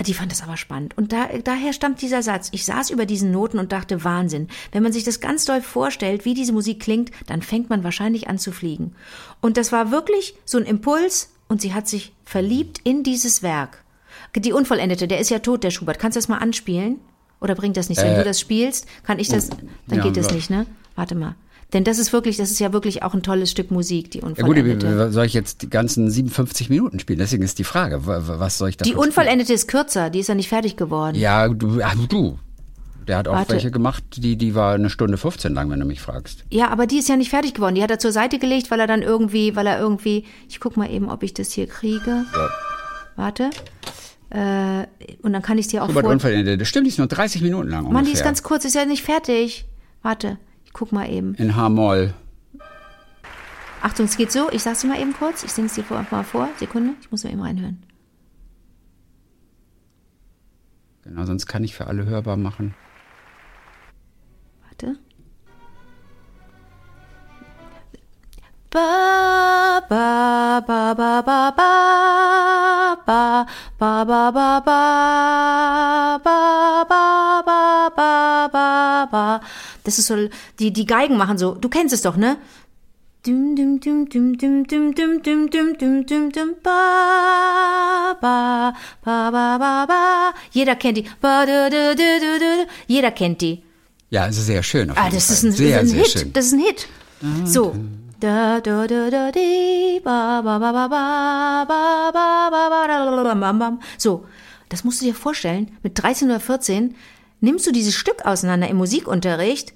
Die 0.05 0.13
fand 0.13 0.31
das 0.31 0.41
aber 0.41 0.57
spannend. 0.57 0.97
Und 0.97 1.11
da, 1.11 1.29
daher 1.43 1.73
stammt 1.73 2.01
dieser 2.01 2.23
Satz. 2.23 2.49
Ich 2.51 2.65
saß 2.65 2.89
über 2.89 3.05
diesen 3.05 3.31
Noten 3.31 3.59
und 3.59 3.71
dachte, 3.71 4.03
Wahnsinn. 4.03 4.47
Wenn 4.71 4.83
man 4.83 4.91
sich 4.91 5.03
das 5.03 5.19
ganz 5.19 5.45
doll 5.45 5.61
vorstellt, 5.61 6.25
wie 6.25 6.33
diese 6.33 6.53
Musik 6.53 6.79
klingt, 6.79 7.11
dann 7.27 7.41
fängt 7.41 7.69
man 7.69 7.83
wahrscheinlich 7.83 8.27
an 8.27 8.37
zu 8.37 8.51
fliegen. 8.51 8.95
Und 9.41 9.57
das 9.57 9.71
war 9.71 9.91
wirklich 9.91 10.35
so 10.45 10.57
ein 10.57 10.65
Impuls 10.65 11.31
und 11.47 11.61
sie 11.61 11.73
hat 11.73 11.87
sich 11.87 12.13
verliebt 12.25 12.79
in 12.83 13.03
dieses 13.03 13.43
Werk. 13.43 13.83
Die 14.35 14.53
Unvollendete, 14.53 15.07
der 15.07 15.19
ist 15.19 15.29
ja 15.29 15.39
tot, 15.39 15.63
der 15.63 15.71
Schubert. 15.71 15.99
Kannst 15.99 16.15
du 16.15 16.19
das 16.19 16.27
mal 16.27 16.37
anspielen? 16.37 16.99
Oder 17.39 17.55
bringt 17.55 17.77
das 17.77 17.89
nichts? 17.89 18.03
Äh, 18.03 18.07
Wenn 18.07 18.15
du 18.15 18.23
das 18.23 18.39
spielst, 18.39 18.87
kann 19.03 19.19
ich 19.19 19.27
das, 19.27 19.49
dann 19.49 19.97
ja, 19.97 20.03
geht 20.03 20.17
das 20.17 20.31
nicht, 20.31 20.49
ne? 20.49 20.65
Warte 20.95 21.13
mal. 21.13 21.35
Denn 21.73 21.83
das 21.83 21.97
ist 21.97 22.13
wirklich, 22.13 22.37
das 22.37 22.51
ist 22.51 22.59
ja 22.59 22.71
wirklich 22.71 23.01
auch 23.01 23.15
ein 23.15 23.23
tolles 23.23 23.49
Stück 23.49 23.71
Musik, 23.71 24.11
die 24.11 24.21
Unvollendete. 24.21 24.85
Ja 24.87 25.05
gut, 25.05 25.13
soll 25.13 25.25
ich 25.25 25.33
jetzt 25.33 25.63
die 25.63 25.69
ganzen 25.69 26.09
57 26.09 26.69
Minuten 26.69 26.99
spielen? 26.99 27.17
Deswegen 27.17 27.41
ist 27.43 27.57
die 27.57 27.63
Frage, 27.63 28.01
was 28.05 28.59
soll 28.59 28.69
ich 28.69 28.77
da 28.77 28.83
Die 28.83 28.93
Unvollendete 28.93 29.45
spielen? 29.45 29.55
ist 29.55 29.67
kürzer, 29.67 30.09
die 30.11 30.19
ist 30.19 30.27
ja 30.27 30.35
nicht 30.35 30.49
fertig 30.49 30.77
geworden. 30.77 31.15
Ja, 31.15 31.47
du, 31.49 31.79
du. 32.07 32.37
Der 33.07 33.17
hat 33.17 33.27
auch 33.27 33.33
Warte. 33.33 33.53
welche 33.53 33.71
gemacht, 33.71 34.03
die, 34.15 34.37
die 34.37 34.55
war 34.55 34.75
eine 34.75 34.89
Stunde 34.89 35.17
15 35.17 35.53
lang, 35.53 35.69
wenn 35.69 35.79
du 35.79 35.85
mich 35.85 35.99
fragst. 35.99 36.45
Ja, 36.49 36.69
aber 36.69 36.87
die 36.87 36.99
ist 36.99 37.09
ja 37.09 37.17
nicht 37.17 37.29
fertig 37.29 37.53
geworden. 37.53 37.75
Die 37.75 37.83
hat 37.83 37.91
er 37.91 37.99
zur 37.99 38.11
Seite 38.11 38.39
gelegt, 38.39 38.71
weil 38.71 38.79
er 38.79 38.87
dann 38.87 39.01
irgendwie, 39.01 39.55
weil 39.55 39.67
er 39.67 39.79
irgendwie, 39.79 40.25
ich 40.47 40.59
guck 40.59 40.77
mal 40.77 40.89
eben, 40.89 41.09
ob 41.09 41.23
ich 41.23 41.33
das 41.33 41.51
hier 41.51 41.67
kriege. 41.67 42.25
Ja. 42.33 42.49
Warte. 43.15 43.49
Äh, 44.29 44.87
und 45.21 45.33
dann 45.33 45.41
kann 45.41 45.57
ich 45.57 45.65
es 45.65 45.71
dir 45.71 45.83
auch 45.83 45.91
vor... 45.91 46.03
Unvollendete, 46.03 46.57
das 46.57 46.67
stimmt, 46.67 46.85
die 46.85 46.91
ist 46.91 46.97
nur 46.97 47.07
30 47.07 47.41
Minuten 47.41 47.69
lang 47.69 47.79
ungefähr. 47.79 47.93
Mann, 47.93 48.05
die 48.05 48.11
ist 48.11 48.23
ganz 48.23 48.41
kurz, 48.41 48.63
ist 48.63 48.75
ja 48.75 48.85
nicht 48.85 49.03
fertig. 49.03 49.65
Warte. 50.01 50.37
Guck 50.73 50.91
mal 50.91 51.09
eben. 51.09 51.35
In 51.35 51.55
H-Moll. 51.55 52.13
Achtung, 53.81 54.05
es 54.05 54.17
geht 54.17 54.31
so. 54.31 54.49
Ich 54.51 54.63
sag's 54.63 54.81
dir 54.81 54.87
mal 54.87 54.99
eben 54.99 55.13
kurz. 55.13 55.43
Ich 55.43 55.51
singe 55.51 55.67
es 55.67 55.73
dir 55.73 55.83
mal 55.89 56.23
vor. 56.23 56.49
Sekunde. 56.57 56.93
Ich 57.01 57.11
muss 57.11 57.23
mal 57.23 57.31
eben 57.31 57.41
reinhören. 57.41 57.83
Genau, 61.03 61.25
sonst 61.25 61.47
kann 61.47 61.63
ich 61.63 61.75
für 61.75 61.87
alle 61.87 62.05
hörbar 62.05 62.37
machen. 62.37 62.73
Warte. 64.63 64.97
Ba 68.71 69.81
ba 69.87 70.61
ba 70.65 70.93
ba 70.95 71.21
ba 71.21 71.51
ba 71.51 71.83
ba 73.05 73.47
ba 73.77 74.01
ba 74.01 74.31
ba 74.31 74.61
ba 74.61 76.19
ba 76.23 76.43
ba 77.45 77.91
ba 77.95 78.49
ba 78.49 78.49
ba 78.49 79.07
ba 79.11 79.41
das 79.83 79.99
ist 79.99 80.07
so, 80.07 80.15
die, 80.59 80.71
die 80.71 80.85
Geigen 80.85 81.17
machen 81.17 81.37
so, 81.37 81.55
du 81.55 81.69
kennst 81.69 81.93
es 81.93 82.01
doch, 82.01 82.15
ne? 82.17 82.37
Dum, 83.25 83.55
dum, 83.55 83.79
dum, 83.79 84.09
dum, 84.09 84.37
dum, 84.37 84.67
dum, 84.67 84.93
dum, 84.93 85.21
dum, 85.23 85.49
dum, 85.49 85.77
dum, 85.77 86.05
dum, 86.05 86.31
dum, 86.31 86.49
ba, 86.61 88.17
ba, 88.19 88.73
ba, 89.05 89.31
ba, 89.31 89.57
ba, 89.57 89.85
ba. 89.87 90.33
Jeder 90.51 90.75
kennt 90.75 90.97
die. 90.97 91.05
Ba, 91.21 91.45
du, 91.45 91.69
du, 91.69 91.95
du, 91.95 92.19
du, 92.19 92.39
du. 92.39 92.67
Jeder 92.87 93.11
kennt 93.11 93.39
die. 93.39 93.63
Ja, 94.09 94.27
es 94.27 94.37
ist 94.37 94.47
sehr 94.47 94.61
schön. 94.61 94.91
ah, 94.91 95.09
das 95.09 95.29
ist 95.29 95.43
ein, 95.43 95.53
sehr, 95.53 95.79
das 95.79 95.87
ist 95.87 95.93
ein 95.93 95.99
Hit. 95.99 96.09
Schön. 96.09 96.33
Das 96.33 96.45
ist 96.47 96.51
ein 96.53 96.59
Hit. 96.59 96.87
So. 97.45 97.73
Da, 98.19 98.59
da, 98.59 98.87
da, 98.87 99.09
da, 99.09 99.31
di, 99.31 100.01
ba, 100.03 100.41
ba, 100.41 100.59
ba, 100.59 100.71
ba, 100.73 100.87
ba, 100.89 101.65
ba, 101.65 102.11
ba, 102.11 102.49
ba, 102.51 102.85
ba, 102.85 103.35
ba, 103.35 103.53
ba, 103.53 103.79
So. 103.97 104.25
Das 104.67 104.83
musst 104.83 105.01
du 105.01 105.05
dir 105.05 105.13
vorstellen. 105.15 105.77
Mit 105.81 106.01
13 106.01 106.29
oder 106.29 106.39
14 106.39 106.95
nimmst 107.43 107.67
du 107.67 107.71
dieses 107.71 107.93
Stück 107.93 108.25
auseinander 108.25 108.69
im 108.69 108.77
Musikunterricht 108.77 109.73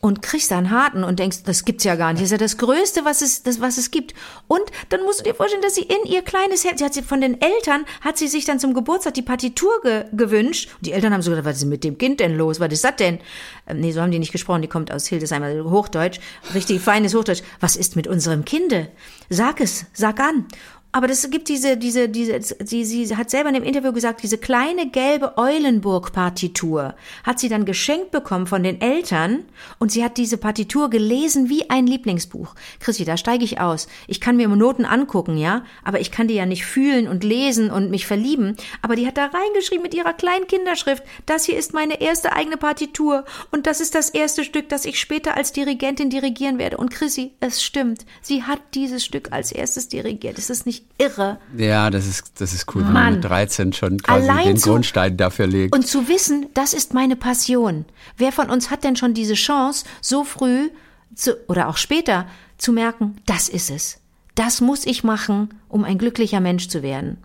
und 0.00 0.22
kriegst 0.22 0.50
einen 0.52 0.70
harten 0.70 1.04
und 1.04 1.18
denkst, 1.18 1.42
das 1.44 1.66
gibt's 1.66 1.84
ja 1.84 1.94
gar 1.94 2.12
nicht. 2.12 2.22
Das 2.22 2.28
ist 2.28 2.32
ja 2.32 2.38
das 2.38 2.56
Größte, 2.56 3.04
was 3.04 3.20
es, 3.20 3.42
das, 3.42 3.60
was 3.60 3.76
es 3.76 3.90
gibt. 3.90 4.14
Und 4.48 4.62
dann 4.88 5.02
musst 5.02 5.20
du 5.20 5.24
dir 5.24 5.34
vorstellen, 5.34 5.60
dass 5.60 5.74
sie 5.74 5.82
in 5.82 6.10
ihr 6.10 6.22
kleines 6.22 6.64
Herz, 6.64 6.78
sie 6.78 6.84
hat 6.86 6.94
sie 6.94 7.02
von 7.02 7.20
den 7.20 7.38
Eltern, 7.38 7.84
hat 8.00 8.16
sie 8.16 8.26
sich 8.26 8.46
dann 8.46 8.58
zum 8.58 8.72
Geburtstag 8.72 9.12
die 9.12 9.22
Partitur 9.22 9.70
ge, 9.82 10.04
gewünscht. 10.12 10.70
Und 10.78 10.86
die 10.86 10.92
Eltern 10.92 11.12
haben 11.12 11.20
so 11.20 11.30
gedacht, 11.30 11.44
was 11.44 11.58
ist 11.58 11.66
mit 11.66 11.84
dem 11.84 11.98
Kind 11.98 12.20
denn 12.20 12.38
los? 12.38 12.60
Was 12.60 12.72
ist 12.72 12.84
das 12.84 12.96
denn? 12.96 13.18
Ähm, 13.66 13.80
nee, 13.80 13.92
so 13.92 14.00
haben 14.00 14.10
die 14.10 14.18
nicht 14.18 14.32
gesprochen. 14.32 14.62
Die 14.62 14.68
kommt 14.68 14.90
aus 14.90 15.06
Hildesheim, 15.06 15.42
also 15.42 15.70
Hochdeutsch. 15.70 16.18
Richtig 16.54 16.80
feines 16.80 17.14
Hochdeutsch. 17.14 17.42
Was 17.60 17.76
ist 17.76 17.96
mit 17.96 18.06
unserem 18.06 18.46
Kinde? 18.46 18.88
Sag 19.28 19.60
es, 19.60 19.84
sag 19.92 20.18
an. 20.18 20.46
Aber 20.92 21.06
das 21.06 21.30
gibt 21.30 21.48
diese, 21.48 21.76
diese, 21.76 22.08
diese, 22.08 22.40
sie, 22.40 22.84
sie 22.84 23.16
hat 23.16 23.30
selber 23.30 23.48
in 23.50 23.54
dem 23.54 23.62
Interview 23.62 23.92
gesagt, 23.92 24.24
diese 24.24 24.38
kleine 24.38 24.90
gelbe 24.90 25.38
Eulenburg-Partitur 25.38 26.96
hat 27.22 27.38
sie 27.38 27.48
dann 27.48 27.64
geschenkt 27.64 28.10
bekommen 28.10 28.48
von 28.48 28.64
den 28.64 28.80
Eltern 28.80 29.44
und 29.78 29.92
sie 29.92 30.02
hat 30.02 30.16
diese 30.16 30.36
Partitur 30.36 30.90
gelesen 30.90 31.48
wie 31.48 31.70
ein 31.70 31.86
Lieblingsbuch. 31.86 32.56
Chrissy, 32.80 33.04
da 33.04 33.16
steige 33.16 33.44
ich 33.44 33.60
aus. 33.60 33.86
Ich 34.08 34.20
kann 34.20 34.36
mir 34.36 34.48
Noten 34.48 34.84
angucken, 34.84 35.36
ja, 35.36 35.64
aber 35.84 36.00
ich 36.00 36.10
kann 36.10 36.26
die 36.26 36.34
ja 36.34 36.44
nicht 36.44 36.66
fühlen 36.66 37.06
und 37.06 37.22
lesen 37.22 37.70
und 37.70 37.90
mich 37.90 38.04
verlieben. 38.06 38.56
Aber 38.82 38.96
die 38.96 39.06
hat 39.06 39.16
da 39.16 39.26
reingeschrieben 39.26 39.84
mit 39.84 39.94
ihrer 39.94 40.12
kleinen 40.12 40.48
Kinderschrift, 40.48 41.04
das 41.24 41.44
hier 41.44 41.56
ist 41.56 41.72
meine 41.72 42.00
erste 42.00 42.32
eigene 42.32 42.56
Partitur 42.56 43.24
und 43.52 43.68
das 43.68 43.80
ist 43.80 43.94
das 43.94 44.10
erste 44.10 44.42
Stück, 44.42 44.68
das 44.68 44.84
ich 44.84 44.98
später 44.98 45.36
als 45.36 45.52
Dirigentin 45.52 46.10
dirigieren 46.10 46.58
werde. 46.58 46.78
Und 46.78 46.90
Chrissy, 46.90 47.32
es 47.38 47.62
stimmt, 47.62 48.04
sie 48.22 48.42
hat 48.42 48.60
dieses 48.74 49.04
Stück 49.04 49.30
als 49.30 49.52
erstes 49.52 49.86
dirigiert. 49.86 50.36
Ist 50.36 50.50
das 50.50 50.66
irre. 50.98 51.38
Ja, 51.56 51.90
das 51.90 52.06
ist, 52.06 52.40
das 52.40 52.52
ist 52.52 52.74
cool, 52.74 52.84
wenn 52.84 52.92
man 52.92 53.14
mit 53.14 53.24
13 53.24 53.72
schon 53.72 53.98
quasi 53.98 54.28
Allein 54.28 54.46
den 54.46 54.56
zu, 54.56 54.70
Grundstein 54.70 55.16
dafür 55.16 55.46
legt. 55.46 55.74
Und 55.74 55.86
zu 55.86 56.08
wissen, 56.08 56.46
das 56.54 56.74
ist 56.74 56.94
meine 56.94 57.16
Passion. 57.16 57.84
Wer 58.16 58.32
von 58.32 58.50
uns 58.50 58.70
hat 58.70 58.84
denn 58.84 58.96
schon 58.96 59.14
diese 59.14 59.34
Chance, 59.34 59.84
so 60.00 60.24
früh 60.24 60.70
zu, 61.14 61.36
oder 61.48 61.68
auch 61.68 61.76
später 61.76 62.26
zu 62.58 62.72
merken, 62.72 63.16
das 63.26 63.48
ist 63.48 63.70
es. 63.70 63.98
Das 64.34 64.60
muss 64.60 64.86
ich 64.86 65.02
machen, 65.04 65.50
um 65.68 65.84
ein 65.84 65.98
glücklicher 65.98 66.40
Mensch 66.40 66.68
zu 66.68 66.82
werden. 66.82 67.18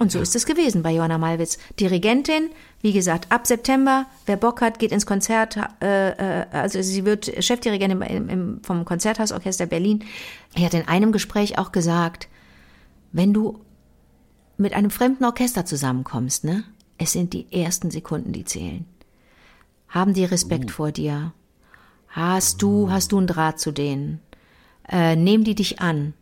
Und 0.00 0.10
so 0.10 0.18
ja. 0.18 0.22
ist 0.22 0.34
es 0.34 0.46
gewesen 0.46 0.82
bei 0.82 0.92
Johanna 0.92 1.18
Malwitz. 1.18 1.58
Dirigentin, 1.78 2.48
wie 2.80 2.92
gesagt, 2.92 3.30
ab 3.30 3.46
September, 3.46 4.06
wer 4.24 4.38
Bock 4.38 4.62
hat, 4.62 4.78
geht 4.78 4.92
ins 4.92 5.04
Konzert, 5.04 5.58
äh, 5.82 6.40
äh, 6.40 6.46
also 6.52 6.80
sie 6.80 7.04
wird 7.04 7.30
Chefdirigentin 7.44 8.00
im, 8.00 8.28
im, 8.30 8.60
vom 8.62 8.86
Konzerthausorchester 8.86 9.66
Berlin. 9.66 10.02
Er 10.54 10.64
hat 10.64 10.74
in 10.74 10.88
einem 10.88 11.12
Gespräch 11.12 11.58
auch 11.58 11.70
gesagt, 11.70 12.28
wenn 13.12 13.32
du 13.32 13.60
mit 14.56 14.74
einem 14.74 14.90
fremden 14.90 15.24
Orchester 15.24 15.64
zusammenkommst, 15.64 16.44
ne? 16.44 16.64
Es 16.98 17.12
sind 17.12 17.32
die 17.32 17.50
ersten 17.50 17.90
Sekunden, 17.90 18.32
die 18.32 18.44
zählen. 18.44 18.84
Haben 19.88 20.12
die 20.12 20.24
Respekt 20.24 20.70
uh. 20.70 20.74
vor 20.74 20.92
dir? 20.92 21.32
Hast 22.08 22.60
du, 22.60 22.90
hast 22.90 23.12
du 23.12 23.18
einen 23.18 23.26
Draht 23.26 23.58
zu 23.58 23.72
denen? 23.72 24.20
Äh, 24.88 25.16
nehmen 25.16 25.44
die 25.44 25.54
dich 25.54 25.80
an? 25.80 26.12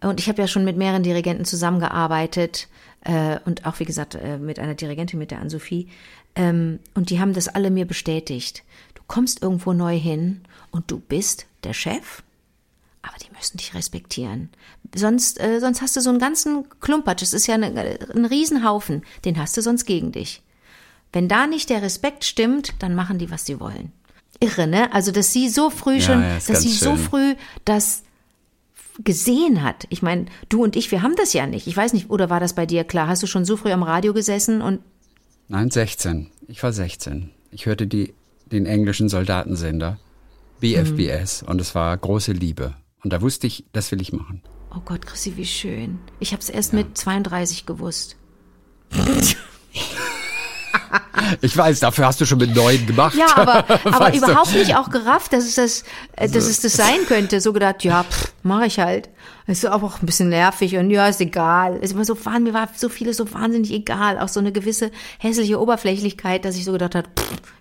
Und 0.00 0.20
ich 0.20 0.28
habe 0.28 0.40
ja 0.40 0.48
schon 0.48 0.64
mit 0.64 0.76
mehreren 0.76 1.02
Dirigenten 1.02 1.44
zusammengearbeitet 1.44 2.68
äh, 3.02 3.38
und 3.44 3.66
auch, 3.66 3.80
wie 3.80 3.84
gesagt, 3.84 4.14
äh, 4.14 4.38
mit 4.38 4.58
einer 4.58 4.74
Dirigentin, 4.74 5.18
mit 5.18 5.30
der 5.30 5.40
Ann-Sophie. 5.40 5.88
Ähm, 6.34 6.78
und 6.94 7.10
die 7.10 7.20
haben 7.20 7.32
das 7.32 7.48
alle 7.48 7.70
mir 7.70 7.86
bestätigt. 7.86 8.64
Du 8.94 9.02
kommst 9.06 9.42
irgendwo 9.42 9.72
neu 9.72 9.98
hin 9.98 10.42
und 10.70 10.90
du 10.90 11.00
bist 11.00 11.46
der 11.64 11.72
Chef 11.74 12.22
aber 13.06 13.18
die 13.18 13.32
müssen 13.36 13.56
dich 13.58 13.74
respektieren. 13.74 14.50
Sonst, 14.94 15.40
äh, 15.40 15.60
sonst 15.60 15.82
hast 15.82 15.96
du 15.96 16.00
so 16.00 16.10
einen 16.10 16.18
ganzen 16.18 16.64
Klumpatsch. 16.80 17.22
Es 17.22 17.32
ist 17.32 17.46
ja 17.46 17.54
eine, 17.54 17.98
ein 18.14 18.24
Riesenhaufen. 18.24 19.02
Den 19.24 19.38
hast 19.38 19.56
du 19.56 19.62
sonst 19.62 19.84
gegen 19.84 20.12
dich. 20.12 20.42
Wenn 21.12 21.28
da 21.28 21.46
nicht 21.46 21.70
der 21.70 21.82
Respekt 21.82 22.24
stimmt, 22.24 22.74
dann 22.80 22.94
machen 22.94 23.18
die, 23.18 23.30
was 23.30 23.46
sie 23.46 23.60
wollen. 23.60 23.92
Irre, 24.40 24.66
ne? 24.66 24.92
Also, 24.92 25.12
dass 25.12 25.32
sie 25.32 25.48
so 25.48 25.70
früh 25.70 26.00
schon, 26.00 26.22
ja, 26.22 26.38
dass 26.46 26.62
sie 26.62 26.70
schön. 26.70 26.96
so 26.96 26.96
früh 26.96 27.34
das 27.64 28.02
gesehen 29.02 29.62
hat. 29.62 29.86
Ich 29.90 30.02
meine, 30.02 30.26
du 30.48 30.62
und 30.62 30.76
ich, 30.76 30.90
wir 30.90 31.02
haben 31.02 31.16
das 31.16 31.32
ja 31.32 31.46
nicht. 31.46 31.66
Ich 31.66 31.76
weiß 31.76 31.92
nicht, 31.92 32.10
oder 32.10 32.30
war 32.30 32.40
das 32.40 32.54
bei 32.54 32.66
dir 32.66 32.84
klar? 32.84 33.08
Hast 33.08 33.22
du 33.22 33.26
schon 33.26 33.44
so 33.44 33.56
früh 33.56 33.72
am 33.72 33.82
Radio 33.82 34.12
gesessen 34.12 34.60
und? 34.60 34.80
Nein, 35.48 35.70
16. 35.70 36.30
Ich 36.48 36.62
war 36.62 36.72
16. 36.72 37.30
Ich 37.50 37.66
hörte 37.66 37.86
die, 37.86 38.14
den 38.46 38.66
englischen 38.66 39.08
Soldatensender 39.08 39.98
BFBS 40.60 41.42
mhm. 41.42 41.48
und 41.48 41.60
es 41.60 41.74
war 41.74 41.96
große 41.96 42.32
Liebe. 42.32 42.74
Und 43.04 43.12
da 43.12 43.20
wusste 43.20 43.46
ich, 43.46 43.64
das 43.72 43.92
will 43.92 44.00
ich 44.00 44.12
machen. 44.12 44.42
Oh 44.74 44.80
Gott, 44.84 45.06
Chrissy, 45.06 45.36
wie 45.36 45.44
schön. 45.44 46.00
Ich 46.18 46.32
habe 46.32 46.40
es 46.40 46.48
erst 46.48 46.72
ja. 46.72 46.80
mit 46.80 46.98
32 46.98 47.66
gewusst. 47.66 48.16
Ich 51.40 51.56
weiß, 51.56 51.80
dafür 51.80 52.06
hast 52.06 52.20
du 52.20 52.26
schon 52.26 52.38
mit 52.38 52.54
neun 52.54 52.86
gemacht. 52.86 53.14
Ja, 53.14 53.26
aber, 53.36 53.64
aber 53.84 54.14
überhaupt 54.14 54.52
du? 54.52 54.58
nicht 54.58 54.76
auch 54.76 54.90
gerafft, 54.90 55.32
dass 55.32 55.44
es 55.44 55.54
das, 55.54 55.84
äh, 56.16 56.28
dass 56.28 56.44
es 56.44 56.60
das 56.60 56.74
sein 56.74 57.06
könnte. 57.06 57.40
So 57.40 57.52
gedacht, 57.52 57.84
ja, 57.84 58.04
mache 58.42 58.66
ich 58.66 58.78
halt. 58.78 59.10
Ist 59.46 59.64
aber 59.64 59.86
auch 59.86 60.00
ein 60.00 60.06
bisschen 60.06 60.28
nervig 60.28 60.76
und 60.76 60.90
ja, 60.90 61.06
ist 61.06 61.20
egal. 61.20 61.78
Es 61.82 61.96
war 61.96 62.04
so 62.04 62.16
mir 62.40 62.54
war 62.54 62.68
so 62.74 62.88
vieles 62.88 63.16
so 63.16 63.32
wahnsinnig 63.32 63.72
egal. 63.72 64.18
Auch 64.18 64.28
so 64.28 64.40
eine 64.40 64.52
gewisse 64.52 64.90
hässliche 65.18 65.60
Oberflächlichkeit, 65.60 66.44
dass 66.44 66.56
ich 66.56 66.64
so 66.64 66.72
gedacht 66.72 66.94
habe, 66.94 67.08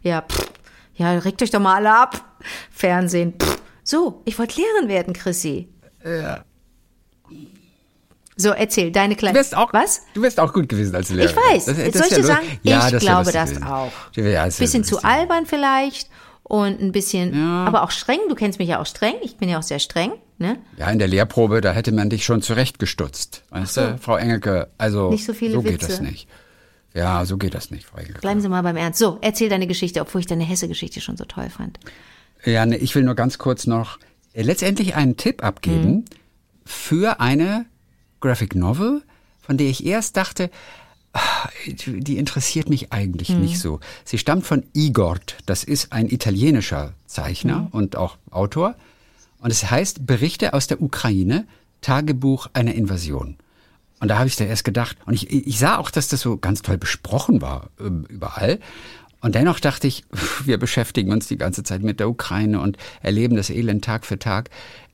ja, 0.02 0.22
pff, 0.22 0.50
ja, 0.96 1.12
regt 1.12 1.42
euch 1.42 1.52
doch 1.52 1.60
mal 1.60 1.76
alle 1.76 1.96
ab. 1.96 2.38
Fernsehen, 2.72 3.34
pff, 3.40 3.63
so, 3.84 4.22
ich 4.26 4.38
wollte 4.40 4.60
Lehrerin 4.60 4.88
werden, 4.88 5.14
Chrissy. 5.14 5.68
Ja. 6.06 6.44
So, 8.36 8.50
erzähl, 8.50 8.92
deine 8.92 9.16
kleine. 9.16 9.34
Du 9.34 9.40
wärst 9.40 9.56
auch, 9.56 9.74
Was? 9.74 10.02
Du 10.14 10.22
wärst 10.22 10.40
auch 10.40 10.54
gut 10.54 10.68
gewesen 10.68 10.96
als 10.96 11.10
Lehrerin. 11.10 11.36
Ich 11.36 11.54
weiß. 11.54 11.66
Das, 11.66 11.78
das 11.78 11.94
Soll 11.94 12.08
ich 12.10 12.16
dir 12.16 12.24
sagen? 12.24 12.60
Ja, 12.64 12.90
ich 12.90 12.98
glaube 12.98 13.32
das 13.32 13.52
gewesen. 13.52 13.64
auch. 13.64 13.92
Ja, 14.16 14.46
bisschen 14.46 14.84
zu 14.84 15.04
albern 15.04 15.46
vielleicht 15.46 16.10
und 16.44 16.82
ein 16.82 16.92
bisschen, 16.92 17.34
ja. 17.34 17.66
aber 17.66 17.84
auch 17.84 17.92
streng. 17.92 18.20
Du 18.30 18.36
kennst 18.36 18.60
mich 18.60 18.70
ja 18.70 18.80
auch 18.80 18.86
streng. 18.86 19.16
Ich 19.22 19.38
bin 19.38 19.50
ja 19.50 19.60
auch 19.60 19.64
sehr 19.64 19.80
streng. 19.80 20.14
Ne? 20.40 20.58
Ja, 20.78 20.90
in 20.90 21.00
der 21.00 21.08
Lehrprobe, 21.08 21.62
da 21.62 21.72
hätte 21.72 21.92
man 21.92 22.10
dich 22.10 22.26
schon 22.26 22.42
zurechtgestutzt. 22.42 23.44
Weißt 23.52 23.76
so. 23.76 23.82
du, 23.82 23.98
Frau 24.00 24.18
Engelke, 24.18 24.70
also 24.78 25.12
nicht 25.12 25.26
so, 25.26 25.34
viele 25.34 25.54
so 25.54 25.62
geht 25.62 25.74
Witze. 25.74 25.88
das 25.88 26.02
nicht. 26.02 26.28
Ja, 26.94 27.26
so 27.26 27.38
geht 27.38 27.54
das 27.54 27.72
nicht, 27.72 27.86
Frau 27.86 28.00
Engelke. 28.00 28.20
Bleiben 28.22 28.42
Sie 28.42 28.50
mal 28.50 28.62
beim 28.62 28.76
Ernst. 28.76 29.00
So, 29.00 29.20
erzähl 29.22 29.50
deine 29.50 29.68
Geschichte, 29.68 30.02
obwohl 30.02 30.22
ich 30.22 30.28
deine 30.28 30.44
Hesse-Geschichte 30.44 31.02
schon 31.02 31.18
so 31.18 31.26
toll 31.26 31.50
fand. 31.50 31.80
Ja, 32.46 32.66
ne, 32.66 32.78
ich 32.78 32.94
will 32.96 33.04
nur 33.04 33.16
ganz 33.16 33.38
kurz 33.38 33.68
noch 33.68 34.00
äh, 34.34 34.42
letztendlich 34.42 34.96
einen 34.96 35.18
Tipp 35.18 35.44
abgeben 35.44 35.92
mhm. 35.92 36.06
für 36.66 37.20
eine 37.20 37.66
Graphic 38.20 38.56
Novel, 38.56 39.02
von 39.42 39.58
der 39.58 39.68
ich 39.68 39.86
erst 39.86 40.18
dachte, 40.18 40.50
ach, 41.14 41.50
die 41.68 42.18
interessiert 42.18 42.70
mich 42.70 42.92
eigentlich 42.92 43.30
mhm. 43.30 43.42
nicht 43.42 43.60
so. 43.60 43.80
Sie 44.04 44.18
stammt 44.18 44.46
von 44.46 44.64
Igort, 44.74 45.38
das 45.46 45.64
ist 45.64 45.92
ein 45.92 46.10
italienischer 46.10 46.94
Zeichner 47.06 47.62
mhm. 47.62 47.68
und 47.68 47.96
auch 47.96 48.18
Autor. 48.32 48.76
Und 49.40 49.52
es 49.52 49.70
heißt 49.70 50.06
Berichte 50.06 50.54
aus 50.54 50.68
der 50.68 50.82
Ukraine, 50.82 51.46
Tagebuch 51.82 52.48
einer 52.54 52.74
Invasion. 52.74 53.38
Und 54.00 54.08
da 54.08 54.18
habe 54.18 54.28
ich 54.28 54.36
da 54.36 54.46
erst 54.46 54.64
gedacht, 54.64 54.98
und 55.06 55.14
ich, 55.14 55.32
ich 55.32 55.60
sah 55.60 55.78
auch, 55.78 55.92
dass 55.92 56.08
das 56.08 56.22
so 56.22 56.38
ganz 56.38 56.62
toll 56.62 56.78
besprochen 56.78 57.42
war 57.42 57.70
äh, 57.80 57.84
überall. 57.84 58.60
Und 59.24 59.36
dennoch 59.36 59.60
dachte 59.60 59.88
ich, 59.88 60.04
wir 60.46 60.60
beschäftigen 60.60 61.12
uns 61.12 61.28
die 61.28 61.38
ganze 61.38 61.64
Zeit 61.64 61.82
mit 61.82 62.00
der 62.00 62.10
Ukraine 62.10 62.60
und 62.60 62.78
erleben 63.02 63.36
das 63.36 63.50
Elend 63.50 63.84
Tag 63.84 64.06
für 64.06 64.20
Tag. 64.20 64.52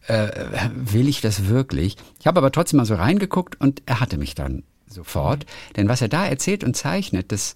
Äh, 0.07 0.29
will 0.73 1.09
ich 1.09 1.19
das 1.19 1.47
wirklich? 1.47 1.97
Ich 2.19 2.27
habe 2.27 2.37
aber 2.37 2.51
trotzdem 2.51 2.77
mal 2.77 2.85
so 2.85 2.95
reingeguckt 2.95 3.59
und 3.59 3.81
er 3.85 3.99
hatte 3.99 4.17
mich 4.17 4.35
dann 4.35 4.63
sofort. 4.87 5.45
Denn 5.75 5.89
was 5.89 6.01
er 6.01 6.07
da 6.07 6.25
erzählt 6.25 6.63
und 6.63 6.77
zeichnet, 6.77 7.31
das, 7.31 7.55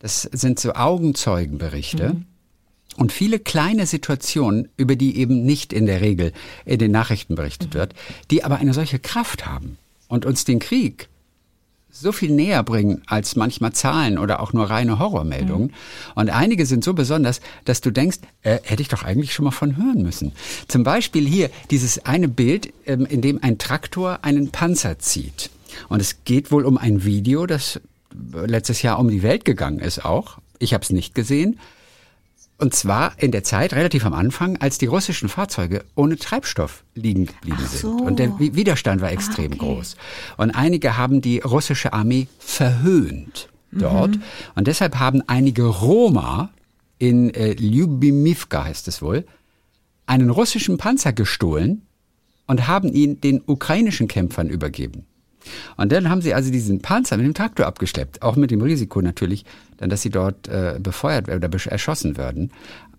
das 0.00 0.22
sind 0.22 0.58
so 0.58 0.72
Augenzeugenberichte. 0.72 2.14
Mhm. 2.14 2.26
Und 2.96 3.12
viele 3.12 3.38
kleine 3.38 3.86
Situationen, 3.86 4.68
über 4.76 4.96
die 4.96 5.18
eben 5.18 5.44
nicht 5.44 5.72
in 5.72 5.84
der 5.84 6.00
Regel 6.00 6.32
in 6.64 6.78
den 6.78 6.90
Nachrichten 6.90 7.34
berichtet 7.34 7.74
mhm. 7.74 7.78
wird, 7.78 7.94
die 8.30 8.44
aber 8.44 8.56
eine 8.56 8.72
solche 8.72 8.98
Kraft 8.98 9.46
haben 9.46 9.76
und 10.08 10.24
uns 10.24 10.44
den 10.44 10.58
Krieg 10.58 11.08
so 11.96 12.10
viel 12.10 12.32
näher 12.32 12.62
bringen 12.64 13.02
als 13.06 13.36
manchmal 13.36 13.72
Zahlen 13.72 14.18
oder 14.18 14.40
auch 14.40 14.52
nur 14.52 14.68
reine 14.68 14.98
Horrormeldungen. 14.98 15.68
Mhm. 15.68 15.74
Und 16.16 16.30
einige 16.30 16.66
sind 16.66 16.82
so 16.82 16.92
besonders, 16.92 17.40
dass 17.64 17.80
du 17.80 17.92
denkst, 17.92 18.18
äh, 18.42 18.58
hätte 18.64 18.82
ich 18.82 18.88
doch 18.88 19.04
eigentlich 19.04 19.32
schon 19.32 19.44
mal 19.44 19.52
von 19.52 19.76
hören 19.76 20.02
müssen. 20.02 20.32
Zum 20.66 20.82
Beispiel 20.82 21.26
hier 21.26 21.50
dieses 21.70 22.04
eine 22.04 22.28
Bild, 22.28 22.72
ähm, 22.86 23.06
in 23.06 23.22
dem 23.22 23.42
ein 23.42 23.58
Traktor 23.58 24.18
einen 24.22 24.50
Panzer 24.50 24.98
zieht. 24.98 25.50
Und 25.88 26.00
es 26.00 26.24
geht 26.24 26.50
wohl 26.50 26.64
um 26.64 26.78
ein 26.78 27.04
Video, 27.04 27.46
das 27.46 27.80
letztes 28.32 28.82
Jahr 28.82 28.98
um 28.98 29.08
die 29.08 29.22
Welt 29.22 29.44
gegangen 29.44 29.78
ist 29.78 30.04
auch. 30.04 30.38
Ich 30.58 30.74
habe 30.74 30.82
es 30.82 30.90
nicht 30.90 31.14
gesehen. 31.14 31.60
Und 32.56 32.74
zwar 32.74 33.12
in 33.18 33.32
der 33.32 33.42
Zeit, 33.42 33.74
relativ 33.74 34.06
am 34.06 34.14
Anfang, 34.14 34.56
als 34.58 34.78
die 34.78 34.86
russischen 34.86 35.28
Fahrzeuge 35.28 35.84
ohne 35.96 36.16
Treibstoff 36.16 36.84
liegen 36.94 37.26
geblieben 37.26 37.58
so. 37.68 37.98
sind. 37.98 38.00
Und 38.00 38.18
der 38.18 38.38
Widerstand 38.38 39.00
war 39.00 39.10
extrem 39.10 39.52
ah, 39.52 39.56
okay. 39.56 39.74
groß. 39.74 39.96
Und 40.36 40.50
einige 40.52 40.96
haben 40.96 41.20
die 41.20 41.40
russische 41.40 41.92
Armee 41.92 42.28
verhöhnt 42.38 43.48
dort. 43.72 44.16
Mhm. 44.16 44.22
Und 44.54 44.66
deshalb 44.68 44.98
haben 44.98 45.22
einige 45.26 45.64
Roma 45.64 46.50
in 46.98 47.34
äh, 47.34 47.54
Lyubimivka 47.54 48.64
heißt 48.64 48.88
es 48.88 49.02
wohl, 49.02 49.26
einen 50.06 50.30
russischen 50.30 50.78
Panzer 50.78 51.12
gestohlen 51.12 51.82
und 52.46 52.66
haben 52.66 52.92
ihn 52.92 53.20
den 53.20 53.42
ukrainischen 53.44 54.06
Kämpfern 54.06 54.48
übergeben. 54.48 55.06
Und 55.76 55.92
dann 55.92 56.08
haben 56.08 56.22
sie 56.22 56.34
also 56.34 56.50
diesen 56.50 56.80
Panzer 56.80 57.16
mit 57.16 57.26
dem 57.26 57.34
Traktor 57.34 57.66
abgeschleppt, 57.66 58.22
auch 58.22 58.36
mit 58.36 58.50
dem 58.50 58.60
Risiko 58.60 59.00
natürlich, 59.00 59.44
dann, 59.76 59.90
dass 59.90 60.02
sie 60.02 60.10
dort 60.10 60.48
äh, 60.48 60.78
befeuert 60.80 61.26
werden 61.26 61.44
oder 61.44 61.70
erschossen 61.70 62.16
werden. 62.16 62.50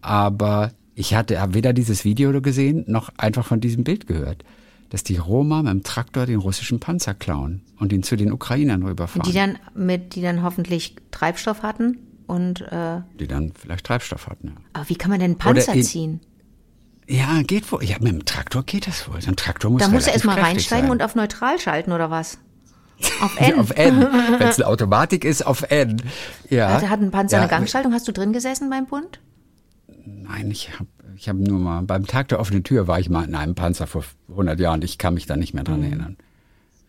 Aber 0.02 0.72
ich 0.96 1.14
hatte 1.14 1.38
weder 1.50 1.74
dieses 1.74 2.06
Video 2.06 2.42
gesehen, 2.42 2.86
noch 2.88 3.10
einfach 3.18 3.46
von 3.46 3.60
diesem 3.60 3.84
Bild 3.84 4.08
gehört, 4.08 4.44
dass 4.90 5.04
die 5.04 5.18
Roma 5.18 5.62
mit 5.62 5.74
dem 5.74 5.84
Traktor 5.84 6.26
den 6.26 6.40
russischen 6.40 6.80
Panzer 6.80 7.14
klauen 7.14 7.62
und 7.80 7.92
ihn 7.92 8.04
zu 8.04 8.16
den 8.16 8.32
Ukrainern 8.32 8.84
rüberfahren. 8.84 9.30
Die 9.30 9.36
dann 9.36 9.58
mit, 9.76 10.16
die 10.16 10.22
dann 10.22 10.44
hoffentlich 10.44 10.96
Treibstoff 11.12 11.64
hatten 11.64 11.98
und 12.28 12.62
äh 12.62 13.02
die 13.20 13.28
dann 13.28 13.52
vielleicht 13.60 13.86
Treibstoff 13.86 14.28
hatten. 14.28 14.48
Ja. 14.48 14.54
Aber 14.74 14.90
wie 14.90 14.96
kann 14.96 15.12
man 15.12 15.20
denn 15.20 15.32
einen 15.32 15.38
Panzer 15.38 15.74
in, 15.74 15.84
ziehen? 15.84 16.20
Ja, 17.08 17.42
geht 17.44 17.72
wohl. 17.72 17.84
Ja, 17.84 17.98
mit 18.00 18.12
dem 18.12 18.26
Traktor 18.26 18.64
geht 18.64 18.88
das 18.88 19.08
wohl. 19.08 19.22
So 19.22 19.30
ein 19.30 19.36
Traktor 19.36 19.72
muss 19.72 19.82
Da 19.82 19.90
muss 19.90 20.08
er 20.08 20.14
erstmal 20.14 20.40
reinsteigen 20.40 20.88
sein. 20.88 20.92
und 20.92 21.04
auf 21.04 21.16
neutral 21.16 21.60
schalten 21.60 21.92
oder 21.92 22.10
was? 22.10 22.40
Auf 23.22 23.38
N. 23.42 23.60
auf 23.60 23.72
N. 23.72 24.00
Wenn 24.40 24.48
es 24.48 24.58
eine 24.58 24.68
Automatik 24.68 25.26
ist, 25.26 25.46
auf 25.46 25.70
N. 25.70 26.02
Ja. 26.50 26.68
Also 26.68 26.90
hat 26.90 27.02
ein 27.02 27.12
Panzer 27.12 27.36
ja. 27.36 27.42
eine 27.42 27.50
Gangschaltung. 27.50 27.92
Hast 27.94 28.08
du 28.08 28.14
drin 28.14 28.32
gesessen 28.32 28.70
beim 28.70 28.86
Bund? 28.86 29.20
Nein, 30.06 30.50
ich 30.50 30.72
habe 30.80 30.88
ich 31.18 31.28
hab 31.28 31.36
nur 31.36 31.60
mal, 31.60 31.82
beim 31.82 32.06
Tag 32.08 32.30
der 32.30 32.40
offenen 32.40 32.64
Tür 32.64 32.88
war 32.88 33.00
ich 33.00 33.10
mal 33.10 33.26
in 33.26 33.36
einem 33.36 33.54
Panzer 33.54 33.86
vor 33.86 34.06
100 34.30 34.60
Jahren. 34.62 34.82
Ich 34.82 34.98
kann 34.98 35.14
mich 35.14 35.26
da 35.26 35.36
nicht 35.36 35.54
mehr 35.54 35.66
dran 35.66 35.84
erinnern. 35.84 36.16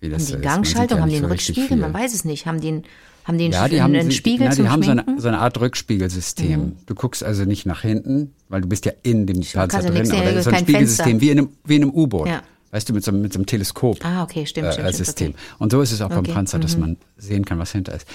Wie 0.01 0.09
das 0.09 0.31
Haben 0.31 0.41
die 0.41 0.47
Gangschaltung, 0.47 0.99
ja 0.99 1.03
haben 1.03 1.11
die 1.11 1.17
einen 1.17 1.25
so 1.25 1.31
Rückspiegel? 1.31 1.77
Man 1.77 1.93
weiß 1.93 2.15
es 2.15 2.25
nicht. 2.25 2.47
Haben 2.47 2.61
die 2.61 2.69
einen, 2.69 2.85
haben 3.25 3.39
die 3.39 3.45
einen, 3.45 3.53
Ja, 3.53 3.67
die 3.69 3.81
einen, 3.81 3.83
haben, 3.83 4.01
einen 4.01 4.13
Spiegel 4.13 4.47
na, 4.47 4.51
die 4.51 4.57
zum 4.59 4.71
haben 4.71 4.83
so 4.83 4.91
eine, 4.93 5.05
so 5.19 5.29
eine 5.29 5.39
Art 5.39 5.61
Rückspiegelsystem. 5.61 6.77
Du 6.87 6.95
guckst 6.95 7.25
also 7.25 7.45
nicht 7.45 7.67
nach 7.67 7.81
hinten, 7.81 8.33
weil 8.49 8.61
du 8.61 8.69
bist 8.69 8.85
ja 8.87 8.93
in 9.03 9.27
dem 9.27 9.41
Panzer 9.41 9.83
drin, 9.83 10.05
sehen, 10.07 10.21
aber 10.21 10.31
das 10.31 10.39
ist 10.39 10.45
so 10.45 10.51
ein 10.51 10.59
Spiegelsystem 10.61 11.21
wie 11.21 11.31
in 11.31 11.39
einem, 11.39 11.49
wie 11.65 11.77
in 11.77 11.83
einem 11.83 11.93
U-Boot. 11.93 12.29
Ja. 12.29 12.43
Weißt 12.73 12.89
du, 12.89 12.93
mit 12.93 13.05
so, 13.05 13.11
einem- 13.13 13.23
mit 13.23 13.33
so 13.33 13.39
einem 13.39 13.47
Teleskop. 13.47 14.05
Ah, 14.05 14.25
okay, 14.25 14.45
stimmt, 14.45 14.67
äh, 14.69 14.73
stimmt, 14.73 14.95
System. 14.95 15.29
okay. 15.31 15.39
Und 15.59 15.73
so 15.73 15.81
ist 15.81 15.93
es 15.93 16.01
auch 16.03 16.09
beim 16.09 16.19
Okay, 16.19 16.33
Panzer, 16.33 16.59
dass 16.59 16.77
man 16.77 16.97
sehen 17.17 17.45
kann, 17.45 17.59
was 17.59 17.73
hinter 17.73 17.95
ist. 17.95 18.07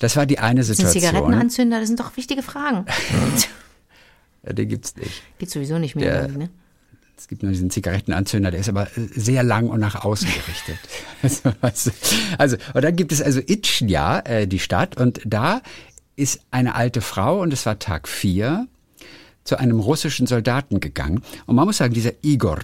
Das 0.00 0.16
war 0.16 0.26
die 0.26 0.38
eine 0.40 0.62
Sind 0.64 0.76
Situation. 0.76 1.02
Zigarettenanzünder, 1.02 1.78
das 1.78 1.86
sind 1.88 2.00
doch 2.00 2.16
wichtige 2.16 2.42
Fragen. 2.42 2.84
Ja, 4.46 4.54
den 4.54 4.68
gibt's 4.68 4.96
nicht. 4.96 5.22
Geht 5.38 5.50
sowieso 5.50 5.78
nicht 5.78 5.96
mehr. 5.96 6.26
Der- 6.26 6.38
ne? 6.38 6.50
Es 7.16 7.28
gibt 7.28 7.42
nur 7.42 7.52
diesen 7.52 7.68
Zigarettenanzünder, 7.68 8.50
der 8.50 8.60
ist 8.60 8.70
aber 8.70 8.88
sehr 8.96 9.42
lang 9.42 9.68
und 9.68 9.78
nach 9.80 10.02
außen 10.06 10.26
gerichtet. 10.26 10.78
also, 11.22 11.52
weißt 11.60 11.86
du, 11.88 11.90
also, 12.38 12.56
und 12.72 12.82
dann 12.82 12.96
gibt 12.96 13.12
es 13.12 13.20
also 13.20 13.40
Itschnia, 13.46 14.20
äh, 14.20 14.46
die 14.46 14.58
Stadt, 14.58 14.96
und 14.96 15.20
da 15.26 15.60
ist 16.16 16.40
eine 16.50 16.74
alte 16.74 17.02
Frau, 17.02 17.42
und 17.42 17.52
es 17.52 17.66
war 17.66 17.78
Tag 17.78 18.08
vier, 18.08 18.66
zu 19.44 19.58
einem 19.58 19.80
russischen 19.80 20.26
Soldaten 20.26 20.80
gegangen. 20.80 21.22
Und 21.46 21.56
man 21.56 21.66
muss 21.66 21.78
sagen, 21.78 21.94
dieser 21.94 22.12
Igor 22.22 22.58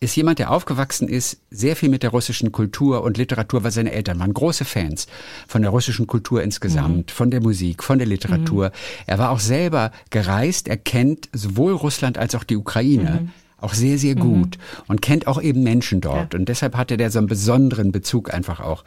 ist 0.00 0.16
jemand, 0.16 0.38
der 0.38 0.50
aufgewachsen 0.50 1.08
ist, 1.08 1.40
sehr 1.50 1.74
viel 1.74 1.88
mit 1.88 2.02
der 2.02 2.10
russischen 2.10 2.52
Kultur 2.52 3.02
und 3.02 3.16
Literatur, 3.16 3.64
weil 3.64 3.70
seine 3.70 3.92
Eltern 3.92 4.18
waren 4.18 4.34
große 4.34 4.64
Fans 4.64 5.06
von 5.48 5.62
der 5.62 5.70
russischen 5.70 6.06
Kultur 6.06 6.42
insgesamt, 6.42 7.10
von 7.10 7.30
der 7.30 7.40
Musik, 7.40 7.82
von 7.82 7.98
der 7.98 8.06
Literatur. 8.06 8.72
Er 9.06 9.18
war 9.18 9.30
auch 9.30 9.40
selber 9.40 9.92
gereist, 10.10 10.68
er 10.68 10.76
kennt 10.76 11.28
sowohl 11.32 11.72
Russland 11.72 12.18
als 12.18 12.34
auch 12.34 12.44
die 12.44 12.56
Ukraine. 12.56 13.28
Auch 13.58 13.72
sehr, 13.72 13.96
sehr 13.96 14.14
gut 14.14 14.58
und 14.86 15.00
kennt 15.00 15.26
auch 15.26 15.40
eben 15.40 15.62
Menschen 15.62 16.02
dort. 16.02 16.34
Und 16.34 16.50
deshalb 16.50 16.76
hatte 16.76 16.98
der 16.98 17.10
so 17.10 17.18
einen 17.18 17.26
besonderen 17.26 17.90
Bezug 17.90 18.32
einfach 18.32 18.60
auch 18.60 18.84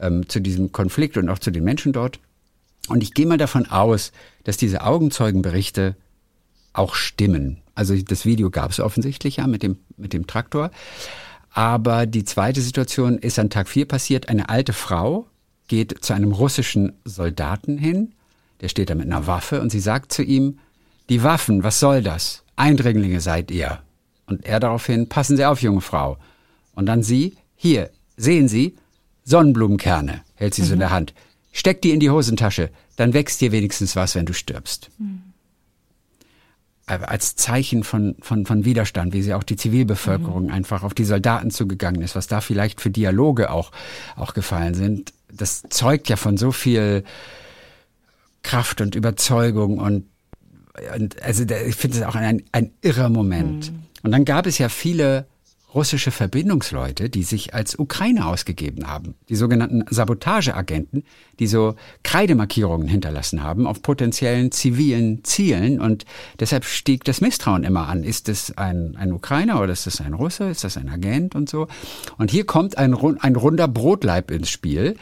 ähm, 0.00 0.26
zu 0.28 0.40
diesem 0.40 0.72
Konflikt 0.72 1.18
und 1.18 1.28
auch 1.28 1.38
zu 1.38 1.50
den 1.50 1.62
Menschen 1.62 1.92
dort. 1.92 2.18
Und 2.88 3.02
ich 3.02 3.12
gehe 3.12 3.26
mal 3.26 3.36
davon 3.36 3.66
aus, 3.66 4.12
dass 4.44 4.56
diese 4.56 4.82
Augenzeugenberichte 4.82 5.94
auch 6.78 6.94
stimmen. 6.94 7.58
Also 7.74 7.94
das 7.96 8.24
Video 8.24 8.50
gab 8.50 8.70
es 8.70 8.80
offensichtlich 8.80 9.36
ja 9.36 9.46
mit 9.46 9.62
dem, 9.62 9.78
mit 9.96 10.12
dem 10.12 10.26
Traktor. 10.26 10.70
Aber 11.50 12.06
die 12.06 12.24
zweite 12.24 12.60
Situation 12.60 13.18
ist 13.18 13.38
an 13.38 13.50
Tag 13.50 13.68
vier 13.68 13.86
passiert. 13.86 14.28
Eine 14.28 14.48
alte 14.48 14.72
Frau 14.72 15.26
geht 15.66 16.04
zu 16.04 16.14
einem 16.14 16.32
russischen 16.32 16.92
Soldaten 17.04 17.78
hin. 17.78 18.12
Der 18.60 18.68
steht 18.68 18.90
da 18.90 18.94
mit 18.94 19.06
einer 19.06 19.26
Waffe 19.26 19.60
und 19.60 19.70
sie 19.70 19.80
sagt 19.80 20.12
zu 20.12 20.22
ihm, 20.22 20.58
die 21.08 21.22
Waffen, 21.22 21.62
was 21.62 21.80
soll 21.80 22.02
das? 22.02 22.44
Eindringlinge 22.56 23.20
seid 23.20 23.50
ihr. 23.50 23.80
Und 24.26 24.44
er 24.44 24.60
daraufhin, 24.60 25.08
passen 25.08 25.36
Sie 25.36 25.44
auf, 25.44 25.62
junge 25.62 25.80
Frau. 25.80 26.18
Und 26.74 26.86
dann 26.86 27.02
sie, 27.02 27.36
hier, 27.56 27.90
sehen 28.16 28.46
Sie, 28.48 28.76
Sonnenblumenkerne, 29.24 30.22
hält 30.34 30.54
sie 30.54 30.64
so 30.64 30.74
in 30.74 30.80
der 30.80 30.90
Hand. 30.90 31.14
Steck 31.52 31.82
die 31.82 31.92
in 31.92 32.00
die 32.00 32.10
Hosentasche, 32.10 32.70
dann 32.96 33.14
wächst 33.14 33.40
dir 33.40 33.52
wenigstens 33.52 33.96
was, 33.96 34.14
wenn 34.14 34.26
du 34.26 34.32
stirbst. 34.32 34.90
Aber 34.98 35.27
als 36.88 37.36
Zeichen 37.36 37.84
von, 37.84 38.16
von, 38.20 38.46
von 38.46 38.64
Widerstand, 38.64 39.12
wie 39.12 39.22
sie 39.22 39.34
auch 39.34 39.42
die 39.42 39.56
Zivilbevölkerung 39.56 40.50
einfach 40.50 40.82
auf 40.82 40.94
die 40.94 41.04
Soldaten 41.04 41.50
zugegangen 41.50 42.02
ist, 42.02 42.16
was 42.16 42.26
da 42.26 42.40
vielleicht 42.40 42.80
für 42.80 42.90
Dialoge 42.90 43.50
auch, 43.50 43.70
auch 44.16 44.34
gefallen 44.34 44.74
sind, 44.74 45.12
das 45.32 45.62
zeugt 45.68 46.08
ja 46.08 46.16
von 46.16 46.36
so 46.36 46.52
viel 46.52 47.04
Kraft 48.42 48.80
und 48.80 48.94
Überzeugung 48.94 49.78
und, 49.78 50.06
und 50.94 51.22
also 51.22 51.44
ich 51.44 51.76
finde 51.76 51.98
es 51.98 52.02
auch 52.02 52.14
ein, 52.14 52.42
ein 52.52 52.72
irrer 52.80 53.10
Moment. 53.10 53.72
Und 54.02 54.12
dann 54.12 54.24
gab 54.24 54.46
es 54.46 54.58
ja 54.58 54.68
viele 54.68 55.26
russische 55.74 56.10
Verbindungsleute, 56.10 57.10
die 57.10 57.22
sich 57.22 57.54
als 57.54 57.78
Ukraine 57.78 58.26
ausgegeben 58.26 58.86
haben. 58.86 59.16
Die 59.28 59.36
sogenannten 59.36 59.84
Sabotageagenten, 59.90 61.04
die 61.38 61.46
so 61.46 61.74
Kreidemarkierungen 62.02 62.88
hinterlassen 62.88 63.42
haben 63.42 63.66
auf 63.66 63.82
potenziellen 63.82 64.50
zivilen 64.50 65.24
Zielen. 65.24 65.80
Und 65.80 66.06
deshalb 66.40 66.64
stieg 66.64 67.04
das 67.04 67.20
Misstrauen 67.20 67.64
immer 67.64 67.86
an. 67.88 68.02
Ist 68.02 68.28
es 68.28 68.56
ein, 68.56 68.96
ein 68.96 69.12
Ukrainer 69.12 69.60
oder 69.60 69.72
ist 69.72 69.86
das 69.86 70.00
ein 70.00 70.14
Russe? 70.14 70.48
Ist 70.48 70.64
das 70.64 70.78
ein 70.78 70.88
Agent 70.88 71.34
und 71.34 71.50
so? 71.50 71.68
Und 72.16 72.30
hier 72.30 72.46
kommt 72.46 72.78
ein, 72.78 72.94
ein 73.20 73.36
runder 73.36 73.68
Brotleib 73.68 74.30
ins 74.30 74.48
Spiel. 74.48 74.96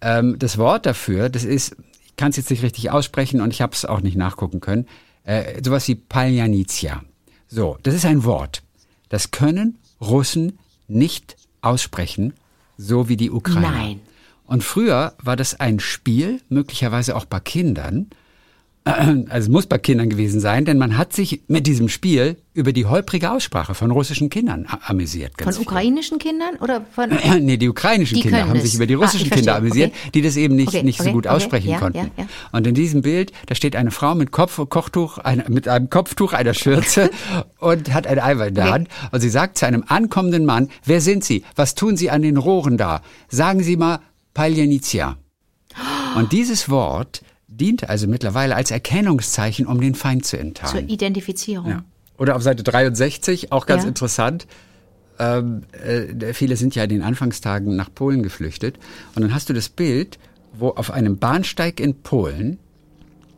Ähm, 0.00 0.36
das 0.38 0.58
Wort 0.58 0.86
dafür, 0.86 1.28
das 1.28 1.42
ist, 1.42 1.76
ich 2.04 2.14
kann 2.14 2.30
es 2.30 2.36
jetzt 2.36 2.50
nicht 2.50 2.62
richtig 2.62 2.90
aussprechen 2.90 3.40
und 3.40 3.50
ich 3.50 3.60
habe 3.60 3.72
es 3.72 3.84
auch 3.84 4.00
nicht 4.00 4.16
nachgucken 4.16 4.60
können, 4.60 4.86
äh, 5.24 5.60
sowas 5.64 5.88
wie 5.88 5.96
Paljanitia. 5.96 7.02
So, 7.48 7.78
das 7.82 7.94
ist 7.94 8.04
ein 8.04 8.24
Wort. 8.24 8.62
Das 9.08 9.30
können 9.32 9.78
Russen 10.00 10.58
nicht 10.88 11.36
aussprechen, 11.60 12.34
so 12.76 13.08
wie 13.08 13.16
die 13.16 13.30
Ukrainer. 13.30 13.70
Nein. 13.70 14.00
Und 14.46 14.62
früher 14.62 15.14
war 15.22 15.36
das 15.36 15.58
ein 15.60 15.80
Spiel, 15.80 16.40
möglicherweise 16.48 17.16
auch 17.16 17.24
bei 17.24 17.40
Kindern. 17.40 18.10
Also 19.30 19.46
es 19.46 19.48
muss 19.48 19.66
bei 19.66 19.78
Kindern 19.78 20.10
gewesen 20.10 20.40
sein, 20.40 20.66
denn 20.66 20.76
man 20.76 20.98
hat 20.98 21.14
sich 21.14 21.40
mit 21.48 21.66
diesem 21.66 21.88
Spiel 21.88 22.36
über 22.52 22.72
die 22.74 22.84
holprige 22.84 23.30
Aussprache 23.30 23.74
von 23.74 23.90
russischen 23.90 24.28
Kindern 24.28 24.66
amüsiert. 24.86 25.32
Von 25.42 25.52
viel. 25.54 25.62
ukrainischen 25.62 26.18
Kindern 26.18 26.56
oder 26.60 26.84
von. 26.94 27.10
Nee, 27.40 27.56
die 27.56 27.68
ukrainischen 27.70 28.16
Die 28.16 28.22
Kinder 28.22 28.46
haben 28.46 28.56
es. 28.56 28.64
sich 28.64 28.74
über 28.74 28.86
die 28.86 28.96
Ah, 28.96 28.98
russischen 28.98 29.26
ich 29.28 29.32
Kinder 29.32 29.56
amüsiert, 29.56 29.92
Okay. 29.92 30.10
die 30.12 30.20
das 30.22 30.36
eben 30.36 30.54
nicht, 30.54 30.68
Okay, 30.68 30.82
nicht 30.82 30.98
so 30.98 31.04
okay, 31.04 31.12
gut 31.12 31.26
aussprechen 31.26 31.70
Ja, 31.70 31.78
konnten. 31.78 31.96
ja, 31.98 32.06
ja. 32.18 32.26
Und 32.52 32.66
in 32.66 32.74
diesem 32.74 33.00
Bild, 33.00 33.32
da 33.46 33.54
steht 33.54 33.74
eine 33.74 33.90
Frau 33.90 34.14
mit 34.14 34.32
Kopf, 34.32 34.60
Kochtuch, 34.68 35.16
eine, 35.16 35.44
mit 35.48 35.66
einem 35.66 35.88
Kopftuch, 35.88 36.34
einer 36.34 36.52
Schürze 36.52 37.10
und 37.58 37.92
hat 37.94 38.06
ein 38.06 38.18
Eimer 38.18 38.48
in 38.48 38.54
der. 38.54 38.70
Hand. 38.70 38.88
Und 39.12 39.20
sie 39.20 39.30
sagt 39.30 39.56
zu 39.56 39.66
einem 39.66 39.84
ankommenden 39.88 40.44
Mann, 40.44 40.68
wer 40.84 41.00
sind 41.00 41.24
Sie? 41.24 41.42
Was 41.56 41.74
tun 41.74 41.96
Sie 41.96 42.10
an 42.10 42.20
den 42.20 42.36
Rohren 42.36 42.76
da? 42.76 43.00
Sagen 43.28 43.62
Sie 43.62 43.76
mal 43.78 44.00
Paljanitia. 44.34 45.16
Und 46.16 46.32
dieses 46.32 46.68
Wort 46.68 47.22
dient 47.56 47.88
also 47.88 48.06
mittlerweile 48.06 48.56
als 48.56 48.70
Erkennungszeichen, 48.70 49.66
um 49.66 49.80
den 49.80 49.94
Feind 49.94 50.24
zu 50.24 50.38
enttarnen. 50.38 50.86
Zur 50.86 50.88
Identifizierung. 50.94 51.70
Ja. 51.70 51.84
Oder 52.18 52.36
auf 52.36 52.42
Seite 52.42 52.62
63, 52.62 53.52
auch 53.52 53.66
ganz 53.66 53.82
Ja. 53.82 53.88
interessant. 53.88 54.46
Ähm, 55.18 55.62
äh, 55.72 56.32
viele 56.34 56.56
sind 56.56 56.74
ja 56.74 56.82
in 56.84 56.88
den 56.90 57.02
Anfangstagen 57.02 57.76
nach 57.76 57.92
Polen 57.94 58.22
geflüchtet. 58.22 58.78
Und 59.14 59.22
dann 59.22 59.34
hast 59.34 59.48
du 59.48 59.52
das 59.52 59.68
Bild, 59.68 60.18
wo 60.56 60.70
auf 60.70 60.90
einem 60.90 61.18
Bahnsteig 61.18 61.80
in 61.80 61.94
Polen 62.02 62.58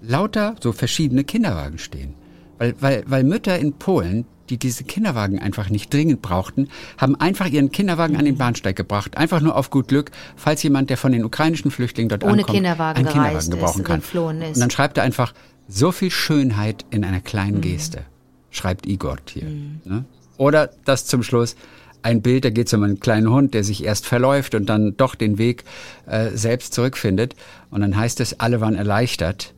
lauter 0.03 0.57
so 0.63 0.73
verschiedene 0.73 1.25
Kinderwagen 1.25 1.79
stehen. 1.79 2.15
Weil, 2.59 2.75
weil, 2.81 3.05
weil 3.07 3.25
Mütter 3.25 3.59
in 3.59 3.75
Polen, 3.75 4.25
die 4.51 4.59
diese 4.59 4.85
Kinderwagen 4.85 5.39
einfach 5.39 5.71
nicht 5.71 5.93
dringend 5.93 6.23
brauchten, 6.23 6.69
haben 6.99 7.17
einfach 7.17 7.47
ihren 7.47 7.71
Kinderwagen 7.71 8.17
an 8.17 8.25
den 8.25 8.37
Bahnsteig 8.37 8.77
gebracht. 8.77 9.17
Einfach 9.17 9.41
nur 9.41 9.57
auf 9.57 9.71
gut 9.71 9.89
Glück, 9.89 10.11
falls 10.37 10.63
jemand, 10.63 10.91
der 10.91 10.97
von 10.97 11.13
den 11.13 11.25
ukrainischen 11.25 11.71
Flüchtlingen 11.71 12.09
dort 12.09 12.25
Ohne 12.25 12.43
ankommt, 12.43 12.57
Kinderwagen 12.57 12.99
einen 12.99 13.09
Kinderwagen 13.09 13.51
gebrauchen 13.51 13.85
kann. 13.85 14.03
Und 14.15 14.61
dann 14.61 14.71
schreibt 14.71 14.99
er 14.99 15.05
einfach, 15.05 15.33
so 15.69 15.93
viel 15.93 16.11
Schönheit 16.11 16.85
in 16.91 17.05
einer 17.05 17.21
kleinen 17.21 17.61
Geste, 17.61 18.03
schreibt 18.51 18.87
Igor 18.87 19.17
hier. 19.29 19.49
Ne? 19.85 20.05
Oder 20.37 20.71
das 20.85 21.07
zum 21.07 21.23
Schluss, 21.23 21.57
ein 22.03 22.23
Bild, 22.23 22.45
da 22.45 22.51
geht 22.51 22.69
es 22.69 22.75
um 22.75 22.85
einen 22.85 23.01
kleinen 23.01 23.31
Hund, 23.31 23.53
der 23.55 23.65
sich 23.65 23.83
erst 23.83 24.07
verläuft 24.07 24.55
und 24.55 24.67
dann 24.67 24.97
doch 24.97 25.17
den 25.17 25.39
Weg 25.39 25.65
äh, 26.07 26.31
selbst 26.31 26.73
zurückfindet. 26.73 27.35
Und 27.71 27.81
dann 27.81 27.97
heißt 27.97 28.21
es, 28.21 28.39
alle 28.39 28.61
waren 28.61 28.77
erleichtert. 28.77 29.55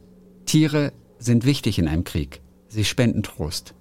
Tiere 0.46 0.92
sind 1.18 1.44
wichtig 1.44 1.78
in 1.78 1.88
einem 1.88 2.04
Krieg. 2.04 2.40
Sie 2.68 2.84
spenden 2.84 3.22
Trost. 3.22 3.74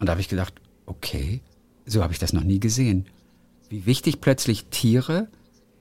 Und 0.00 0.06
da 0.06 0.12
habe 0.12 0.20
ich 0.20 0.28
gedacht, 0.28 0.54
okay, 0.86 1.40
so 1.86 2.02
habe 2.02 2.12
ich 2.12 2.18
das 2.18 2.32
noch 2.32 2.42
nie 2.42 2.58
gesehen. 2.58 3.06
Wie 3.68 3.86
wichtig 3.86 4.20
plötzlich 4.20 4.64
Tiere 4.66 5.28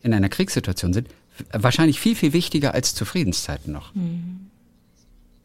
in 0.01 0.13
einer 0.13 0.29
Kriegssituation 0.29 0.93
sind. 0.93 1.07
Wahrscheinlich 1.51 1.99
viel, 1.99 2.15
viel 2.15 2.33
wichtiger 2.33 2.73
als 2.73 2.93
zu 2.93 3.05
Friedenszeiten 3.05 3.73
noch. 3.73 3.93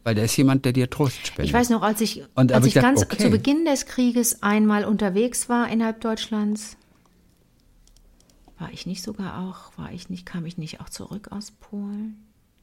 Weil 0.03 0.14
da 0.16 0.22
ist 0.22 0.37
jemand, 0.37 0.64
der 0.64 0.72
dir 0.72 0.91
Trost 0.91 1.27
spendet. 1.27 1.47
Ich 1.47 1.55
weiß 1.55 1.70
noch, 1.70 1.83
als 1.83 2.01
ich, 2.01 2.25
Und 2.35 2.53
als 2.53 2.66
ich 2.66 2.70
ich 2.70 2.75
gedacht, 2.75 2.97
ganz 2.97 3.03
okay. 3.05 3.25
zu 3.25 3.31
Beginn 3.31 3.64
des 3.64 3.87
Krieges 3.87 4.43
einmal 4.43 4.85
unterwegs 4.85 5.49
war 5.49 5.70
innerhalb 5.70 6.01
Deutschlands, 6.01 6.77
war 8.59 8.72
ich 8.72 8.87
nicht 8.87 9.03
sogar 9.03 9.41
auch, 9.41 9.79
war 9.79 9.93
ich 9.93 10.11
nicht, 10.11 10.27
kam 10.27 10.45
ich 10.47 10.59
nicht 10.59 10.81
auch 10.81 10.89
zurück 10.89 11.29
aus 11.31 11.53
Polen? 11.53 12.16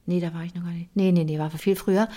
Nee, 0.04 0.20
da 0.20 0.34
war 0.34 0.42
ich 0.42 0.54
noch 0.54 0.64
gar 0.64 0.72
nicht. 0.72 0.94
Nee, 0.96 1.12
nee, 1.12 1.24
nee, 1.24 1.38
war 1.38 1.50
viel 1.50 1.76
früher. 1.76 2.08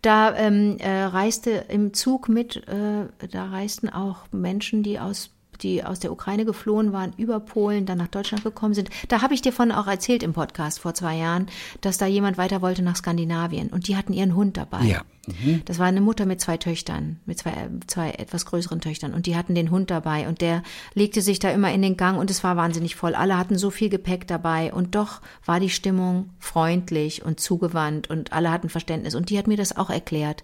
Da 0.00 0.36
ähm, 0.36 0.76
äh, 0.78 1.04
reiste 1.04 1.50
im 1.50 1.92
Zug 1.92 2.28
mit, 2.28 2.56
äh, 2.68 3.06
da 3.30 3.46
reisten 3.46 3.88
auch 3.88 4.30
Menschen, 4.30 4.84
die 4.84 5.00
aus 5.00 5.30
die 5.60 5.84
aus 5.84 6.00
der 6.00 6.12
Ukraine 6.12 6.44
geflohen 6.44 6.92
waren, 6.92 7.12
über 7.16 7.40
Polen, 7.40 7.86
dann 7.86 7.98
nach 7.98 8.08
Deutschland 8.08 8.44
gekommen 8.44 8.74
sind. 8.74 8.90
Da 9.08 9.22
habe 9.22 9.34
ich 9.34 9.42
dir 9.42 9.52
von 9.52 9.72
auch 9.72 9.86
erzählt 9.86 10.22
im 10.22 10.32
Podcast 10.32 10.80
vor 10.80 10.94
zwei 10.94 11.16
Jahren, 11.16 11.46
dass 11.80 11.98
da 11.98 12.06
jemand 12.06 12.38
weiter 12.38 12.62
wollte 12.62 12.82
nach 12.82 12.96
Skandinavien 12.96 13.68
und 13.68 13.88
die 13.88 13.96
hatten 13.96 14.12
ihren 14.12 14.34
Hund 14.34 14.56
dabei. 14.56 14.84
Ja. 14.84 15.02
Mhm. 15.26 15.62
Das 15.66 15.78
war 15.78 15.86
eine 15.86 16.00
Mutter 16.00 16.26
mit 16.26 16.40
zwei 16.40 16.56
Töchtern, 16.56 17.20
mit 17.26 17.38
zwei, 17.38 17.68
zwei 17.86 18.10
etwas 18.10 18.44
größeren 18.44 18.80
Töchtern 18.80 19.14
und 19.14 19.26
die 19.26 19.36
hatten 19.36 19.54
den 19.54 19.70
Hund 19.70 19.90
dabei 19.90 20.26
und 20.26 20.40
der 20.40 20.62
legte 20.94 21.22
sich 21.22 21.38
da 21.38 21.50
immer 21.50 21.72
in 21.72 21.82
den 21.82 21.96
Gang 21.96 22.18
und 22.18 22.30
es 22.30 22.42
war 22.42 22.56
wahnsinnig 22.56 22.96
voll. 22.96 23.14
Alle 23.14 23.38
hatten 23.38 23.56
so 23.56 23.70
viel 23.70 23.88
Gepäck 23.88 24.26
dabei 24.26 24.72
und 24.72 24.94
doch 24.96 25.20
war 25.44 25.60
die 25.60 25.70
Stimmung 25.70 26.30
freundlich 26.40 27.24
und 27.24 27.38
zugewandt 27.38 28.10
und 28.10 28.32
alle 28.32 28.50
hatten 28.50 28.68
Verständnis 28.68 29.14
und 29.14 29.30
die 29.30 29.38
hat 29.38 29.46
mir 29.46 29.56
das 29.56 29.76
auch 29.76 29.90
erklärt, 29.90 30.42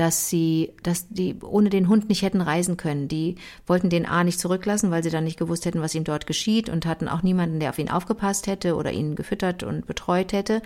dass 0.00 0.30
sie, 0.30 0.72
dass 0.82 1.08
die 1.10 1.36
ohne 1.42 1.68
den 1.68 1.86
Hund 1.86 2.08
nicht 2.08 2.22
hätten 2.22 2.40
reisen 2.40 2.78
können. 2.78 3.06
Die 3.06 3.34
wollten 3.66 3.90
den 3.90 4.06
A 4.06 4.24
nicht 4.24 4.40
zurücklassen, 4.40 4.90
weil 4.90 5.02
sie 5.02 5.10
dann 5.10 5.24
nicht 5.24 5.38
gewusst 5.38 5.66
hätten, 5.66 5.82
was 5.82 5.94
ihm 5.94 6.04
dort 6.04 6.26
geschieht 6.26 6.70
und 6.70 6.86
hatten 6.86 7.06
auch 7.06 7.22
niemanden, 7.22 7.60
der 7.60 7.68
auf 7.68 7.78
ihn 7.78 7.90
aufgepasst 7.90 8.46
hätte 8.46 8.76
oder 8.76 8.92
ihn 8.92 9.14
gefüttert 9.14 9.62
und 9.62 9.86
betreut 9.86 10.32
hätte. 10.32 10.62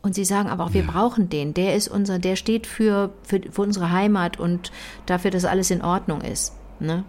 Und 0.00 0.14
sie 0.14 0.24
sagen 0.24 0.48
aber 0.48 0.64
auch, 0.64 0.72
wir 0.72 0.84
ja. 0.84 0.90
brauchen 0.90 1.28
den. 1.28 1.52
Der 1.52 1.76
ist 1.76 1.88
unser, 1.88 2.18
der 2.18 2.34
steht 2.34 2.66
für, 2.66 3.12
für, 3.24 3.42
für 3.50 3.60
unsere 3.60 3.90
Heimat 3.90 4.40
und 4.40 4.72
dafür, 5.04 5.30
dass 5.30 5.44
alles 5.44 5.70
in 5.70 5.82
Ordnung 5.82 6.22
ist. 6.22 6.54
Ne? 6.80 7.04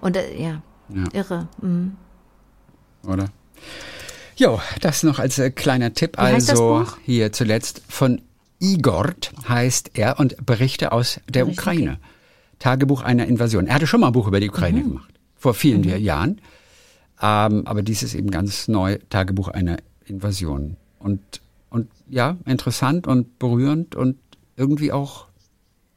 Und 0.00 0.16
äh, 0.16 0.34
ja, 0.34 0.62
ja, 0.88 1.04
irre. 1.12 1.48
Mhm. 1.60 1.98
Oder? 3.06 3.26
Jo, 4.36 4.60
das 4.80 5.02
noch 5.02 5.18
als 5.18 5.38
äh, 5.38 5.50
kleiner 5.50 5.92
Tipp. 5.92 6.18
Also 6.18 6.86
hier 7.04 7.32
zuletzt 7.32 7.82
von 7.86 8.22
Igort 8.60 9.32
heißt 9.48 9.92
er 9.94 10.18
und 10.18 10.44
Berichte 10.44 10.92
aus 10.92 11.20
der 11.28 11.44
Berichte, 11.44 11.60
Ukraine. 11.62 11.98
Tagebuch 12.58 13.02
einer 13.02 13.26
Invasion. 13.26 13.66
Er 13.66 13.74
hatte 13.74 13.86
schon 13.86 14.00
mal 14.00 14.08
ein 14.08 14.12
Buch 14.12 14.26
über 14.26 14.40
die 14.40 14.48
Ukraine 14.48 14.80
mhm. 14.80 14.84
gemacht, 14.84 15.14
vor 15.36 15.54
vielen 15.54 15.82
mhm. 15.82 15.96
Jahren. 15.98 16.40
Ähm, 17.20 17.66
aber 17.66 17.82
dies 17.82 18.02
ist 18.02 18.14
eben 18.14 18.30
ganz 18.30 18.68
neu, 18.68 18.98
Tagebuch 19.10 19.48
einer 19.48 19.78
Invasion. 20.06 20.76
Und, 20.98 21.20
und 21.70 21.88
ja, 22.08 22.36
interessant 22.46 23.06
und 23.06 23.38
berührend 23.38 23.94
und 23.94 24.16
irgendwie 24.56 24.92
auch 24.92 25.26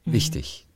mhm. 0.05 0.13
wichtig. 0.13 0.67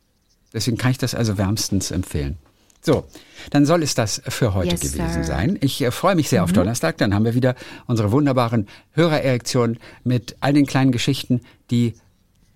Deswegen 0.53 0.77
kann 0.77 0.91
ich 0.91 0.97
das 0.97 1.13
also 1.13 1.37
wärmstens 1.37 1.91
empfehlen. 1.91 2.37
So, 2.85 3.05
dann 3.49 3.65
soll 3.65 3.81
es 3.81 3.95
das 3.95 4.21
für 4.27 4.53
heute 4.53 4.71
yes, 4.71 4.81
gewesen 4.81 5.23
sir. 5.23 5.23
sein. 5.23 5.57
Ich 5.61 5.81
äh, 5.81 5.89
freue 5.89 6.15
mich 6.15 6.29
sehr 6.29 6.41
mhm. 6.41 6.45
auf 6.45 6.53
Donnerstag. 6.53 6.97
Dann 6.97 7.15
haben 7.15 7.25
wir 7.25 7.33
wieder 7.33 7.55
unsere 7.87 8.11
wunderbaren 8.11 8.67
Hörererektionen 8.91 9.79
mit 10.03 10.35
all 10.39 10.53
den 10.53 10.67
kleinen 10.67 10.91
Geschichten, 10.91 11.41
die 11.71 11.95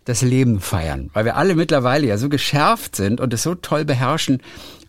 das 0.06 0.22
Leben 0.22 0.60
feiern. 0.60 1.10
Weil 1.14 1.26
wir 1.26 1.36
alle 1.36 1.56
mittlerweile 1.56 2.08
ja 2.08 2.18
so 2.18 2.30
geschärft 2.30 2.96
sind 2.96 3.20
und 3.20 3.34
es 3.34 3.44
so 3.44 3.56
toll 3.56 3.86
beherrschen, 3.86 4.42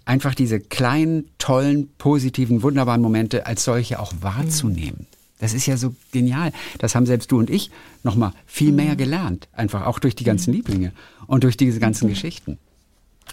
einfach 0.04 0.34
diese 0.34 0.60
kleinen, 0.60 1.30
tollen, 1.38 1.88
positiven, 1.96 2.62
wunderbaren 2.62 3.00
Momente 3.00 3.46
als 3.46 3.64
solche 3.64 3.98
auch 3.98 4.12
wahrzunehmen. 4.20 5.06
Das 5.38 5.54
ist 5.54 5.64
ja 5.66 5.78
so 5.78 5.94
genial. 6.12 6.52
Das 6.78 6.94
haben 6.94 7.06
selbst 7.06 7.32
du 7.32 7.38
und 7.38 7.48
ich 7.48 7.70
nochmal 8.02 8.32
viel 8.46 8.72
mehr 8.72 8.92
mhm. 8.92 8.98
gelernt. 8.98 9.48
Einfach 9.52 9.86
auch 9.86 9.98
durch 9.98 10.14
die 10.14 10.24
ganzen 10.24 10.50
mhm. 10.50 10.56
Lieblinge 10.56 10.92
und 11.26 11.44
durch 11.44 11.56
diese 11.56 11.80
ganzen 11.80 12.06
mhm. 12.06 12.10
Geschichten. 12.10 12.58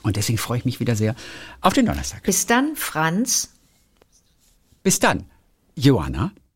Und 0.04 0.16
deswegen 0.16 0.38
freue 0.38 0.60
ich 0.60 0.66
mich 0.66 0.80
wieder 0.80 0.96
sehr 0.96 1.16
auf 1.62 1.74
den 1.74 1.86
Donnerstag. 1.86 2.24
Bis 2.24 2.46
dann, 2.46 2.76
Franz. 2.76 3.50
Bis 4.84 5.00
dann, 5.00 5.26
Johanna. 5.76 6.32